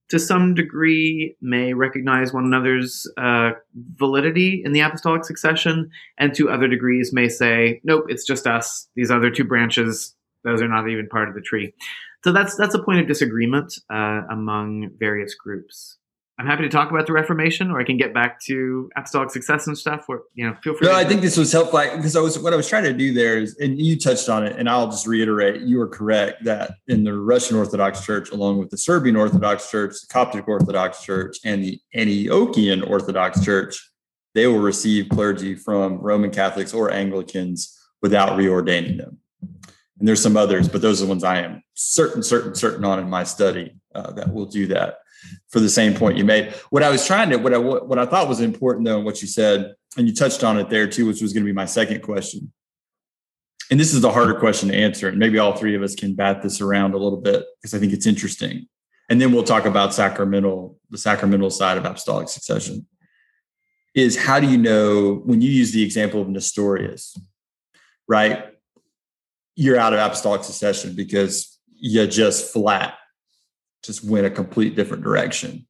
to 0.08 0.18
some 0.18 0.54
degree 0.54 1.36
may 1.42 1.74
recognize 1.74 2.32
one 2.32 2.46
another's 2.46 3.06
uh, 3.18 3.52
validity 3.96 4.62
in 4.64 4.72
the 4.72 4.80
apostolic 4.80 5.26
succession, 5.26 5.92
and 6.18 6.34
to 6.36 6.50
other 6.50 6.70
degrees 6.70 7.12
may 7.12 7.28
say, 7.28 7.82
nope, 7.84 8.06
it's 8.08 8.26
just 8.26 8.48
us. 8.48 8.88
These 8.96 9.12
other 9.12 9.30
two 9.30 9.44
branches, 9.44 10.16
those 10.46 10.62
are 10.62 10.70
not 10.70 10.88
even 10.88 11.10
part 11.10 11.28
of 11.28 11.36
the 11.36 11.42
tree. 11.42 11.74
So 12.24 12.32
that's 12.32 12.56
that's 12.56 12.74
a 12.74 12.82
point 12.82 13.02
of 13.02 13.08
disagreement 13.08 13.74
uh, 13.94 14.22
among 14.30 14.92
various 14.98 15.36
groups. 15.36 15.98
I'm 16.40 16.48
happy 16.48 16.64
to 16.64 16.70
talk 16.70 16.90
about 16.90 17.06
the 17.06 17.14
Reformation, 17.14 17.70
or 17.70 17.80
I 17.80 17.84
can 17.84 17.96
get 17.96 18.12
back 18.12 18.40
to 18.46 18.90
apostolic 18.96 19.30
success 19.30 19.68
and 19.68 19.78
stuff. 19.78 20.06
Or 20.08 20.24
you 20.34 20.48
know, 20.48 20.56
feel 20.64 20.74
free. 20.74 20.88
No, 20.88 20.96
I 20.96 21.04
think 21.04 21.22
this 21.22 21.38
was 21.38 21.52
helpful 21.52 21.82
because 21.96 22.16
I 22.16 22.22
was 22.22 22.40
what 22.40 22.54
I 22.54 22.56
was 22.56 22.68
trying 22.68 22.86
to 22.86 22.94
do 22.94 23.14
there 23.14 23.38
is, 23.38 23.56
and 23.58 23.80
you 23.80 24.00
touched 24.00 24.30
on 24.30 24.46
it, 24.46 24.58
and 24.58 24.70
I'll 24.70 24.90
just 24.90 25.06
reiterate: 25.06 25.62
you 25.62 25.80
are 25.82 25.88
correct 25.88 26.44
that 26.46 26.76
in 26.88 27.04
the 27.04 27.14
Russian 27.14 27.58
Orthodox 27.58 28.04
Church, 28.06 28.32
along 28.32 28.58
with 28.58 28.70
the 28.72 28.78
Serbian 28.78 29.16
Orthodox 29.16 29.70
Church, 29.70 29.94
the 30.02 30.08
Coptic 30.12 30.48
Orthodox 30.48 31.04
Church, 31.04 31.38
and 31.44 31.64
the 31.64 31.80
Antiochian 31.96 32.90
Orthodox 32.90 33.44
Church, 33.44 33.78
they 34.34 34.48
will 34.48 34.60
receive 34.60 35.10
clergy 35.10 35.56
from 35.56 35.98
Roman 35.98 36.32
Catholics 36.32 36.74
or 36.74 36.90
Anglicans 36.90 37.78
without 38.02 38.40
reordaining 38.40 38.98
them 38.98 39.20
and 40.00 40.08
there's 40.08 40.22
some 40.22 40.38
others, 40.38 40.68
but 40.68 40.82
those 40.82 41.02
are 41.02 41.06
the 41.06 41.10
ones 41.10 41.24
I 41.24 41.42
am 41.42 41.64
certain, 41.74 42.24
certain, 42.24 42.56
certain 42.56 42.84
on 42.84 43.00
in 43.00 43.10
my 43.10 43.24
study 43.24 43.76
uh, 43.94 44.12
that 44.14 44.34
will 44.34 44.46
do 44.46 44.68
that. 44.68 44.98
For 45.50 45.62
the 45.62 45.70
same 45.70 45.94
point 45.94 46.18
you 46.18 46.26
made, 46.26 46.52
what 46.70 46.84
I 46.84 46.90
was 46.90 47.06
trying 47.06 47.30
to, 47.30 47.38
what 47.38 47.54
I 47.54 47.58
what 47.58 47.98
I 47.98 48.06
thought 48.06 48.28
was 48.28 48.42
important 48.42 48.86
though, 48.86 48.98
and 48.98 49.06
what 49.06 49.22
you 49.22 49.28
said, 49.28 49.74
and 49.98 50.06
you 50.06 50.14
touched 50.14 50.44
on 50.44 50.60
it 50.60 50.70
there 50.70 50.86
too, 50.86 51.06
which 51.06 51.22
was 51.22 51.32
going 51.32 51.44
to 51.44 51.50
be 51.50 51.56
my 51.56 51.66
second 51.66 52.02
question. 52.02 52.52
And 53.72 53.80
this 53.80 53.94
is 53.94 54.02
the 54.02 54.12
harder 54.12 54.36
question 54.36 54.68
to 54.70 54.76
answer, 54.76 55.08
and 55.08 55.18
maybe 55.18 55.40
all 55.40 55.56
three 55.56 55.76
of 55.76 55.82
us 55.82 55.96
can 55.96 56.14
bat 56.14 56.42
this 56.42 56.60
around 56.60 56.94
a 56.94 56.98
little 56.98 57.22
bit 57.22 57.46
because 57.62 57.74
I 57.74 57.80
think 57.80 57.94
it's 57.94 58.06
interesting. 58.06 58.68
And 59.10 59.22
then 59.22 59.32
we'll 59.32 59.44
talk 59.44 59.66
about 59.66 59.94
sacramental, 59.94 60.78
the 60.90 60.98
sacramental 60.98 61.50
side 61.50 61.78
of 61.78 61.86
apostolic 61.86 62.28
succession. 62.28 62.86
Is 63.96 64.18
how 64.18 64.40
do 64.40 64.50
you 64.50 64.58
know 64.58 65.22
when 65.24 65.40
you 65.40 65.52
use 65.52 65.72
the 65.72 65.84
example 65.84 66.22
of 66.22 66.28
Nestorius, 66.28 67.18
right? 68.08 68.53
You're 69.56 69.78
out 69.78 69.94
of 69.94 70.00
apostolic 70.00 70.44
succession 70.44 70.96
because 70.96 71.60
you 71.76 72.06
just 72.08 72.52
flat 72.52 72.96
just 73.84 74.04
went 74.04 74.26
a 74.26 74.30
complete 74.30 74.76
different 74.76 75.04
direction. 75.04 75.68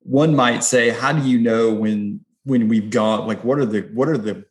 One 0.00 0.36
might 0.36 0.62
say 0.62 0.90
how 0.90 1.12
do 1.12 1.26
you 1.26 1.38
know 1.38 1.72
when 1.72 2.20
when 2.44 2.68
we've 2.68 2.90
gone 2.90 3.26
like 3.26 3.42
what 3.42 3.58
are 3.58 3.64
the 3.64 3.82
what 3.94 4.08
are 4.08 4.18
the 4.18 4.44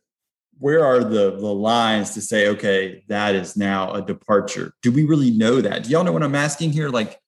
where 0.58 0.84
are 0.84 1.00
the 1.00 1.36
the 1.36 1.46
lines 1.46 2.10
to 2.14 2.20
say 2.20 2.48
okay 2.48 3.04
that 3.08 3.34
is 3.34 3.56
now 3.56 3.92
a 3.92 4.02
departure? 4.02 4.72
Do 4.82 4.90
we 4.90 5.04
really 5.04 5.30
know 5.30 5.60
that? 5.60 5.84
Do 5.84 5.90
y'all 5.90 6.04
know 6.04 6.12
what 6.12 6.24
i'm 6.24 6.34
asking 6.34 6.72
here? 6.72 6.88
Like 6.88 7.20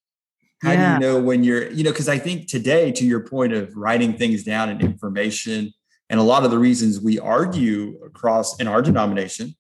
how 0.63 0.73
yeah. 0.73 0.99
do 0.99 1.05
you 1.05 1.13
know 1.13 1.21
when 1.21 1.45
you're 1.45 1.71
you 1.71 1.85
know 1.85 1.91
because 1.91 2.09
i 2.09 2.19
think 2.19 2.49
today 2.49 2.91
to 2.93 3.05
your 3.05 3.21
point 3.21 3.53
of 3.53 3.75
writing 3.77 4.15
things 4.15 4.43
down 4.43 4.69
and 4.69 4.81
information 4.81 5.73
and 6.09 6.21
a 6.21 6.23
lot 6.23 6.45
of 6.45 6.51
the 6.51 6.59
reasons 6.59 7.01
we 7.01 7.19
argue 7.19 7.99
across 8.05 8.59
in 8.59 8.69
our 8.69 8.81
denomination 8.81 9.55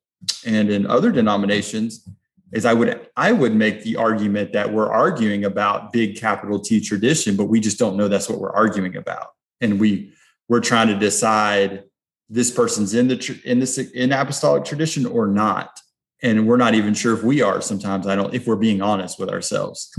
and 0.44 0.70
in 0.70 0.86
other 0.86 1.10
denominations 1.12 2.08
is 2.52 2.64
I 2.64 2.74
would 2.74 3.08
I 3.16 3.32
would 3.32 3.54
make 3.54 3.82
the 3.82 3.96
argument 3.96 4.52
that 4.52 4.72
we're 4.72 4.90
arguing 4.90 5.44
about 5.44 5.92
big 5.92 6.16
capital 6.16 6.60
T 6.60 6.80
tradition, 6.80 7.36
but 7.36 7.46
we 7.46 7.60
just 7.60 7.78
don't 7.78 7.96
know 7.96 8.08
that's 8.08 8.28
what 8.28 8.38
we're 8.38 8.52
arguing 8.52 8.96
about, 8.96 9.34
and 9.60 9.80
we 9.80 10.12
we're 10.48 10.60
trying 10.60 10.88
to 10.88 10.98
decide 10.98 11.84
this 12.28 12.50
person's 12.50 12.94
in 12.94 13.08
the 13.08 13.40
in 13.44 13.60
this 13.60 13.78
in 13.78 14.12
apostolic 14.12 14.64
tradition 14.64 15.06
or 15.06 15.26
not, 15.26 15.80
and 16.22 16.46
we're 16.46 16.56
not 16.56 16.74
even 16.74 16.94
sure 16.94 17.14
if 17.14 17.22
we 17.22 17.42
are. 17.42 17.60
Sometimes 17.60 18.06
I 18.06 18.16
don't 18.16 18.32
if 18.32 18.46
we're 18.46 18.56
being 18.56 18.80
honest 18.80 19.18
with 19.18 19.28
ourselves. 19.28 19.92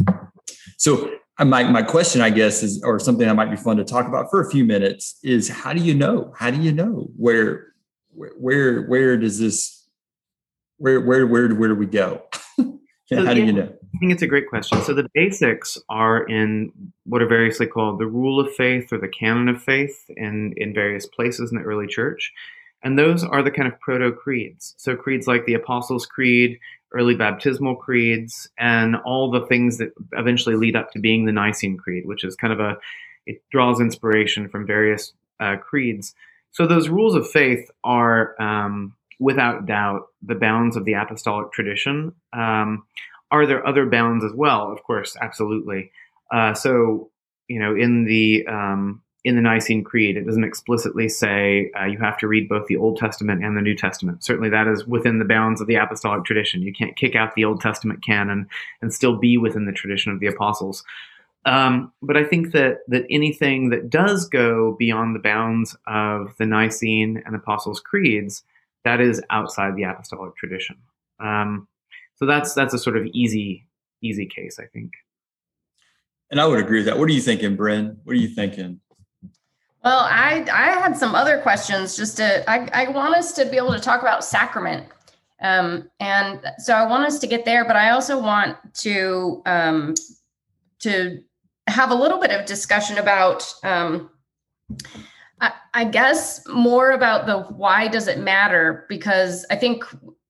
So 0.78 1.12
uh, 1.38 1.46
my 1.46 1.64
my 1.64 1.84
question, 1.84 2.22
I 2.22 2.30
guess, 2.30 2.64
is 2.64 2.82
or 2.84 3.00
something 3.00 3.28
that 3.28 3.36
might 3.36 3.52
be 3.52 3.58
fun 3.58 3.78
to 3.78 3.84
talk 3.84 4.08
about 4.08 4.30
for 4.30 4.42
a 4.42 4.50
few 4.50 4.64
minutes 4.64 5.20
is 5.22 5.50
how 5.50 5.74
do 5.74 5.82
you 5.82 5.94
know? 5.94 6.34
How 6.38 6.50
do 6.50 6.62
you 6.62 6.72
know 6.72 7.10
where 7.18 7.74
where 8.14 8.84
where 8.84 9.18
does 9.18 9.38
this 9.38 9.77
where 10.78 11.02
where 11.02 11.26
where 11.28 11.54
where 11.54 11.70
do 11.70 11.76
we 11.76 11.86
go? 11.86 12.24
So, 13.10 13.26
How 13.26 13.34
do 13.34 13.42
you 13.42 13.54
know? 13.54 13.64
I 13.64 13.98
think 14.00 14.12
it's 14.12 14.22
a 14.22 14.28
great 14.28 14.50
question. 14.50 14.82
So 14.82 14.94
the 14.94 15.08
basics 15.14 15.78
are 15.88 16.28
in 16.28 16.74
what 17.06 17.22
are 17.22 17.28
variously 17.28 17.66
called 17.66 18.00
the 18.00 18.06
rule 18.06 18.38
of 18.38 18.54
faith 18.54 18.92
or 18.92 18.98
the 18.98 19.08
canon 19.08 19.48
of 19.48 19.64
faith 19.64 20.10
in, 20.10 20.54
in 20.58 20.74
various 20.74 21.06
places 21.06 21.50
in 21.50 21.58
the 21.58 21.64
early 21.64 21.88
church. 21.88 22.34
And 22.84 23.00
those 23.00 23.24
are 23.24 23.42
the 23.42 23.50
kind 23.50 23.72
of 23.72 23.80
proto 23.80 24.12
creeds. 24.12 24.76
So 24.78 24.98
creeds 24.98 25.26
like 25.26 25.46
the 25.46 25.54
Apostles' 25.54 26.06
Creed, 26.06 26.60
early 26.94 27.16
baptismal 27.16 27.78
creeds, 27.78 28.50
and 28.60 28.98
all 28.98 29.32
the 29.32 29.46
things 29.46 29.78
that 29.78 29.94
eventually 30.12 30.58
lead 30.58 30.76
up 30.76 30.92
to 30.92 31.00
being 31.00 31.24
the 31.24 31.32
Nicene 31.32 31.78
Creed, 31.78 32.06
which 32.06 32.26
is 32.26 32.36
kind 32.36 32.52
of 32.52 32.60
a, 32.60 32.78
it 33.26 33.42
draws 33.52 33.80
inspiration 33.80 34.50
from 34.50 34.68
various 34.68 35.14
uh, 35.40 35.56
creeds. 35.56 36.14
So 36.52 36.68
those 36.68 36.90
rules 36.90 37.16
of 37.16 37.30
faith 37.30 37.72
are, 37.86 38.36
um, 38.42 38.97
without 39.20 39.66
doubt, 39.66 40.08
the 40.22 40.36
bounds 40.36 40.76
of 40.76 40.86
the 40.86 40.94
apostolic 40.94 41.52
tradition. 41.52 42.14
Um, 42.34 42.86
are 43.32 43.46
there 43.46 43.66
other 43.66 43.86
bounds 43.86 44.24
as 44.24 44.32
well? 44.34 44.72
Of 44.72 44.84
course, 44.84 45.16
absolutely. 45.20 45.92
Uh, 46.32 46.54
so, 46.54 47.10
you 47.48 47.60
know, 47.60 47.76
in 47.76 48.06
the 48.06 48.46
um, 48.48 49.02
in 49.24 49.36
the 49.36 49.42
Nicene 49.42 49.84
Creed, 49.84 50.16
it 50.16 50.26
doesn't 50.26 50.44
explicitly 50.44 51.10
say 51.10 51.72
uh, 51.78 51.86
you 51.86 51.98
have 51.98 52.18
to 52.20 52.28
read 52.28 52.48
both 52.48 52.68
the 52.68 52.78
Old 52.78 52.98
Testament 52.98 53.44
and 53.44 53.58
the 53.58 53.62
New 53.62 53.76
Testament. 53.76 54.24
Certainly, 54.24 54.50
that 54.52 54.68
is 54.68 54.86
within 54.88 55.20
the 55.20 55.26
bounds 55.26 55.60
of 55.60 55.68
the 55.68 55.76
apostolic 55.76 56.24
tradition. 56.24 56.62
You 56.62 56.74
can't 56.74 56.96
kick 56.96 57.16
out 57.16 57.36
the 57.36 57.44
Old 57.44 57.60
Testament 57.60 58.04
canon 58.06 58.48
and 58.82 58.94
still 58.94 59.18
be 59.18 59.38
within 59.38 59.66
the 59.66 59.74
tradition 59.74 60.12
of 60.12 60.20
the 60.20 60.28
apostles. 60.28 60.84
Um, 61.46 61.94
but 62.02 62.18
I 62.18 62.24
think 62.24 62.52
that 62.52 62.80
that 62.88 63.06
anything 63.10 63.70
that 63.70 63.90
does 63.90 64.28
go 64.28 64.76
beyond 64.78 65.16
the 65.16 65.20
bounds 65.20 65.76
of 65.88 66.36
the 66.38 66.46
Nicene 66.46 67.22
and 67.26 67.36
Apostles' 67.36 67.80
creeds, 67.80 68.44
that 68.88 69.02
is 69.02 69.22
outside 69.30 69.76
the 69.76 69.84
apostolic 69.84 70.34
tradition. 70.38 70.78
Um, 71.20 71.68
so 72.16 72.26
that's 72.26 72.54
that's 72.54 72.74
a 72.74 72.80
sort 72.80 72.96
of 72.96 73.06
easy 73.08 73.68
easy 74.02 74.26
case, 74.26 74.60
I 74.60 74.66
think. 74.66 74.94
And 76.32 76.40
I 76.40 76.46
would 76.46 76.60
agree 76.60 76.80
with 76.80 76.86
that. 76.86 76.98
What 76.98 77.10
are 77.10 77.14
you 77.14 77.22
thinking, 77.22 77.56
Bryn? 77.56 78.00
What 78.04 78.14
are 78.14 78.20
you 78.20 78.30
thinking? 78.30 78.80
Well, 79.84 80.00
I 80.00 80.46
I 80.52 80.80
had 80.80 80.96
some 80.98 81.16
other 81.16 81.42
questions 81.42 81.98
just 81.98 82.18
to 82.18 82.50
I, 82.50 82.70
I 82.74 82.92
want 82.92 83.14
us 83.16 83.34
to 83.34 83.46
be 83.46 83.58
able 83.58 83.74
to 83.74 83.80
talk 83.80 84.02
about 84.02 84.24
sacrament. 84.24 84.88
Um, 85.42 85.90
and 86.00 86.40
so 86.58 86.74
I 86.74 86.88
want 86.88 87.06
us 87.06 87.20
to 87.20 87.28
get 87.28 87.46
there, 87.46 87.64
but 87.64 87.76
I 87.76 87.92
also 87.92 88.20
want 88.20 88.58
to 88.86 89.42
um, 89.46 89.94
to 90.80 91.22
have 91.68 91.92
a 91.92 91.96
little 91.96 92.20
bit 92.20 92.32
of 92.32 92.46
discussion 92.46 92.98
about 92.98 93.54
um, 93.64 94.10
I, 95.42 95.52
I 95.74 95.84
guess 95.86 96.46
more 96.48 96.92
about 96.92 97.26
the 97.26 97.40
why 97.56 97.88
does 97.88 98.08
it 98.08 98.20
matter 98.20 98.86
because 98.90 99.46
I 99.52 99.56
think 99.56 99.84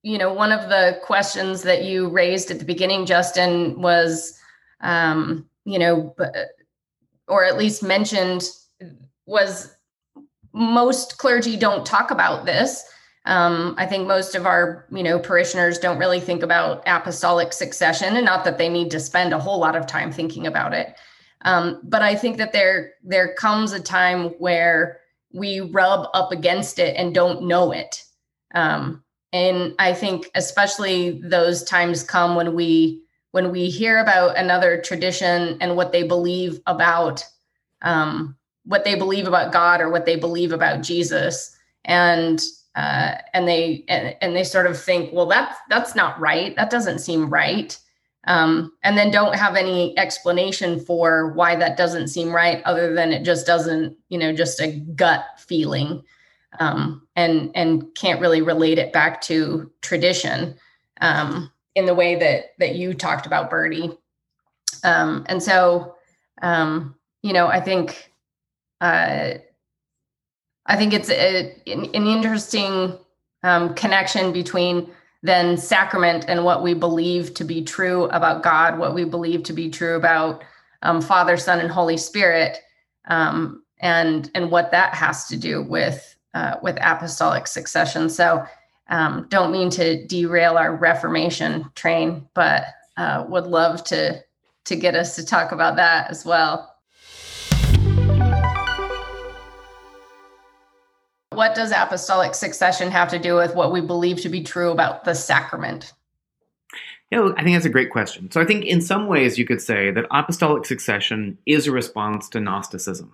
you 0.03 0.17
know 0.17 0.33
one 0.33 0.51
of 0.51 0.69
the 0.69 0.99
questions 1.03 1.63
that 1.63 1.83
you 1.85 2.09
raised 2.09 2.51
at 2.51 2.59
the 2.59 2.65
beginning, 2.65 3.05
Justin, 3.05 3.81
was 3.81 4.37
um, 4.81 5.47
you 5.65 5.79
know, 5.79 6.15
or 7.27 7.43
at 7.43 7.57
least 7.57 7.83
mentioned 7.83 8.43
was 9.25 9.75
most 10.53 11.17
clergy 11.17 11.57
don't 11.57 11.85
talk 11.85 12.11
about 12.11 12.45
this. 12.45 12.83
Um, 13.25 13.75
I 13.77 13.85
think 13.85 14.07
most 14.07 14.35
of 14.35 14.45
our, 14.45 14.87
you 14.89 15.03
know, 15.03 15.19
parishioners 15.19 15.77
don't 15.77 15.97
really 15.97 16.21
think 16.21 16.43
about 16.43 16.81
apostolic 16.87 17.51
succession, 17.51 18.15
and 18.15 18.25
not 18.25 18.45
that 18.45 18.57
they 18.57 18.69
need 18.69 18.89
to 18.91 18.99
spend 19.01 19.33
a 19.33 19.39
whole 19.39 19.59
lot 19.59 19.75
of 19.75 19.85
time 19.85 20.11
thinking 20.11 20.47
about 20.47 20.73
it. 20.73 20.95
Um, 21.47 21.79
but 21.83 22.01
I 22.01 22.13
think 22.15 22.37
that 22.37 22.51
there 22.51 22.91
there 23.03 23.33
comes 23.35 23.71
a 23.71 23.79
time 23.79 24.31
where 24.37 24.99
we 25.33 25.61
rub 25.61 26.09
up 26.13 26.33
against 26.33 26.77
it 26.77 26.95
and 26.97 27.15
don't 27.15 27.43
know 27.43 27.71
it. 27.71 28.03
Um, 28.53 29.01
and 29.31 29.73
I 29.79 29.93
think 29.93 30.29
especially 30.35 31.21
those 31.23 31.63
times 31.63 32.03
come 32.03 32.35
when 32.35 32.53
we 32.53 33.01
when 33.31 33.49
we 33.51 33.69
hear 33.69 33.99
about 33.99 34.37
another 34.37 34.81
tradition 34.81 35.57
and 35.61 35.77
what 35.77 35.93
they 35.93 36.03
believe 36.03 36.59
about 36.67 37.23
um, 37.81 38.35
what 38.65 38.83
they 38.83 38.95
believe 38.95 39.27
about 39.27 39.53
God 39.53 39.79
or 39.79 39.89
what 39.89 40.05
they 40.05 40.17
believe 40.17 40.51
about 40.51 40.83
Jesus, 40.83 41.55
and 41.85 42.43
uh, 42.75 43.15
and 43.33 43.47
they 43.47 43.85
and, 43.87 44.17
and 44.19 44.35
they 44.35 44.43
sort 44.43 44.67
of 44.67 44.77
think, 44.77 45.13
well, 45.13 45.27
that's 45.27 45.57
that's 45.69 45.95
not 45.95 46.19
right. 46.19 46.53
That 46.57 46.69
doesn't 46.69 46.99
seem 46.99 47.29
right. 47.29 47.79
Um, 48.27 48.73
and 48.83 48.97
then 48.97 49.11
don't 49.11 49.35
have 49.35 49.55
any 49.55 49.97
explanation 49.97 50.79
for 50.79 51.31
why 51.33 51.55
that 51.55 51.77
doesn't 51.77 52.09
seem 52.09 52.31
right, 52.35 52.61
other 52.65 52.93
than 52.93 53.13
it 53.13 53.23
just 53.23 53.47
doesn't, 53.47 53.97
you 54.09 54.17
know, 54.19 54.33
just 54.33 54.61
a 54.61 54.79
gut 54.95 55.25
feeling, 55.37 56.03
um, 56.59 57.07
and 57.15 57.51
and 57.55 57.85
can't 57.95 58.21
really 58.21 58.41
relate 58.41 58.79
it 58.79 58.93
back 58.93 59.21
to 59.21 59.71
tradition 59.81 60.55
um, 61.01 61.51
in 61.75 61.85
the 61.85 61.95
way 61.95 62.15
that 62.15 62.53
that 62.59 62.75
you 62.75 62.93
talked 62.93 63.25
about, 63.25 63.49
Bertie 63.49 63.91
Um, 64.83 65.25
and 65.27 65.41
so, 65.41 65.95
um, 66.41 66.95
you 67.23 67.33
know, 67.33 67.47
I 67.47 67.61
think 67.61 68.11
uh, 68.81 69.35
I 70.65 70.75
think 70.75 70.93
it's 70.93 71.09
a, 71.09 71.55
an, 71.67 71.85
an 71.93 72.07
interesting 72.07 72.97
um, 73.43 73.73
connection 73.75 74.33
between 74.33 74.91
then 75.23 75.57
sacrament 75.57 76.25
and 76.27 76.43
what 76.45 76.63
we 76.63 76.73
believe 76.73 77.33
to 77.35 77.43
be 77.43 77.63
true 77.63 78.05
about 78.05 78.43
God, 78.43 78.77
what 78.77 78.93
we 78.93 79.03
believe 79.03 79.43
to 79.43 79.53
be 79.53 79.69
true 79.69 79.95
about 79.95 80.43
um, 80.83 81.01
Father, 81.01 81.37
Son, 81.37 81.59
and 81.59 81.71
Holy 81.71 81.97
Spirit, 81.97 82.59
um, 83.07 83.63
and 83.79 84.29
and 84.35 84.51
what 84.51 84.71
that 84.71 84.93
has 84.93 85.27
to 85.27 85.37
do 85.37 85.63
with 85.63 86.15
uh, 86.33 86.55
with 86.61 86.77
apostolic 86.81 87.47
succession. 87.47 88.09
So, 88.09 88.45
um, 88.89 89.25
don't 89.29 89.51
mean 89.51 89.69
to 89.71 90.05
derail 90.05 90.57
our 90.57 90.75
Reformation 90.75 91.69
train, 91.75 92.27
but 92.33 92.65
uh, 92.95 93.25
would 93.27 93.47
love 93.47 93.83
to 93.85 94.23
to 94.65 94.75
get 94.75 94.95
us 94.95 95.15
to 95.15 95.25
talk 95.25 95.51
about 95.51 95.77
that 95.77 96.11
as 96.11 96.25
well. 96.25 96.76
What 101.37 101.53
does 101.53 101.71
apostolic 101.71 102.33
succession 102.33 102.89
have 102.91 103.09
to 103.09 103.19
do 103.19 103.35
with 103.35 103.53
what 103.53 103.71
we 103.71 103.79
believe 103.79 104.19
to 104.21 104.29
be 104.29 104.43
true 104.43 104.71
about 104.71 105.05
the 105.05 105.13
sacrament? 105.13 105.93
Yeah, 107.11 107.31
I 107.37 107.43
think 107.43 107.55
that's 107.55 107.65
a 107.65 107.69
great 107.69 107.91
question. 107.91 108.29
So 108.31 108.41
I 108.41 108.45
think 108.45 108.65
in 108.65 108.81
some 108.81 109.07
ways 109.07 109.37
you 109.37 109.45
could 109.45 109.61
say 109.61 109.91
that 109.91 110.07
apostolic 110.11 110.65
succession 110.65 111.37
is 111.45 111.67
a 111.67 111.71
response 111.71 112.27
to 112.29 112.41
Gnosticism. 112.41 113.13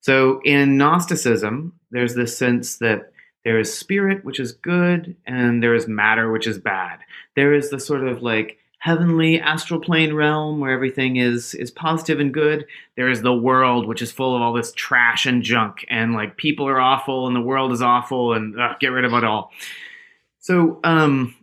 So 0.00 0.40
in 0.44 0.78
Gnosticism, 0.78 1.72
there's 1.90 2.14
this 2.14 2.38
sense 2.38 2.78
that 2.78 3.12
there 3.44 3.58
is 3.58 3.76
spirit, 3.76 4.24
which 4.24 4.38
is 4.38 4.52
good, 4.52 5.16
and 5.26 5.62
there 5.62 5.74
is 5.74 5.88
matter, 5.88 6.30
which 6.30 6.46
is 6.46 6.58
bad. 6.58 7.00
There 7.34 7.52
is 7.52 7.70
the 7.70 7.80
sort 7.80 8.06
of 8.06 8.22
like 8.22 8.58
heavenly 8.78 9.40
astral 9.40 9.80
plane 9.80 10.14
realm 10.14 10.60
where 10.60 10.70
everything 10.70 11.16
is 11.16 11.54
is 11.54 11.70
positive 11.70 12.20
and 12.20 12.32
good 12.32 12.64
there 12.96 13.10
is 13.10 13.22
the 13.22 13.34
world 13.34 13.88
which 13.88 14.00
is 14.00 14.12
full 14.12 14.36
of 14.36 14.42
all 14.42 14.52
this 14.52 14.72
trash 14.72 15.26
and 15.26 15.42
junk 15.42 15.84
and 15.88 16.14
like 16.14 16.36
people 16.36 16.66
are 16.66 16.80
awful 16.80 17.26
and 17.26 17.34
the 17.34 17.40
world 17.40 17.72
is 17.72 17.82
awful 17.82 18.32
and 18.32 18.58
ugh, 18.58 18.76
get 18.80 18.88
rid 18.88 19.04
of 19.04 19.12
it 19.12 19.24
all. 19.24 19.50
So 20.38 20.78
um 20.84 21.34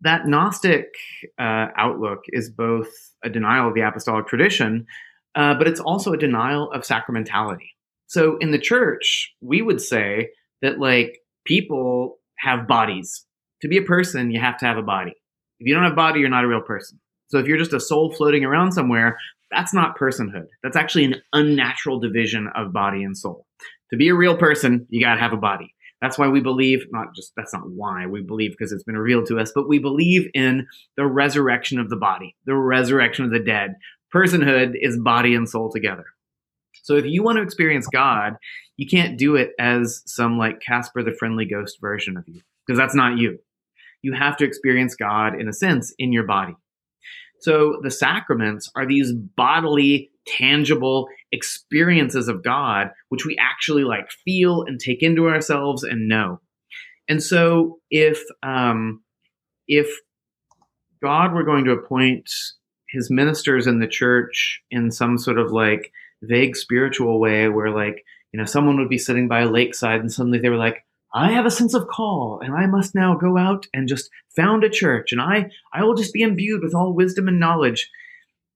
that 0.00 0.26
gnostic 0.26 0.88
uh, 1.38 1.68
outlook 1.76 2.24
is 2.30 2.50
both 2.50 2.90
a 3.22 3.30
denial 3.30 3.68
of 3.68 3.74
the 3.74 3.82
apostolic 3.82 4.26
tradition 4.26 4.86
uh, 5.36 5.54
but 5.54 5.68
it's 5.68 5.80
also 5.80 6.12
a 6.12 6.18
denial 6.18 6.70
of 6.72 6.82
sacramentality. 6.82 7.70
So 8.08 8.36
in 8.38 8.50
the 8.50 8.58
church 8.58 9.32
we 9.40 9.62
would 9.62 9.80
say 9.80 10.30
that 10.62 10.80
like 10.80 11.20
people 11.46 12.18
have 12.38 12.66
bodies. 12.66 13.24
To 13.60 13.68
be 13.68 13.76
a 13.76 13.82
person 13.82 14.32
you 14.32 14.40
have 14.40 14.58
to 14.58 14.66
have 14.66 14.76
a 14.76 14.82
body 14.82 15.14
if 15.62 15.68
you 15.68 15.74
don't 15.74 15.84
have 15.84 15.94
body, 15.94 16.18
you're 16.18 16.28
not 16.28 16.42
a 16.42 16.48
real 16.48 16.60
person. 16.60 16.98
So 17.28 17.38
if 17.38 17.46
you're 17.46 17.56
just 17.56 17.72
a 17.72 17.78
soul 17.78 18.12
floating 18.12 18.44
around 18.44 18.72
somewhere, 18.72 19.16
that's 19.52 19.72
not 19.72 19.96
personhood. 19.96 20.48
That's 20.64 20.76
actually 20.76 21.04
an 21.04 21.22
unnatural 21.32 22.00
division 22.00 22.48
of 22.56 22.72
body 22.72 23.04
and 23.04 23.16
soul. 23.16 23.46
To 23.90 23.96
be 23.96 24.08
a 24.08 24.14
real 24.14 24.36
person, 24.36 24.88
you 24.90 25.00
got 25.00 25.14
to 25.14 25.20
have 25.20 25.32
a 25.32 25.36
body. 25.36 25.72
That's 26.00 26.18
why 26.18 26.26
we 26.26 26.40
believe, 26.40 26.84
not 26.90 27.14
just, 27.14 27.32
that's 27.36 27.52
not 27.52 27.70
why 27.70 28.06
we 28.06 28.22
believe 28.22 28.50
because 28.50 28.72
it's 28.72 28.82
been 28.82 28.98
revealed 28.98 29.26
to 29.28 29.38
us, 29.38 29.52
but 29.54 29.68
we 29.68 29.78
believe 29.78 30.28
in 30.34 30.66
the 30.96 31.06
resurrection 31.06 31.78
of 31.78 31.90
the 31.90 31.96
body, 31.96 32.34
the 32.44 32.56
resurrection 32.56 33.24
of 33.24 33.30
the 33.30 33.38
dead. 33.38 33.76
Personhood 34.12 34.72
is 34.74 34.98
body 34.98 35.36
and 35.36 35.48
soul 35.48 35.70
together. 35.70 36.06
So 36.82 36.96
if 36.96 37.06
you 37.06 37.22
want 37.22 37.36
to 37.36 37.42
experience 37.42 37.86
God, 37.86 38.34
you 38.76 38.88
can't 38.88 39.16
do 39.16 39.36
it 39.36 39.52
as 39.60 40.02
some 40.06 40.38
like 40.38 40.60
Casper 40.60 41.04
the 41.04 41.12
Friendly 41.12 41.44
Ghost 41.44 41.78
version 41.80 42.16
of 42.16 42.24
you, 42.26 42.40
because 42.66 42.76
that's 42.76 42.96
not 42.96 43.18
you 43.18 43.38
you 44.02 44.12
have 44.12 44.36
to 44.38 44.44
experience 44.44 44.94
God 44.94 45.40
in 45.40 45.48
a 45.48 45.52
sense 45.52 45.94
in 45.98 46.12
your 46.12 46.24
body. 46.24 46.54
So 47.40 47.80
the 47.82 47.90
sacraments 47.90 48.70
are 48.76 48.86
these 48.86 49.12
bodily, 49.12 50.10
tangible 50.26 51.08
experiences 51.32 52.28
of 52.28 52.44
God, 52.44 52.90
which 53.08 53.26
we 53.26 53.36
actually 53.40 53.82
like 53.82 54.10
feel 54.24 54.62
and 54.62 54.78
take 54.78 55.02
into 55.02 55.28
ourselves 55.28 55.82
and 55.82 56.08
know. 56.08 56.40
And 57.08 57.20
so 57.22 57.80
if 57.90 58.22
um, 58.44 59.02
if 59.66 59.88
God 61.02 61.32
were 61.32 61.42
going 61.44 61.64
to 61.64 61.72
appoint 61.72 62.30
his 62.88 63.10
ministers 63.10 63.66
in 63.66 63.80
the 63.80 63.88
church 63.88 64.60
in 64.70 64.90
some 64.90 65.18
sort 65.18 65.38
of 65.38 65.50
like 65.50 65.90
vague 66.22 66.54
spiritual 66.54 67.18
way 67.18 67.48
where 67.48 67.70
like 67.70 68.04
you 68.32 68.38
know 68.38 68.44
someone 68.44 68.78
would 68.78 68.88
be 68.88 68.98
sitting 68.98 69.26
by 69.26 69.40
a 69.40 69.50
lakeside 69.50 70.00
and 70.00 70.12
suddenly 70.12 70.38
they 70.38 70.48
were 70.48 70.56
like 70.56 70.84
I 71.14 71.32
have 71.32 71.46
a 71.46 71.50
sense 71.50 71.74
of 71.74 71.88
call 71.88 72.40
and 72.42 72.54
I 72.54 72.66
must 72.66 72.94
now 72.94 73.14
go 73.14 73.36
out 73.36 73.66
and 73.74 73.88
just 73.88 74.08
found 74.34 74.64
a 74.64 74.70
church 74.70 75.12
and 75.12 75.20
I 75.20 75.50
I 75.72 75.84
will 75.84 75.94
just 75.94 76.12
be 76.12 76.22
imbued 76.22 76.62
with 76.62 76.74
all 76.74 76.94
wisdom 76.94 77.28
and 77.28 77.38
knowledge. 77.38 77.90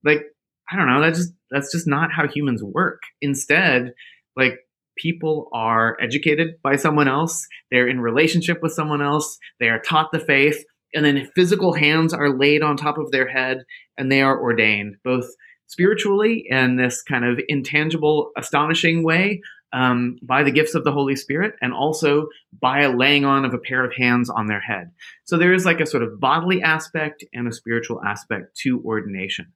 Like 0.03 0.23
I 0.71 0.75
don't 0.75 0.87
know, 0.87 1.01
that's 1.01 1.19
just 1.19 1.33
that's 1.51 1.71
just 1.71 1.87
not 1.87 2.11
how 2.11 2.27
humans 2.27 2.63
work. 2.63 3.01
Instead, 3.21 3.93
like 4.35 4.59
people 4.97 5.49
are 5.53 5.95
educated 6.01 6.55
by 6.63 6.75
someone 6.75 7.07
else, 7.07 7.47
they're 7.71 7.87
in 7.87 8.01
relationship 8.01 8.61
with 8.61 8.73
someone 8.73 9.01
else, 9.01 9.37
they 9.59 9.69
are 9.69 9.79
taught 9.79 10.11
the 10.11 10.19
faith, 10.19 10.63
and 10.93 11.05
then 11.05 11.29
physical 11.35 11.73
hands 11.73 12.13
are 12.13 12.35
laid 12.35 12.63
on 12.63 12.75
top 12.75 12.97
of 12.97 13.11
their 13.11 13.27
head 13.27 13.63
and 13.97 14.11
they 14.11 14.21
are 14.21 14.41
ordained 14.41 14.95
both 15.03 15.27
spiritually 15.67 16.45
and 16.49 16.79
this 16.79 17.01
kind 17.01 17.25
of 17.25 17.39
intangible 17.47 18.31
astonishing 18.37 19.03
way 19.03 19.41
um, 19.73 20.17
by 20.21 20.43
the 20.43 20.51
gifts 20.51 20.75
of 20.75 20.83
the 20.83 20.91
Holy 20.91 21.15
Spirit 21.15 21.55
and 21.61 21.73
also 21.73 22.27
by 22.59 22.81
a 22.81 22.95
laying 22.95 23.25
on 23.25 23.45
of 23.45 23.53
a 23.53 23.59
pair 23.59 23.83
of 23.83 23.93
hands 23.93 24.29
on 24.29 24.47
their 24.47 24.61
head. 24.61 24.91
So 25.25 25.37
there 25.37 25.53
is 25.53 25.65
like 25.65 25.79
a 25.79 25.85
sort 25.85 26.03
of 26.03 26.19
bodily 26.19 26.61
aspect 26.61 27.23
and 27.33 27.47
a 27.47 27.53
spiritual 27.53 28.01
aspect 28.03 28.55
to 28.63 28.81
ordination. 28.83 29.53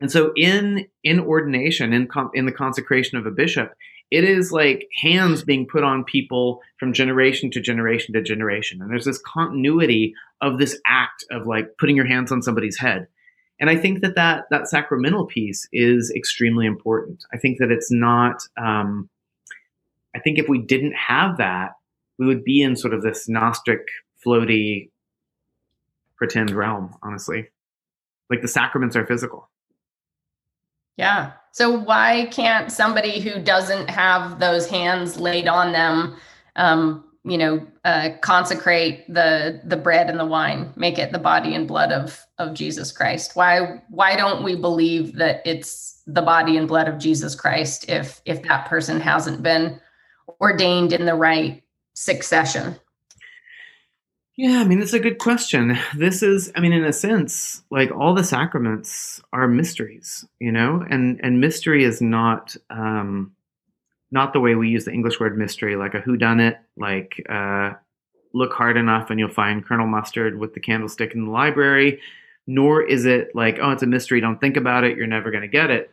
And 0.00 0.10
so 0.10 0.32
in 0.34 0.86
in 1.04 1.20
ordination, 1.20 1.92
in 1.92 2.08
in 2.34 2.46
the 2.46 2.52
consecration 2.52 3.18
of 3.18 3.26
a 3.26 3.30
bishop, 3.30 3.72
it 4.10 4.24
is 4.24 4.52
like 4.52 4.88
hands 5.00 5.42
being 5.42 5.66
put 5.66 5.84
on 5.84 6.04
people 6.04 6.60
from 6.78 6.92
generation 6.92 7.50
to 7.52 7.60
generation 7.60 8.12
to 8.12 8.22
generation. 8.22 8.82
And 8.82 8.90
there's 8.90 9.06
this 9.06 9.22
continuity 9.24 10.14
of 10.42 10.58
this 10.58 10.78
act 10.84 11.24
of 11.30 11.46
like 11.46 11.78
putting 11.78 11.96
your 11.96 12.06
hands 12.06 12.30
on 12.30 12.42
somebody's 12.42 12.78
head. 12.78 13.06
And 13.58 13.70
I 13.70 13.76
think 13.76 14.02
that 14.02 14.16
that, 14.16 14.46
that 14.50 14.68
sacramental 14.68 15.24
piece 15.24 15.68
is 15.72 16.12
extremely 16.14 16.66
important. 16.66 17.24
I 17.32 17.38
think 17.38 17.58
that 17.58 17.70
it's 17.70 17.90
not, 17.90 18.42
um, 18.60 19.08
I 20.14 20.20
think 20.20 20.38
if 20.38 20.48
we 20.48 20.58
didn't 20.58 20.94
have 20.94 21.38
that, 21.38 21.70
we 22.18 22.26
would 22.26 22.44
be 22.44 22.62
in 22.62 22.76
sort 22.76 22.94
of 22.94 23.02
this 23.02 23.28
Gnostic, 23.28 23.80
floaty, 24.24 24.90
pretend 26.16 26.50
realm, 26.50 26.94
honestly. 27.02 27.48
Like 28.30 28.42
the 28.42 28.48
sacraments 28.48 28.96
are 28.96 29.06
physical. 29.06 29.50
Yeah. 30.96 31.32
So 31.52 31.70
why 31.70 32.28
can't 32.30 32.70
somebody 32.70 33.20
who 33.20 33.42
doesn't 33.42 33.90
have 33.90 34.38
those 34.38 34.68
hands 34.68 35.18
laid 35.18 35.48
on 35.48 35.72
them, 35.72 36.16
um, 36.56 37.04
you 37.24 37.38
know, 37.38 37.66
uh, 37.84 38.10
consecrate 38.20 39.12
the 39.12 39.60
the 39.64 39.76
bread 39.76 40.10
and 40.10 40.18
the 40.18 40.26
wine, 40.26 40.72
make 40.76 40.98
it 40.98 41.12
the 41.12 41.18
body 41.18 41.54
and 41.54 41.68
blood 41.68 41.92
of 41.92 42.24
of 42.38 42.54
Jesus 42.54 42.92
Christ? 42.92 43.32
Why 43.34 43.82
why 43.88 44.16
don't 44.16 44.44
we 44.44 44.56
believe 44.56 45.16
that 45.16 45.42
it's 45.44 46.02
the 46.06 46.22
body 46.22 46.56
and 46.56 46.68
blood 46.68 46.88
of 46.88 46.98
Jesus 46.98 47.34
Christ 47.34 47.88
if 47.88 48.20
if 48.24 48.42
that 48.42 48.66
person 48.66 49.00
hasn't 49.00 49.42
been 49.42 49.80
ordained 50.40 50.92
in 50.92 51.06
the 51.06 51.14
right 51.14 51.62
succession? 51.94 52.76
Yeah, 54.36 54.60
I 54.60 54.64
mean, 54.64 54.80
it's 54.80 54.94
a 54.94 54.98
good 54.98 55.18
question. 55.18 55.78
This 55.94 56.22
is, 56.22 56.50
I 56.56 56.60
mean, 56.60 56.72
in 56.72 56.84
a 56.84 56.92
sense, 56.92 57.62
like 57.70 57.90
all 57.90 58.14
the 58.14 58.24
sacraments 58.24 59.20
are 59.32 59.46
mysteries, 59.46 60.26
you 60.40 60.50
know, 60.50 60.84
and 60.88 61.20
and 61.22 61.40
mystery 61.40 61.84
is 61.84 62.00
not 62.00 62.56
um, 62.70 63.32
not 64.10 64.32
the 64.32 64.40
way 64.40 64.54
we 64.54 64.68
use 64.68 64.86
the 64.86 64.92
English 64.92 65.20
word 65.20 65.36
mystery, 65.36 65.76
like 65.76 65.94
a 65.94 66.00
whodunit, 66.00 66.56
like 66.76 67.24
uh, 67.28 67.72
look 68.32 68.52
hard 68.52 68.76
enough 68.76 69.10
and 69.10 69.20
you'll 69.20 69.28
find 69.28 69.64
Colonel 69.64 69.86
Mustard 69.86 70.38
with 70.38 70.54
the 70.54 70.60
candlestick 70.60 71.14
in 71.14 71.26
the 71.26 71.30
library. 71.30 72.00
Nor 72.46 72.82
is 72.82 73.06
it 73.06 73.34
like, 73.34 73.58
oh, 73.62 73.70
it's 73.70 73.84
a 73.84 73.86
mystery, 73.86 74.20
don't 74.20 74.40
think 74.40 74.56
about 74.56 74.82
it, 74.82 74.96
you're 74.96 75.06
never 75.06 75.30
going 75.30 75.42
to 75.42 75.48
get 75.48 75.70
it. 75.70 75.92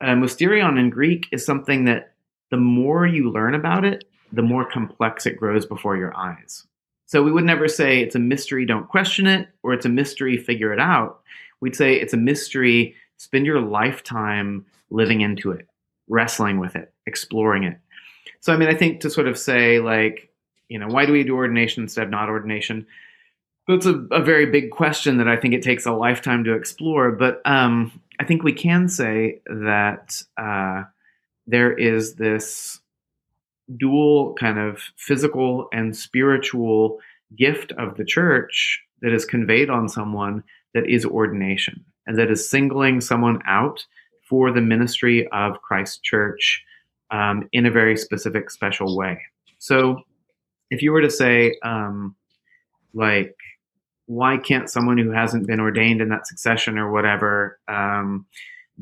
Uh, 0.00 0.14
mysterion 0.14 0.78
in 0.78 0.90
Greek 0.90 1.28
is 1.30 1.46
something 1.46 1.84
that 1.84 2.12
the 2.50 2.56
more 2.56 3.06
you 3.06 3.30
learn 3.30 3.54
about 3.54 3.84
it, 3.84 4.04
the 4.32 4.42
more 4.42 4.64
complex 4.64 5.26
it 5.26 5.36
grows 5.36 5.66
before 5.66 5.96
your 5.96 6.16
eyes. 6.16 6.66
So 7.06 7.22
we 7.22 7.30
would 7.30 7.44
never 7.44 7.68
say 7.68 8.00
it's 8.00 8.16
a 8.16 8.20
mystery, 8.20 8.66
don't 8.66 8.88
question 8.88 9.26
it, 9.26 9.48
or 9.62 9.72
it's 9.72 9.86
a 9.86 9.90
mystery, 9.90 10.36
figure 10.36 10.72
it 10.72 10.80
out. 10.80 11.20
We'd 11.60 11.76
say 11.76 11.94
it's 11.94 12.12
a 12.14 12.18
mystery, 12.18 12.94
spend 13.16 13.46
your 13.46 13.60
lifetime 13.60 14.66
living 14.90 15.20
into 15.20 15.52
it, 15.52 15.68
wrestling 16.08 16.58
with 16.58 16.74
it, 16.74 16.92
exploring 17.06 17.64
it. 17.64 17.78
So, 18.40 18.52
I 18.52 18.56
mean, 18.56 18.68
I 18.68 18.74
think 18.74 19.00
to 19.00 19.10
sort 19.10 19.28
of 19.28 19.38
say, 19.38 19.78
like, 19.78 20.30
you 20.68 20.78
know, 20.78 20.88
why 20.88 21.06
do 21.06 21.12
we 21.12 21.22
do 21.22 21.36
ordination 21.36 21.84
instead 21.84 22.04
of 22.04 22.10
not 22.10 22.28
ordination? 22.28 22.86
That's 23.68 23.86
a, 23.86 23.94
a 24.10 24.22
very 24.22 24.46
big 24.46 24.70
question 24.70 25.18
that 25.18 25.28
I 25.28 25.36
think 25.36 25.54
it 25.54 25.62
takes 25.62 25.86
a 25.86 25.92
lifetime 25.92 26.44
to 26.44 26.54
explore. 26.54 27.12
But 27.12 27.40
um, 27.44 28.00
I 28.18 28.24
think 28.24 28.42
we 28.42 28.52
can 28.52 28.88
say 28.88 29.40
that 29.46 30.22
uh, 30.36 30.84
there 31.46 31.72
is 31.72 32.14
this 32.14 32.80
dual 33.76 34.34
kind 34.34 34.58
of 34.58 34.80
physical 34.96 35.68
and 35.72 35.96
spiritual 35.96 36.98
gift 37.36 37.72
of 37.72 37.96
the 37.96 38.04
church 38.04 38.80
that 39.02 39.12
is 39.12 39.24
conveyed 39.24 39.70
on 39.70 39.88
someone 39.88 40.42
that 40.74 40.88
is 40.88 41.04
ordination 41.04 41.84
and 42.06 42.18
that 42.18 42.30
is 42.30 42.48
singling 42.48 43.00
someone 43.00 43.40
out 43.46 43.84
for 44.28 44.52
the 44.52 44.60
ministry 44.60 45.28
of 45.28 45.60
Christ 45.62 46.02
Church 46.02 46.64
um, 47.10 47.48
in 47.52 47.66
a 47.66 47.70
very 47.70 47.96
specific, 47.96 48.50
special 48.50 48.96
way. 48.96 49.20
So, 49.58 50.02
if 50.70 50.82
you 50.82 50.90
were 50.90 51.02
to 51.02 51.10
say, 51.10 51.56
um, 51.62 52.16
like, 52.92 53.36
why 54.06 54.36
can't 54.36 54.70
someone 54.70 54.98
who 54.98 55.10
hasn't 55.10 55.46
been 55.46 55.60
ordained 55.60 56.00
in 56.00 56.08
that 56.08 56.26
succession 56.26 56.76
or 56.78 56.90
whatever 56.90 57.58
um, 57.68 58.26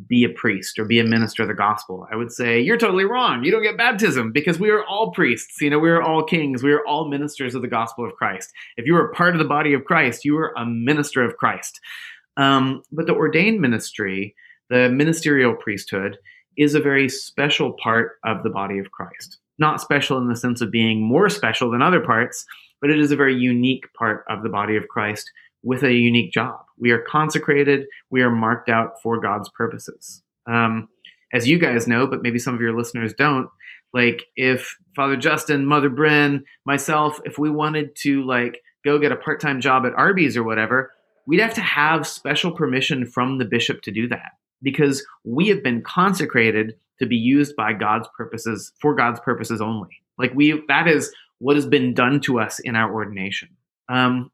be 0.06 0.24
a 0.24 0.28
priest 0.28 0.78
or 0.78 0.84
be 0.84 0.98
a 0.98 1.04
minister 1.04 1.42
of 1.42 1.48
the 1.48 1.54
gospel. 1.54 2.06
I 2.10 2.16
would 2.16 2.32
say 2.32 2.60
you're 2.60 2.76
totally 2.76 3.04
wrong. 3.04 3.44
You 3.44 3.52
don't 3.52 3.62
get 3.62 3.76
baptism 3.76 4.32
because 4.32 4.58
we 4.58 4.70
are 4.70 4.84
all 4.84 5.12
priests. 5.12 5.60
You 5.60 5.70
know, 5.70 5.78
we 5.78 5.90
are 5.90 6.02
all 6.02 6.24
kings. 6.24 6.62
We 6.62 6.72
are 6.72 6.84
all 6.86 7.08
ministers 7.08 7.54
of 7.54 7.62
the 7.62 7.68
gospel 7.68 8.04
of 8.04 8.14
Christ. 8.14 8.52
If 8.76 8.86
you 8.86 8.96
are 8.96 9.12
part 9.12 9.34
of 9.34 9.38
the 9.38 9.44
body 9.44 9.72
of 9.72 9.84
Christ, 9.84 10.24
you 10.24 10.36
are 10.38 10.52
a 10.56 10.66
minister 10.66 11.22
of 11.22 11.36
Christ. 11.36 11.80
Um, 12.36 12.82
but 12.90 13.06
the 13.06 13.14
ordained 13.14 13.60
ministry, 13.60 14.34
the 14.68 14.88
ministerial 14.90 15.54
priesthood, 15.54 16.18
is 16.56 16.74
a 16.74 16.80
very 16.80 17.08
special 17.08 17.72
part 17.72 18.12
of 18.24 18.42
the 18.42 18.50
body 18.50 18.78
of 18.78 18.90
Christ. 18.90 19.38
Not 19.58 19.80
special 19.80 20.18
in 20.18 20.28
the 20.28 20.36
sense 20.36 20.60
of 20.60 20.70
being 20.70 21.00
more 21.00 21.28
special 21.28 21.70
than 21.70 21.82
other 21.82 22.00
parts, 22.00 22.44
but 22.80 22.90
it 22.90 22.98
is 22.98 23.12
a 23.12 23.16
very 23.16 23.36
unique 23.36 23.84
part 23.96 24.24
of 24.28 24.42
the 24.42 24.48
body 24.48 24.76
of 24.76 24.88
Christ 24.88 25.30
with 25.62 25.82
a 25.84 25.92
unique 25.92 26.32
job. 26.32 26.63
We 26.78 26.90
are 26.90 27.00
consecrated, 27.00 27.86
we 28.10 28.22
are 28.22 28.30
marked 28.30 28.68
out 28.68 29.00
for 29.02 29.20
God's 29.20 29.48
purposes. 29.50 30.22
Um, 30.46 30.88
as 31.32 31.48
you 31.48 31.58
guys 31.58 31.88
know, 31.88 32.06
but 32.06 32.22
maybe 32.22 32.38
some 32.38 32.54
of 32.54 32.60
your 32.60 32.76
listeners 32.76 33.12
don't, 33.14 33.48
like 33.92 34.24
if 34.36 34.76
Father 34.94 35.16
Justin, 35.16 35.66
Mother 35.66 35.88
Bryn, 35.88 36.44
myself, 36.64 37.20
if 37.24 37.38
we 37.38 37.50
wanted 37.50 37.94
to 37.96 38.24
like 38.24 38.60
go 38.84 38.98
get 38.98 39.12
a 39.12 39.16
part-time 39.16 39.60
job 39.60 39.86
at 39.86 39.94
Arby's 39.94 40.36
or 40.36 40.42
whatever, 40.42 40.92
we'd 41.26 41.40
have 41.40 41.54
to 41.54 41.60
have 41.60 42.06
special 42.06 42.52
permission 42.52 43.06
from 43.06 43.38
the 43.38 43.44
bishop 43.44 43.82
to 43.82 43.90
do 43.90 44.08
that 44.08 44.32
because 44.62 45.04
we 45.24 45.48
have 45.48 45.62
been 45.62 45.82
consecrated 45.82 46.74
to 46.98 47.06
be 47.06 47.16
used 47.16 47.56
by 47.56 47.72
God's 47.72 48.08
purposes 48.16 48.72
for 48.80 48.94
God's 48.94 49.20
purposes 49.20 49.60
only. 49.60 49.90
Like 50.18 50.32
we 50.34 50.62
that 50.68 50.86
is 50.86 51.12
what 51.38 51.56
has 51.56 51.66
been 51.66 51.94
done 51.94 52.20
to 52.20 52.38
us 52.38 52.58
in 52.60 52.76
our 52.76 52.92
ordination. 52.92 53.48
Um, 53.88 54.30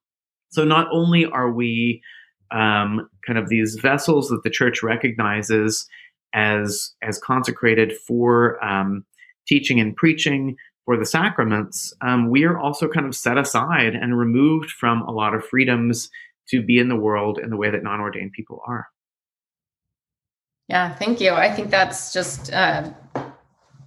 so 0.50 0.64
not 0.64 0.88
only 0.92 1.24
are 1.26 1.50
we 1.50 2.02
um, 2.52 3.08
kind 3.26 3.38
of 3.38 3.48
these 3.48 3.76
vessels 3.76 4.28
that 4.28 4.42
the 4.42 4.50
church 4.50 4.82
recognizes 4.82 5.88
as 6.34 6.92
as 7.02 7.18
consecrated 7.18 7.96
for 8.06 8.62
um, 8.64 9.04
teaching 9.46 9.80
and 9.80 9.96
preaching 9.96 10.56
for 10.84 10.96
the 10.96 11.06
sacraments, 11.06 11.92
um, 12.00 12.30
we 12.30 12.44
are 12.44 12.58
also 12.58 12.88
kind 12.88 13.06
of 13.06 13.14
set 13.14 13.38
aside 13.38 13.94
and 13.94 14.18
removed 14.18 14.70
from 14.70 15.02
a 15.02 15.10
lot 15.10 15.34
of 15.34 15.44
freedoms 15.44 16.10
to 16.48 16.62
be 16.62 16.78
in 16.78 16.88
the 16.88 16.96
world 16.96 17.38
in 17.38 17.50
the 17.50 17.56
way 17.56 17.70
that 17.70 17.82
non-ordained 17.82 18.32
people 18.32 18.60
are. 18.66 18.88
Yeah, 20.68 20.94
thank 20.94 21.20
you. 21.20 21.32
I 21.32 21.52
think 21.52 21.70
that's 21.70 22.12
just 22.12 22.52
uh, 22.52 22.90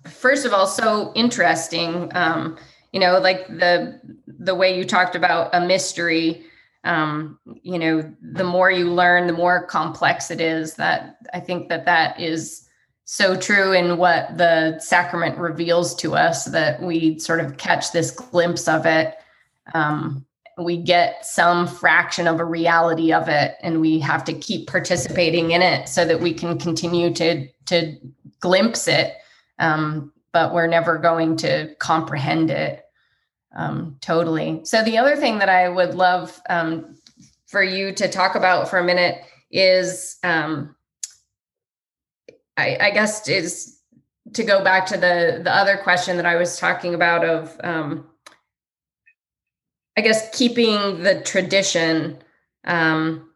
first 0.05 0.45
of 0.45 0.53
all 0.53 0.67
so 0.67 1.11
interesting. 1.15 2.11
Um, 2.13 2.57
you 2.91 2.99
know, 2.99 3.19
like 3.19 3.47
the 3.47 3.99
the 4.27 4.53
way 4.53 4.77
you 4.77 4.83
talked 4.85 5.15
about 5.15 5.49
a 5.53 5.65
mystery 5.65 6.45
um, 6.83 7.39
you 7.61 7.79
know, 7.79 8.13
the 8.21 8.43
more 8.43 8.69
you 8.69 8.91
learn, 8.91 9.27
the 9.27 9.33
more 9.33 9.65
complex 9.65 10.29
it 10.29 10.41
is. 10.41 10.75
That 10.75 11.17
I 11.33 11.39
think 11.39 11.69
that 11.69 11.85
that 11.85 12.19
is 12.19 12.67
so 13.05 13.35
true 13.37 13.71
in 13.73 13.97
what 13.97 14.37
the 14.37 14.79
sacrament 14.79 15.37
reveals 15.37 15.95
to 15.95 16.15
us 16.15 16.45
that 16.45 16.81
we 16.81 17.19
sort 17.19 17.39
of 17.39 17.57
catch 17.57 17.91
this 17.91 18.11
glimpse 18.11 18.67
of 18.67 18.85
it. 18.85 19.15
Um, 19.73 20.25
we 20.57 20.77
get 20.77 21.25
some 21.25 21.67
fraction 21.67 22.27
of 22.27 22.39
a 22.39 22.45
reality 22.45 23.11
of 23.13 23.27
it, 23.27 23.55
and 23.61 23.81
we 23.81 23.99
have 23.99 24.23
to 24.25 24.33
keep 24.33 24.67
participating 24.67 25.51
in 25.51 25.61
it 25.61 25.87
so 25.87 26.05
that 26.05 26.19
we 26.19 26.33
can 26.33 26.57
continue 26.59 27.13
to 27.13 27.47
to 27.65 27.95
glimpse 28.41 28.87
it. 28.87 29.15
Um, 29.59 30.11
but 30.33 30.53
we're 30.53 30.67
never 30.67 30.97
going 30.97 31.37
to 31.37 31.73
comprehend 31.75 32.49
it 32.51 32.82
um, 33.55 33.97
totally. 34.01 34.61
So 34.63 34.83
the 34.83 34.97
other 34.97 35.15
thing 35.15 35.39
that 35.39 35.49
I 35.49 35.69
would 35.69 35.95
love 35.95 36.41
um, 36.49 36.97
for 37.47 37.63
you 37.63 37.93
to 37.93 38.09
talk 38.09 38.35
about 38.35 38.69
for 38.69 38.79
a 38.79 38.83
minute 38.83 39.21
is, 39.51 40.17
um, 40.23 40.75
I, 42.57 42.77
I, 42.79 42.91
guess, 42.91 43.27
is 43.27 43.79
to 44.33 44.43
go 44.43 44.63
back 44.63 44.85
to 44.87 44.97
the 44.97 45.41
the 45.43 45.53
other 45.53 45.77
question 45.77 46.17
that 46.17 46.25
I 46.25 46.35
was 46.35 46.57
talking 46.57 46.93
about 46.93 47.23
of 47.23 47.59
um, 47.63 48.07
I 49.97 50.01
guess 50.01 50.35
keeping 50.35 51.03
the 51.03 51.21
tradition. 51.21 52.17
Um, 52.65 53.29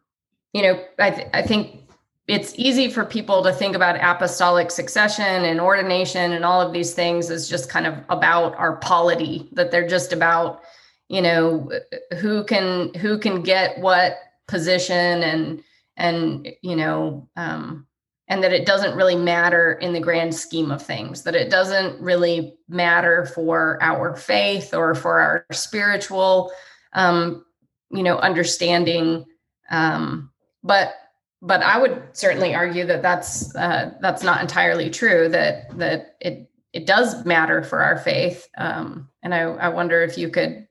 you 0.52 0.62
know, 0.62 0.82
I 0.98 1.10
th- 1.10 1.28
I 1.32 1.42
think 1.42 1.87
it's 2.28 2.52
easy 2.58 2.90
for 2.90 3.06
people 3.06 3.42
to 3.42 3.52
think 3.52 3.74
about 3.74 3.96
apostolic 3.96 4.70
succession 4.70 5.24
and 5.24 5.60
ordination 5.60 6.32
and 6.32 6.44
all 6.44 6.60
of 6.60 6.74
these 6.74 6.92
things 6.92 7.30
as 7.30 7.48
just 7.48 7.70
kind 7.70 7.86
of 7.86 7.94
about 8.10 8.54
our 8.56 8.76
polity 8.76 9.48
that 9.52 9.70
they're 9.70 9.88
just 9.88 10.12
about 10.12 10.60
you 11.08 11.22
know 11.22 11.72
who 12.20 12.44
can 12.44 12.92
who 12.94 13.18
can 13.18 13.42
get 13.42 13.78
what 13.80 14.18
position 14.46 15.22
and 15.22 15.64
and 15.96 16.48
you 16.62 16.76
know 16.76 17.28
um, 17.36 17.86
and 18.28 18.44
that 18.44 18.52
it 18.52 18.66
doesn't 18.66 18.94
really 18.94 19.16
matter 19.16 19.72
in 19.72 19.94
the 19.94 20.00
grand 20.00 20.34
scheme 20.34 20.70
of 20.70 20.82
things 20.82 21.22
that 21.22 21.34
it 21.34 21.50
doesn't 21.50 21.98
really 21.98 22.54
matter 22.68 23.24
for 23.24 23.78
our 23.82 24.14
faith 24.14 24.74
or 24.74 24.94
for 24.94 25.18
our 25.18 25.46
spiritual 25.50 26.52
um, 26.92 27.42
you 27.90 28.02
know 28.02 28.18
understanding 28.18 29.24
um, 29.70 30.30
but 30.62 30.92
but 31.40 31.62
I 31.62 31.78
would 31.78 32.02
certainly 32.12 32.54
argue 32.54 32.84
that 32.86 33.02
that's 33.02 33.54
uh, 33.54 33.92
that's 34.00 34.22
not 34.22 34.40
entirely 34.40 34.90
true. 34.90 35.28
That 35.28 35.76
that 35.78 36.16
it 36.20 36.50
it 36.72 36.86
does 36.86 37.24
matter 37.24 37.62
for 37.62 37.80
our 37.80 37.98
faith, 37.98 38.48
um, 38.58 39.08
and 39.22 39.34
I, 39.34 39.40
I 39.42 39.68
wonder 39.68 40.02
if 40.02 40.18
you 40.18 40.30
could 40.30 40.66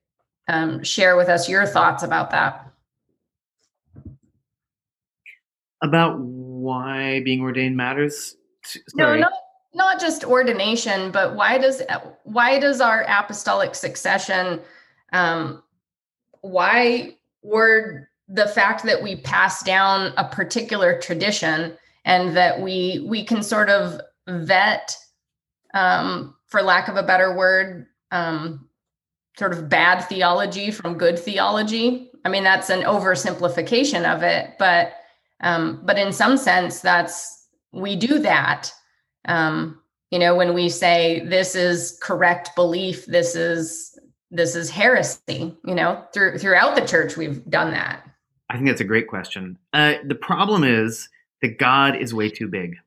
um, 0.48 0.84
share 0.84 1.16
with 1.16 1.30
us 1.30 1.50
your 1.50 1.66
thoughts 1.66 2.04
about 2.04 2.32
that. 2.32 2.70
About 5.82 6.20
why 6.20 7.22
being 7.22 7.42
ordained 7.42 7.78
matters. 7.78 8.36
Sorry. 8.64 8.82
No, 8.96 9.16
not 9.16 9.34
not 9.74 10.00
just 10.02 10.26
ordination, 10.26 11.12
but 11.12 11.36
why 11.36 11.58
does 11.58 11.82
why 12.24 12.60
does 12.60 12.82
our 12.82 13.06
apostolic 13.08 13.74
succession? 13.74 14.60
Um, 15.14 15.64
why 16.42 17.16
were 17.42 18.10
the 18.28 18.48
fact 18.48 18.84
that 18.84 19.02
we 19.02 19.16
pass 19.16 19.64
down 19.64 20.14
a 20.18 20.26
particular 20.26 21.00
tradition 21.00 21.78
and 22.06 22.36
that 22.36 22.62
we 22.62 23.06
we 23.08 23.24
can 23.24 23.42
sort 23.42 23.70
of 23.70 24.00
vet 24.28 24.96
um, 25.74 26.36
for 26.48 26.62
lack 26.62 26.88
of 26.88 26.96
a 26.96 27.04
better 27.04 27.36
word 27.36 27.88
um, 28.12 28.68
sort 29.38 29.54
of 29.54 29.70
bad 29.70 30.02
theology 30.02 30.72
from 30.72 30.98
good 30.98 31.18
theology. 31.18 32.12
I 32.26 32.30
mean 32.30 32.44
that's 32.44 32.70
an 32.70 32.82
oversimplification 32.82 34.04
of 34.14 34.24
it 34.24 34.56
but 34.60 34.94
um, 35.42 35.82
but 35.86 35.98
in 35.98 36.12
some 36.12 36.38
sense 36.38 36.80
that's 36.80 37.48
we 37.72 37.96
do 37.96 38.20
that. 38.20 38.72
Um, 39.28 39.80
you 40.12 40.20
know 40.20 40.36
when 40.36 40.54
we 40.54 40.70
say 40.70 41.22
this 41.26 41.56
is 41.56 41.98
correct 42.02 42.56
belief 42.56 43.06
this 43.06 43.36
is 43.36 43.98
this 44.32 44.56
is 44.56 44.70
heresy 44.70 45.56
you 45.66 45.76
know 45.76 46.04
through 46.14 46.38
throughout 46.38 46.76
the 46.76 46.86
church 46.86 47.18
we've 47.18 47.44
done 47.50 47.72
that 47.72 48.07
I 48.50 48.56
think 48.56 48.68
that's 48.68 48.82
a 48.82 48.86
great 48.86 49.08
question. 49.08 49.58
Uh, 49.74 49.96
the 50.06 50.16
problem 50.16 50.64
is 50.64 51.10
that 51.42 51.60
God 51.60 51.96
is 51.96 52.14
way 52.14 52.30
too 52.30 52.48
big. 52.48 52.78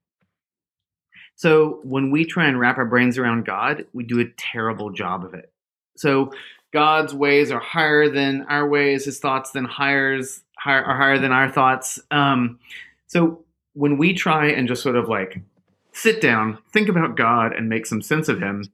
So 1.37 1.81
when 1.85 2.11
we 2.11 2.25
try 2.25 2.47
and 2.47 2.59
wrap 2.59 2.79
our 2.79 2.85
brains 2.85 3.19
around 3.19 3.47
God, 3.47 3.87
we 3.93 4.05
do 4.05 4.21
a 4.21 4.29
terrible 4.37 4.91
job 4.91 5.25
of 5.25 5.35
it. 5.35 5.53
So 5.97 6.33
God's 6.73 7.15
ways 7.15 7.51
are 7.51 7.61
higher 7.61 8.09
than 8.09 8.47
our 8.49 8.69
ways, 8.69 9.05
his 9.05 9.19
thoughts 9.19 9.51
then 9.51 9.65
hires 9.65 10.43
higher, 10.59 10.85
are 10.85 10.97
higher 10.97 11.19
than 11.19 11.33
our 11.33 11.51
thoughts. 11.51 11.99
Um, 12.11 12.59
so 13.07 13.45
when 13.75 13.99
we 13.99 14.15
try 14.15 14.47
and 14.47 14.69
just 14.69 14.83
sort 14.83 14.97
of 14.97 15.09
like 15.09 15.41
sit 15.93 16.21
down, 16.21 16.59
think 16.73 16.89
about 16.89 17.17
God, 17.17 17.53
and 17.53 17.69
make 17.69 17.87
some 17.87 18.03
sense 18.03 18.29
of 18.29 18.41
him, 18.41 18.65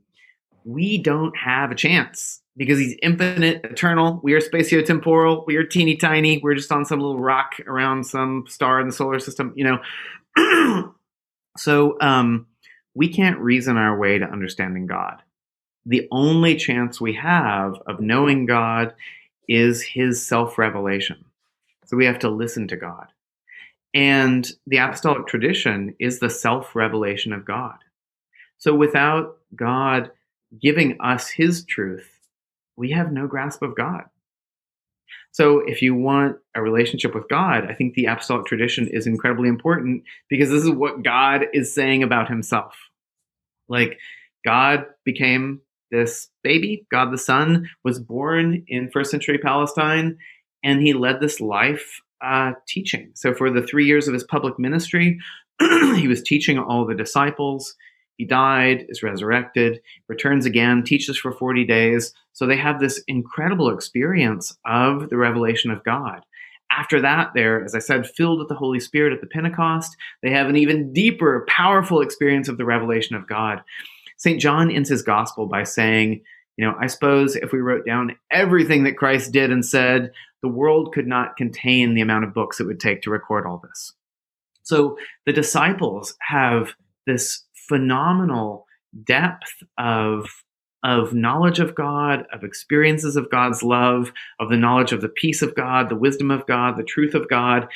we 0.65 0.99
don't 0.99 1.37
have 1.37 1.71
a 1.71 1.77
chance 1.77 2.43
because 2.57 2.79
he's 2.79 2.97
infinite, 3.03 3.65
eternal. 3.65 4.21
We 4.23 4.33
are 4.33 4.41
spatiotemporal. 4.41 5.47
We 5.47 5.57
are 5.57 5.65
teeny 5.65 5.97
tiny. 5.97 6.39
We're 6.43 6.55
just 6.55 6.73
on 6.73 6.85
some 6.85 7.01
little 7.01 7.19
rock 7.19 7.55
around 7.67 8.05
some 8.05 8.45
star 8.49 8.81
in 8.81 8.87
the 8.87 8.93
solar 8.93 9.19
system, 9.19 9.53
you 9.55 9.79
know. 10.37 10.93
so 11.57 11.97
um, 12.01 12.47
we 12.95 13.09
can't 13.09 13.39
reason 13.39 13.77
our 13.77 13.99
way 13.99 14.19
to 14.19 14.25
understanding 14.25 14.87
God. 14.87 15.23
The 15.85 16.09
only 16.11 16.57
chance 16.57 17.01
we 17.01 17.13
have 17.15 17.75
of 17.87 18.01
knowing 18.01 18.47
God 18.47 18.95
is 19.49 19.83
his 19.83 20.27
self 20.27 20.59
revelation. 20.59 21.25
So 21.85 21.97
we 21.97 22.07
have 22.07 22.19
to 22.21 22.31
listen 22.31 22.67
to 22.69 22.77
God. 22.77 23.07
And 23.95 24.51
the 24.67 24.79
apostolic 24.79 25.27
tradition 25.27 25.95
is 25.99 26.19
the 26.19 26.31
self 26.31 26.75
revelation 26.75 27.33
of 27.33 27.45
God. 27.45 27.77
So 28.59 28.75
without 28.75 29.39
God 29.55 30.11
giving 30.61 30.97
us 31.01 31.29
his 31.29 31.65
truth, 31.65 32.16
we 32.77 32.91
have 32.91 33.13
no 33.13 33.27
grasp 33.27 33.63
of 33.63 33.77
God. 33.77 34.05
So, 35.33 35.59
if 35.67 35.83
you 35.83 35.95
want 35.95 36.39
a 36.55 36.63
relationship 36.63 37.15
with 37.15 37.29
God, 37.29 37.71
I 37.71 37.75
think 37.75 37.95
the 37.95 38.07
apostolic 38.07 38.47
tradition 38.47 38.89
is 38.89 39.07
incredibly 39.07 39.49
important 39.49 40.03
because 40.31 40.49
this 40.49 40.65
is 40.65 40.71
what 40.71 41.03
God 41.03 41.47
is 41.53 41.75
saying 41.75 42.03
about 42.03 42.29
himself. 42.29 42.75
Like, 43.69 43.99
God 44.45 44.87
became 45.05 45.61
this 45.91 46.29
baby, 46.43 46.87
God 46.91 47.13
the 47.13 47.19
Son 47.19 47.69
was 47.85 48.01
born 48.01 48.65
in 48.67 48.91
first 48.91 49.11
century 49.11 49.39
Palestine, 49.39 50.17
and 50.65 50.81
he 50.81 50.95
led 50.95 51.21
this 51.21 51.41
life 51.41 52.01
uh, 52.25 52.53
teaching. 52.67 53.11
So, 53.15 53.35
for 53.35 53.51
the 53.51 53.63
three 53.63 53.87
years 53.87 54.09
of 54.09 54.15
his 54.15 54.25
public 54.25 54.59
ministry, 54.59 55.19
he 55.61 56.09
was 56.09 56.23
teaching 56.23 56.59
all 56.59 56.87
the 56.87 56.95
disciples. 56.95 57.75
He 58.17 58.25
died, 58.25 58.87
is 58.89 59.03
resurrected, 59.03 59.81
returns 60.09 60.47
again, 60.47 60.83
teaches 60.83 61.19
for 61.19 61.33
40 61.33 61.65
days. 61.65 62.13
So 62.33 62.47
they 62.47 62.57
have 62.57 62.81
this 62.81 63.03
incredible 63.07 63.71
experience 63.71 64.57
of 64.65 65.11
the 65.11 65.17
revelation 65.17 65.71
of 65.71 65.85
God. 65.85 66.23
After 66.71 67.01
that, 67.01 67.31
they're, 67.35 67.65
as 67.65 67.75
I 67.75 67.79
said, 67.79 68.09
filled 68.09 68.39
with 68.39 68.49
the 68.49 68.55
Holy 68.55 68.81
Spirit 68.81 69.13
at 69.13 69.21
the 69.21 69.27
Pentecost. 69.27 69.97
They 70.23 70.31
have 70.31 70.49
an 70.49 70.57
even 70.57 70.93
deeper, 70.93 71.47
powerful 71.49 72.01
experience 72.01 72.49
of 72.49 72.59
the 72.59 72.65
revelation 72.65 73.17
of 73.17 73.29
God. 73.29 73.63
St. 74.17 74.41
John 74.41 74.71
ends 74.71 74.89
his 74.89 75.03
gospel 75.03 75.47
by 75.47 75.63
saying, 75.63 76.23
you 76.57 76.67
know, 76.67 76.75
I 76.81 76.87
suppose 76.87 77.37
if 77.37 77.53
we 77.53 77.61
wrote 77.61 77.87
down 77.87 78.17
everything 78.31 78.85
that 78.85 78.97
Christ 78.97 79.33
did 79.33 79.51
and 79.51 79.65
said, 79.65 80.13
the 80.43 80.49
world 80.49 80.93
could 80.93 81.07
not 81.07 81.37
contain 81.37 81.95
the 81.95 82.01
amount 82.01 82.25
of 82.25 82.35
books 82.35 82.61
it 82.61 82.67
would 82.67 82.81
take 82.81 83.03
to 83.03 83.11
record 83.11 83.47
all 83.47 83.63
this. 83.63 83.93
So 84.63 84.99
the 85.27 85.33
disciples 85.33 86.17
have 86.21 86.75
this 87.07 87.45
phenomenal 87.69 88.67
depth 89.05 89.63
of 89.79 90.27
of 90.83 91.13
knowledge 91.13 91.59
of 91.59 91.75
God, 91.75 92.27
of 92.33 92.45
experiences 92.45 93.17
of 93.17 93.31
God's 93.31 93.63
love, 93.63 94.13
of 94.39 94.51
the 94.51 94.57
knowledge 94.57 94.93
of 94.93 95.01
the 95.01 95.09
peace 95.09 95.43
of 95.43 95.55
God, 95.57 95.89
the 95.89 95.97
wisdom 95.97 96.31
of 96.31 96.47
God, 96.47 96.77
the 96.77 96.85
truth 96.85 97.15
of 97.15 97.29
God. 97.29 97.67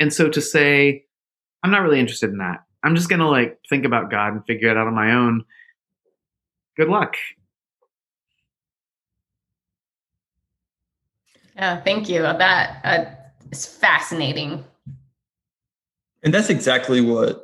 And 0.00 0.12
so 0.12 0.30
to 0.30 0.40
say, 0.40 1.04
I'm 1.62 1.70
not 1.70 1.82
really 1.82 2.00
interested 2.00 2.30
in 2.30 2.38
that. 2.38 2.64
I'm 2.82 2.94
just 2.94 3.10
going 3.10 3.20
to 3.20 3.28
like 3.28 3.58
think 3.68 3.84
about 3.84 4.10
God 4.10 4.32
and 4.32 4.46
figure 4.46 4.70
it 4.70 4.78
out 4.78 4.86
on 4.86 4.94
my 4.94 5.12
own. 5.12 5.44
Good 6.76 6.88
luck. 6.88 7.16
Yeah, 11.56 11.80
thank 11.82 12.08
you. 12.08 12.22
That 12.22 12.80
uh, 12.84 13.04
is 13.50 13.66
fascinating. 13.66 14.64
And 16.22 16.32
that's 16.32 16.50
exactly 16.50 17.00
what 17.00 17.43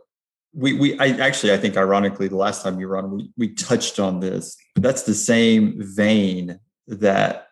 we 0.52 0.72
we 0.74 0.98
I 0.98 1.08
actually 1.08 1.52
I 1.52 1.58
think 1.58 1.76
ironically 1.76 2.28
the 2.28 2.36
last 2.36 2.62
time 2.62 2.80
you 2.80 2.88
were 2.88 2.98
on 2.98 3.10
we 3.10 3.30
we 3.36 3.48
touched 3.54 3.98
on 3.98 4.20
this, 4.20 4.56
but 4.74 4.82
that's 4.82 5.02
the 5.02 5.14
same 5.14 5.74
vein 5.78 6.58
that 6.88 7.46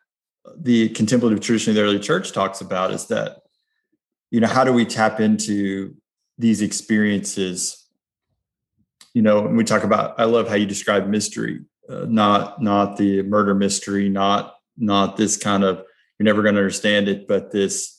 the 0.56 0.88
contemplative 0.90 1.40
tradition 1.40 1.70
of 1.70 1.76
the 1.76 1.82
early 1.82 1.98
church 1.98 2.32
talks 2.32 2.60
about 2.60 2.90
is 2.90 3.06
that 3.06 3.42
you 4.30 4.40
know 4.40 4.48
how 4.48 4.64
do 4.64 4.72
we 4.72 4.84
tap 4.84 5.20
into 5.20 5.94
these 6.38 6.62
experiences? 6.62 7.86
You 9.14 9.22
know 9.22 9.42
when 9.42 9.56
we 9.56 9.64
talk 9.64 9.82
about 9.82 10.14
i 10.20 10.24
love 10.24 10.48
how 10.48 10.54
you 10.54 10.66
describe 10.66 11.08
mystery 11.08 11.64
uh, 11.88 12.04
not 12.08 12.62
not 12.62 12.96
the 12.98 13.22
murder 13.22 13.54
mystery 13.54 14.08
not 14.08 14.54
not 14.76 15.16
this 15.16 15.36
kind 15.36 15.64
of 15.64 15.82
you're 16.18 16.24
never 16.24 16.42
going 16.42 16.54
to 16.54 16.60
understand 16.60 17.08
it 17.08 17.26
but 17.26 17.50
this 17.50 17.97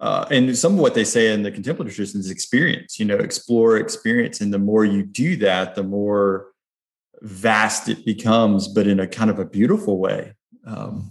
uh, 0.00 0.26
and 0.30 0.56
some 0.56 0.74
of 0.74 0.80
what 0.80 0.94
they 0.94 1.04
say 1.04 1.32
in 1.32 1.42
the 1.42 1.50
contemplative 1.50 1.94
tradition 1.94 2.20
is 2.20 2.30
experience 2.30 2.98
you 2.98 3.04
know 3.04 3.16
explore 3.16 3.76
experience. 3.76 4.40
And 4.40 4.52
the 4.52 4.58
more 4.58 4.84
you 4.84 5.02
do 5.02 5.36
that 5.36 5.74
the 5.74 5.82
more 5.82 6.48
vast 7.22 7.88
it 7.88 8.04
becomes 8.04 8.68
but 8.68 8.86
in 8.86 9.00
a 9.00 9.06
kind 9.06 9.30
of 9.30 9.38
a 9.38 9.44
beautiful 9.44 9.98
way. 9.98 10.34
Um, 10.66 11.10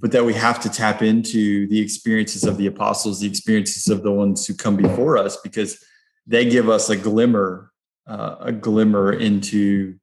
but 0.00 0.12
that 0.12 0.26
we 0.26 0.34
have 0.34 0.60
to 0.60 0.68
tap 0.68 1.00
into 1.00 1.66
the 1.68 1.80
experiences 1.80 2.44
of 2.44 2.58
the 2.58 2.66
apostles 2.66 3.20
the 3.20 3.26
experiences 3.26 3.88
of 3.88 4.02
the 4.02 4.12
ones 4.12 4.46
who 4.46 4.54
come 4.54 4.76
before 4.76 5.16
us 5.16 5.38
because 5.38 5.82
they 6.26 6.44
give 6.44 6.68
us 6.68 6.90
a 6.90 6.96
glimmer 6.96 7.72
uh, 8.06 8.36
a 8.40 8.52
glimmer 8.52 9.12
into 9.12 9.94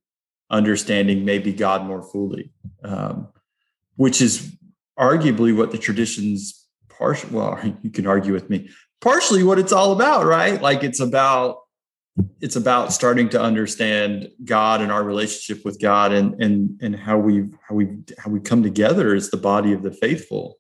understanding 0.50 1.24
maybe 1.24 1.54
god 1.54 1.86
more 1.86 2.02
fully 2.02 2.52
um, 2.84 3.28
which 3.96 4.22
is 4.22 4.56
arguably 4.98 5.56
what 5.56 5.72
the 5.72 5.78
traditions 5.78 6.61
partially, 7.02 7.36
well, 7.36 7.60
you 7.82 7.90
can 7.90 8.06
argue 8.06 8.32
with 8.32 8.50
me, 8.50 8.70
partially 9.02 9.44
what 9.44 9.60
it's 9.60 9.74
all 9.74 9.92
about, 9.92 10.26
right? 10.26 10.62
Like 10.62 10.84
it's 10.84 11.00
about 11.00 11.58
it's 12.42 12.58
about 12.58 12.92
starting 12.92 13.30
to 13.30 13.42
understand 13.42 14.30
God 14.44 14.82
and 14.82 14.92
our 14.92 15.04
relationship 15.04 15.66
with 15.66 15.82
God 15.82 16.12
and 16.12 16.42
and 16.42 16.80
and 16.82 16.96
how 16.96 17.18
we 17.18 17.50
how 17.68 17.76
we 17.76 17.88
how 18.20 18.30
we 18.30 18.40
come 18.40 18.62
together 18.64 19.16
as 19.16 19.30
the 19.30 19.38
body 19.38 19.74
of 19.74 19.82
the 19.82 19.92
faithful. 19.92 20.58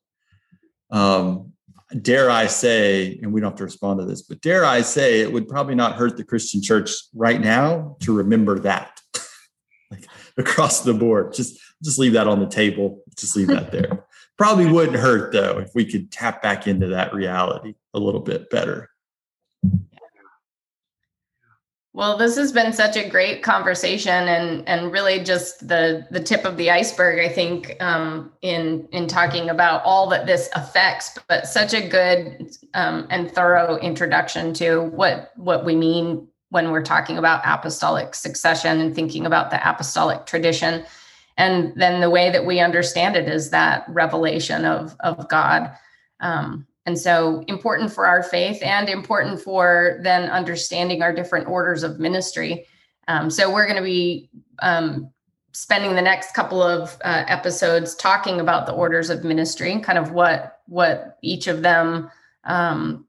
Um, 0.89 1.53
dare 2.01 2.29
I 2.31 2.47
say, 2.47 3.19
and 3.21 3.31
we 3.31 3.41
don't 3.41 3.51
have 3.51 3.57
to 3.57 3.65
respond 3.65 3.99
to 3.99 4.05
this, 4.05 4.21
but 4.21 4.41
dare 4.41 4.65
I 4.65 4.81
say, 4.81 5.21
it 5.21 5.31
would 5.31 5.47
probably 5.47 5.75
not 5.75 5.95
hurt 5.95 6.17
the 6.17 6.23
Christian 6.23 6.61
church 6.61 6.91
right 7.13 7.39
now 7.39 7.97
to 8.01 8.15
remember 8.15 8.59
that, 8.59 8.99
like 9.91 10.07
across 10.37 10.81
the 10.81 10.93
board. 10.93 11.33
Just 11.33 11.59
just 11.83 11.99
leave 11.99 12.13
that 12.13 12.27
on 12.27 12.39
the 12.39 12.47
table. 12.47 13.01
Just 13.17 13.35
leave 13.35 13.47
that 13.47 13.71
there. 13.71 14.05
probably 14.37 14.71
wouldn't 14.71 14.97
hurt 14.97 15.31
though 15.31 15.59
if 15.59 15.73
we 15.75 15.85
could 15.85 16.11
tap 16.11 16.41
back 16.41 16.67
into 16.67 16.87
that 16.87 17.13
reality 17.13 17.75
a 17.93 17.99
little 17.99 18.21
bit 18.21 18.49
better. 18.49 18.89
Well, 21.93 22.17
this 22.17 22.37
has 22.37 22.53
been 22.53 22.71
such 22.71 22.95
a 22.95 23.09
great 23.09 23.43
conversation, 23.43 24.13
and 24.13 24.67
and 24.67 24.93
really 24.93 25.19
just 25.19 25.67
the 25.67 26.07
the 26.09 26.21
tip 26.21 26.45
of 26.45 26.55
the 26.55 26.71
iceberg. 26.71 27.19
I 27.19 27.27
think 27.27 27.75
um, 27.81 28.31
in 28.41 28.87
in 28.93 29.07
talking 29.07 29.49
about 29.49 29.83
all 29.83 30.07
that 30.09 30.25
this 30.25 30.49
affects, 30.55 31.17
but 31.27 31.47
such 31.47 31.73
a 31.73 31.85
good 31.85 32.55
um, 32.75 33.07
and 33.09 33.29
thorough 33.29 33.77
introduction 33.79 34.53
to 34.53 34.83
what 34.83 35.33
what 35.35 35.65
we 35.65 35.75
mean 35.75 36.29
when 36.49 36.71
we're 36.71 36.83
talking 36.83 37.17
about 37.17 37.41
apostolic 37.45 38.15
succession 38.15 38.79
and 38.79 38.95
thinking 38.95 39.25
about 39.25 39.51
the 39.51 39.69
apostolic 39.69 40.25
tradition, 40.25 40.85
and 41.41 41.73
then 41.75 42.01
the 42.01 42.09
way 42.09 42.29
that 42.29 42.45
we 42.45 42.59
understand 42.59 43.15
it 43.15 43.27
is 43.27 43.49
that 43.49 43.85
revelation 43.89 44.63
of 44.63 44.95
of 44.99 45.27
God. 45.27 45.71
Um, 46.19 46.67
and 46.85 46.97
so 46.97 47.43
important 47.47 47.91
for 47.91 48.05
our 48.05 48.23
faith 48.23 48.61
and 48.61 48.89
important 48.89 49.41
for 49.41 49.99
then 50.03 50.29
understanding 50.29 51.01
our 51.01 51.13
different 51.13 51.47
orders 51.47 51.83
of 51.83 51.99
ministry. 51.99 52.65
Um, 53.07 53.29
so 53.29 53.51
we're 53.51 53.65
going 53.65 53.77
to 53.77 53.83
be 53.83 54.29
um, 54.61 55.11
spending 55.51 55.95
the 55.95 56.01
next 56.01 56.33
couple 56.33 56.61
of 56.61 56.97
uh, 57.03 57.23
episodes 57.27 57.95
talking 57.95 58.39
about 58.39 58.65
the 58.65 58.73
orders 58.73 59.09
of 59.09 59.23
ministry, 59.23 59.79
kind 59.79 59.97
of 59.97 60.11
what 60.11 60.59
what 60.67 61.17
each 61.21 61.47
of 61.47 61.63
them 61.63 62.09
um, 62.43 63.05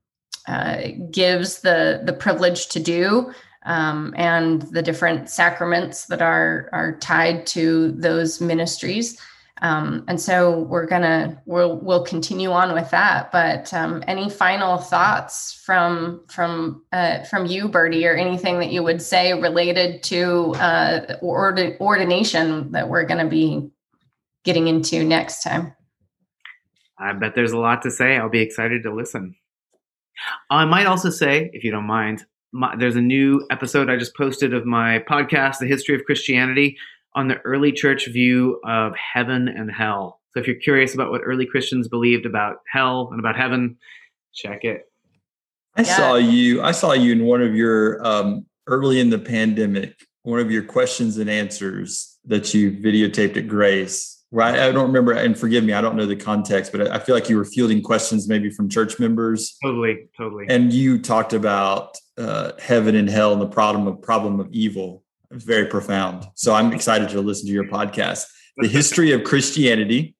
uh, 0.48 0.88
gives 1.10 1.60
the 1.60 2.00
the 2.04 2.14
privilege 2.14 2.68
to 2.68 2.80
do, 2.80 3.32
um, 3.64 4.14
and 4.16 4.62
the 4.62 4.82
different 4.82 5.28
sacraments 5.28 6.06
that 6.06 6.22
are 6.22 6.68
are 6.72 6.96
tied 6.98 7.46
to 7.48 7.92
those 7.92 8.40
ministries. 8.40 9.20
Um, 9.62 10.04
and 10.08 10.20
so 10.20 10.58
we're 10.62 10.86
gonna 10.86 11.40
we'll 11.46 11.76
we'll 11.78 12.04
continue 12.04 12.50
on 12.50 12.74
with 12.74 12.90
that. 12.90 13.30
But 13.30 13.72
um, 13.72 14.02
any 14.08 14.28
final 14.28 14.78
thoughts 14.78 15.52
from 15.64 16.24
from 16.28 16.82
uh, 16.92 17.22
from 17.24 17.46
you, 17.46 17.68
Bertie, 17.68 18.06
or 18.06 18.16
anything 18.16 18.58
that 18.58 18.72
you 18.72 18.82
would 18.82 19.00
say 19.00 19.32
related 19.32 20.02
to 20.04 20.54
uh, 20.56 21.16
ord- 21.22 21.76
ordination 21.80 22.72
that 22.72 22.88
we're 22.88 23.06
to 23.06 23.28
be 23.28 23.70
getting 24.44 24.66
into 24.66 25.04
next 25.04 25.44
time? 25.44 25.74
I 26.98 27.12
bet 27.12 27.36
there's 27.36 27.52
a 27.52 27.58
lot 27.58 27.82
to 27.82 27.90
say. 27.90 28.16
I'll 28.16 28.28
be 28.28 28.42
excited 28.42 28.82
to 28.82 28.94
listen. 28.94 29.36
I 30.50 30.64
might 30.64 30.86
also 30.86 31.10
say, 31.10 31.50
if 31.52 31.64
you 31.64 31.70
don't 31.70 31.86
mind, 31.86 32.24
my, 32.52 32.76
there's 32.76 32.96
a 32.96 33.00
new 33.00 33.44
episode 33.50 33.90
I 33.90 33.96
just 33.96 34.16
posted 34.16 34.52
of 34.54 34.66
my 34.66 35.00
podcast, 35.08 35.58
The 35.58 35.66
History 35.66 35.94
of 35.94 36.04
Christianity 36.04 36.76
on 37.14 37.28
the 37.28 37.38
early 37.40 37.72
church 37.72 38.06
view 38.06 38.60
of 38.64 38.94
heaven 38.96 39.48
and 39.48 39.70
hell. 39.70 40.20
So 40.32 40.40
if 40.40 40.46
you're 40.46 40.56
curious 40.56 40.94
about 40.94 41.10
what 41.10 41.20
early 41.24 41.46
Christians 41.46 41.88
believed 41.88 42.26
about 42.26 42.56
hell 42.70 43.08
and 43.10 43.20
about 43.20 43.36
heaven, 43.36 43.76
check 44.34 44.64
it. 44.64 44.84
I 45.76 45.82
yeah. 45.82 45.96
saw 45.96 46.14
you. 46.16 46.62
I 46.62 46.72
saw 46.72 46.92
you 46.92 47.12
in 47.12 47.24
one 47.24 47.42
of 47.42 47.54
your 47.54 48.04
um, 48.06 48.46
early 48.66 49.00
in 49.00 49.10
the 49.10 49.18
pandemic. 49.18 49.94
One 50.22 50.38
of 50.38 50.50
your 50.50 50.62
questions 50.62 51.18
and 51.18 51.28
answers 51.28 52.18
that 52.26 52.54
you 52.54 52.70
videotaped 52.70 53.36
at 53.36 53.48
Grace. 53.48 54.21
Right, 54.34 54.58
I, 54.58 54.72
don't 54.72 54.86
remember, 54.86 55.12
and 55.12 55.38
forgive 55.38 55.62
me, 55.62 55.74
I 55.74 55.82
don't 55.82 55.94
know 55.94 56.06
the 56.06 56.16
context, 56.16 56.72
but 56.72 56.90
I, 56.90 56.98
feel 56.98 57.14
like 57.14 57.28
you 57.28 57.36
were 57.36 57.44
fielding 57.44 57.82
questions 57.82 58.26
maybe 58.26 58.48
from 58.48 58.66
church 58.66 58.98
members. 58.98 59.58
Totally, 59.62 60.08
totally. 60.16 60.46
And 60.48 60.72
you 60.72 60.98
talked 61.02 61.34
about 61.34 61.98
uh, 62.16 62.52
heaven 62.58 62.96
and 62.96 63.10
hell 63.10 63.34
and 63.34 63.42
the 63.42 63.46
problem 63.46 63.86
of 63.86 64.00
problem 64.00 64.40
of 64.40 64.48
evil 64.50 65.02
very 65.32 65.66
profound. 65.66 66.26
So 66.34 66.54
I'm 66.54 66.72
excited 66.72 67.08
to 67.10 67.20
listen 67.20 67.46
to 67.46 67.52
your 67.52 67.68
podcast. 67.68 68.26
The 68.58 68.68
history 68.68 69.12
of 69.12 69.24
Christianity, 69.24 70.14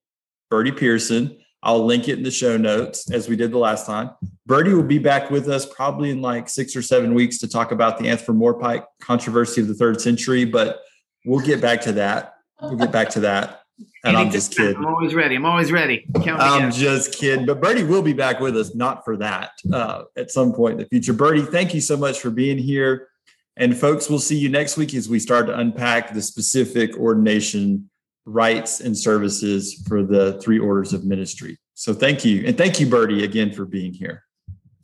Bertie 0.50 0.72
Pearson. 0.72 1.38
I'll 1.64 1.84
link 1.84 2.08
it 2.08 2.18
in 2.18 2.24
the 2.24 2.30
show 2.30 2.56
notes 2.56 3.08
as 3.12 3.28
we 3.28 3.36
did 3.36 3.52
the 3.52 3.58
last 3.58 3.86
time. 3.86 4.10
Bertie 4.46 4.74
will 4.74 4.82
be 4.82 4.98
back 4.98 5.30
with 5.30 5.48
us 5.48 5.64
probably 5.64 6.10
in 6.10 6.20
like 6.20 6.48
six 6.48 6.74
or 6.74 6.82
seven 6.82 7.14
weeks 7.14 7.38
to 7.38 7.48
talk 7.48 7.70
about 7.70 7.98
the 7.98 8.06
Anthropomorphite 8.06 8.84
controversy 9.00 9.60
of 9.60 9.68
the 9.68 9.74
third 9.74 10.00
century, 10.00 10.44
but 10.44 10.80
we'll 11.24 11.44
get 11.44 11.60
back 11.60 11.80
to 11.82 11.92
that. 11.92 12.34
We'll 12.60 12.76
get 12.76 12.90
back 12.90 13.10
to 13.10 13.20
that. 13.20 13.61
And 14.04 14.16
I'm 14.16 14.30
just 14.30 14.56
kidding. 14.56 14.76
I'm 14.76 14.86
always 14.86 15.14
ready. 15.14 15.36
I'm 15.36 15.46
always 15.46 15.70
ready. 15.70 16.06
Count 16.22 16.40
I'm 16.40 16.68
again. 16.68 16.72
just 16.72 17.14
kidding. 17.14 17.46
But 17.46 17.60
Bertie 17.60 17.84
will 17.84 18.02
be 18.02 18.12
back 18.12 18.40
with 18.40 18.56
us, 18.56 18.74
not 18.74 19.04
for 19.04 19.16
that, 19.18 19.52
uh, 19.72 20.04
at 20.16 20.30
some 20.30 20.52
point 20.52 20.72
in 20.72 20.78
the 20.78 20.86
future. 20.86 21.12
Bertie, 21.12 21.42
thank 21.42 21.74
you 21.74 21.80
so 21.80 21.96
much 21.96 22.20
for 22.20 22.30
being 22.30 22.58
here. 22.58 23.08
And 23.56 23.76
folks, 23.76 24.08
we'll 24.08 24.18
see 24.18 24.38
you 24.38 24.48
next 24.48 24.76
week 24.76 24.94
as 24.94 25.08
we 25.08 25.18
start 25.18 25.46
to 25.46 25.58
unpack 25.58 26.14
the 26.14 26.22
specific 26.22 26.96
ordination 26.96 27.90
rites 28.24 28.80
and 28.80 28.96
services 28.96 29.82
for 29.86 30.02
the 30.02 30.40
three 30.40 30.58
orders 30.58 30.92
of 30.92 31.04
ministry. 31.04 31.58
So 31.74 31.92
thank 31.92 32.24
you. 32.24 32.44
And 32.46 32.56
thank 32.56 32.80
you, 32.80 32.86
Bertie, 32.86 33.24
again 33.24 33.52
for 33.52 33.64
being 33.64 33.92
here. 33.92 34.24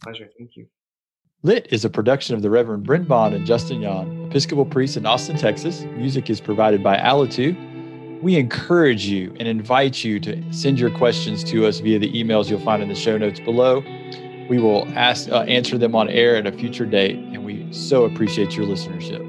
Pleasure. 0.03 0.29
Thank 0.39 0.57
you. 0.57 0.67
Lit 1.45 1.69
is 1.71 1.85
a 1.85 1.91
production 1.91 2.35
of 2.35 2.43
the 2.43 2.51
Reverend 2.51 2.83
Brent 2.83 3.07
Bond 3.07 3.33
and 3.33 3.47
Justin 3.47 3.81
Yon, 3.81 4.27
Episcopal 4.27 4.67
priests 4.67 4.97
in 4.97 5.07
Austin, 5.07 5.37
Texas. 5.37 5.83
Music 5.97 6.29
is 6.29 6.41
provided 6.41 6.83
by 6.83 6.97
Alitu. 6.97 7.57
We 8.21 8.37
encourage 8.37 9.07
you 9.07 9.33
and 9.39 9.47
invite 9.47 10.03
you 10.03 10.19
to 10.21 10.43
send 10.53 10.81
your 10.81 10.91
questions 10.91 11.45
to 11.45 11.67
us 11.67 11.79
via 11.79 12.01
the 12.01 12.13
emails 12.13 12.51
you'll 12.51 12.59
find 12.61 12.83
in 12.83 12.89
the 12.89 12.95
show 12.95 13.17
notes 13.17 13.39
below. 13.39 13.85
We 14.49 14.59
will 14.59 14.89
ask 14.97 15.29
uh, 15.29 15.43
answer 15.43 15.79
them 15.79 15.95
on 15.95 16.09
air 16.09 16.35
at 16.37 16.47
a 16.47 16.53
future 16.53 16.87
date, 16.87 17.17
and 17.17 17.45
we 17.45 17.73
so 17.73 18.05
appreciate 18.05 18.57
your 18.57 18.67
listenership. 18.67 19.28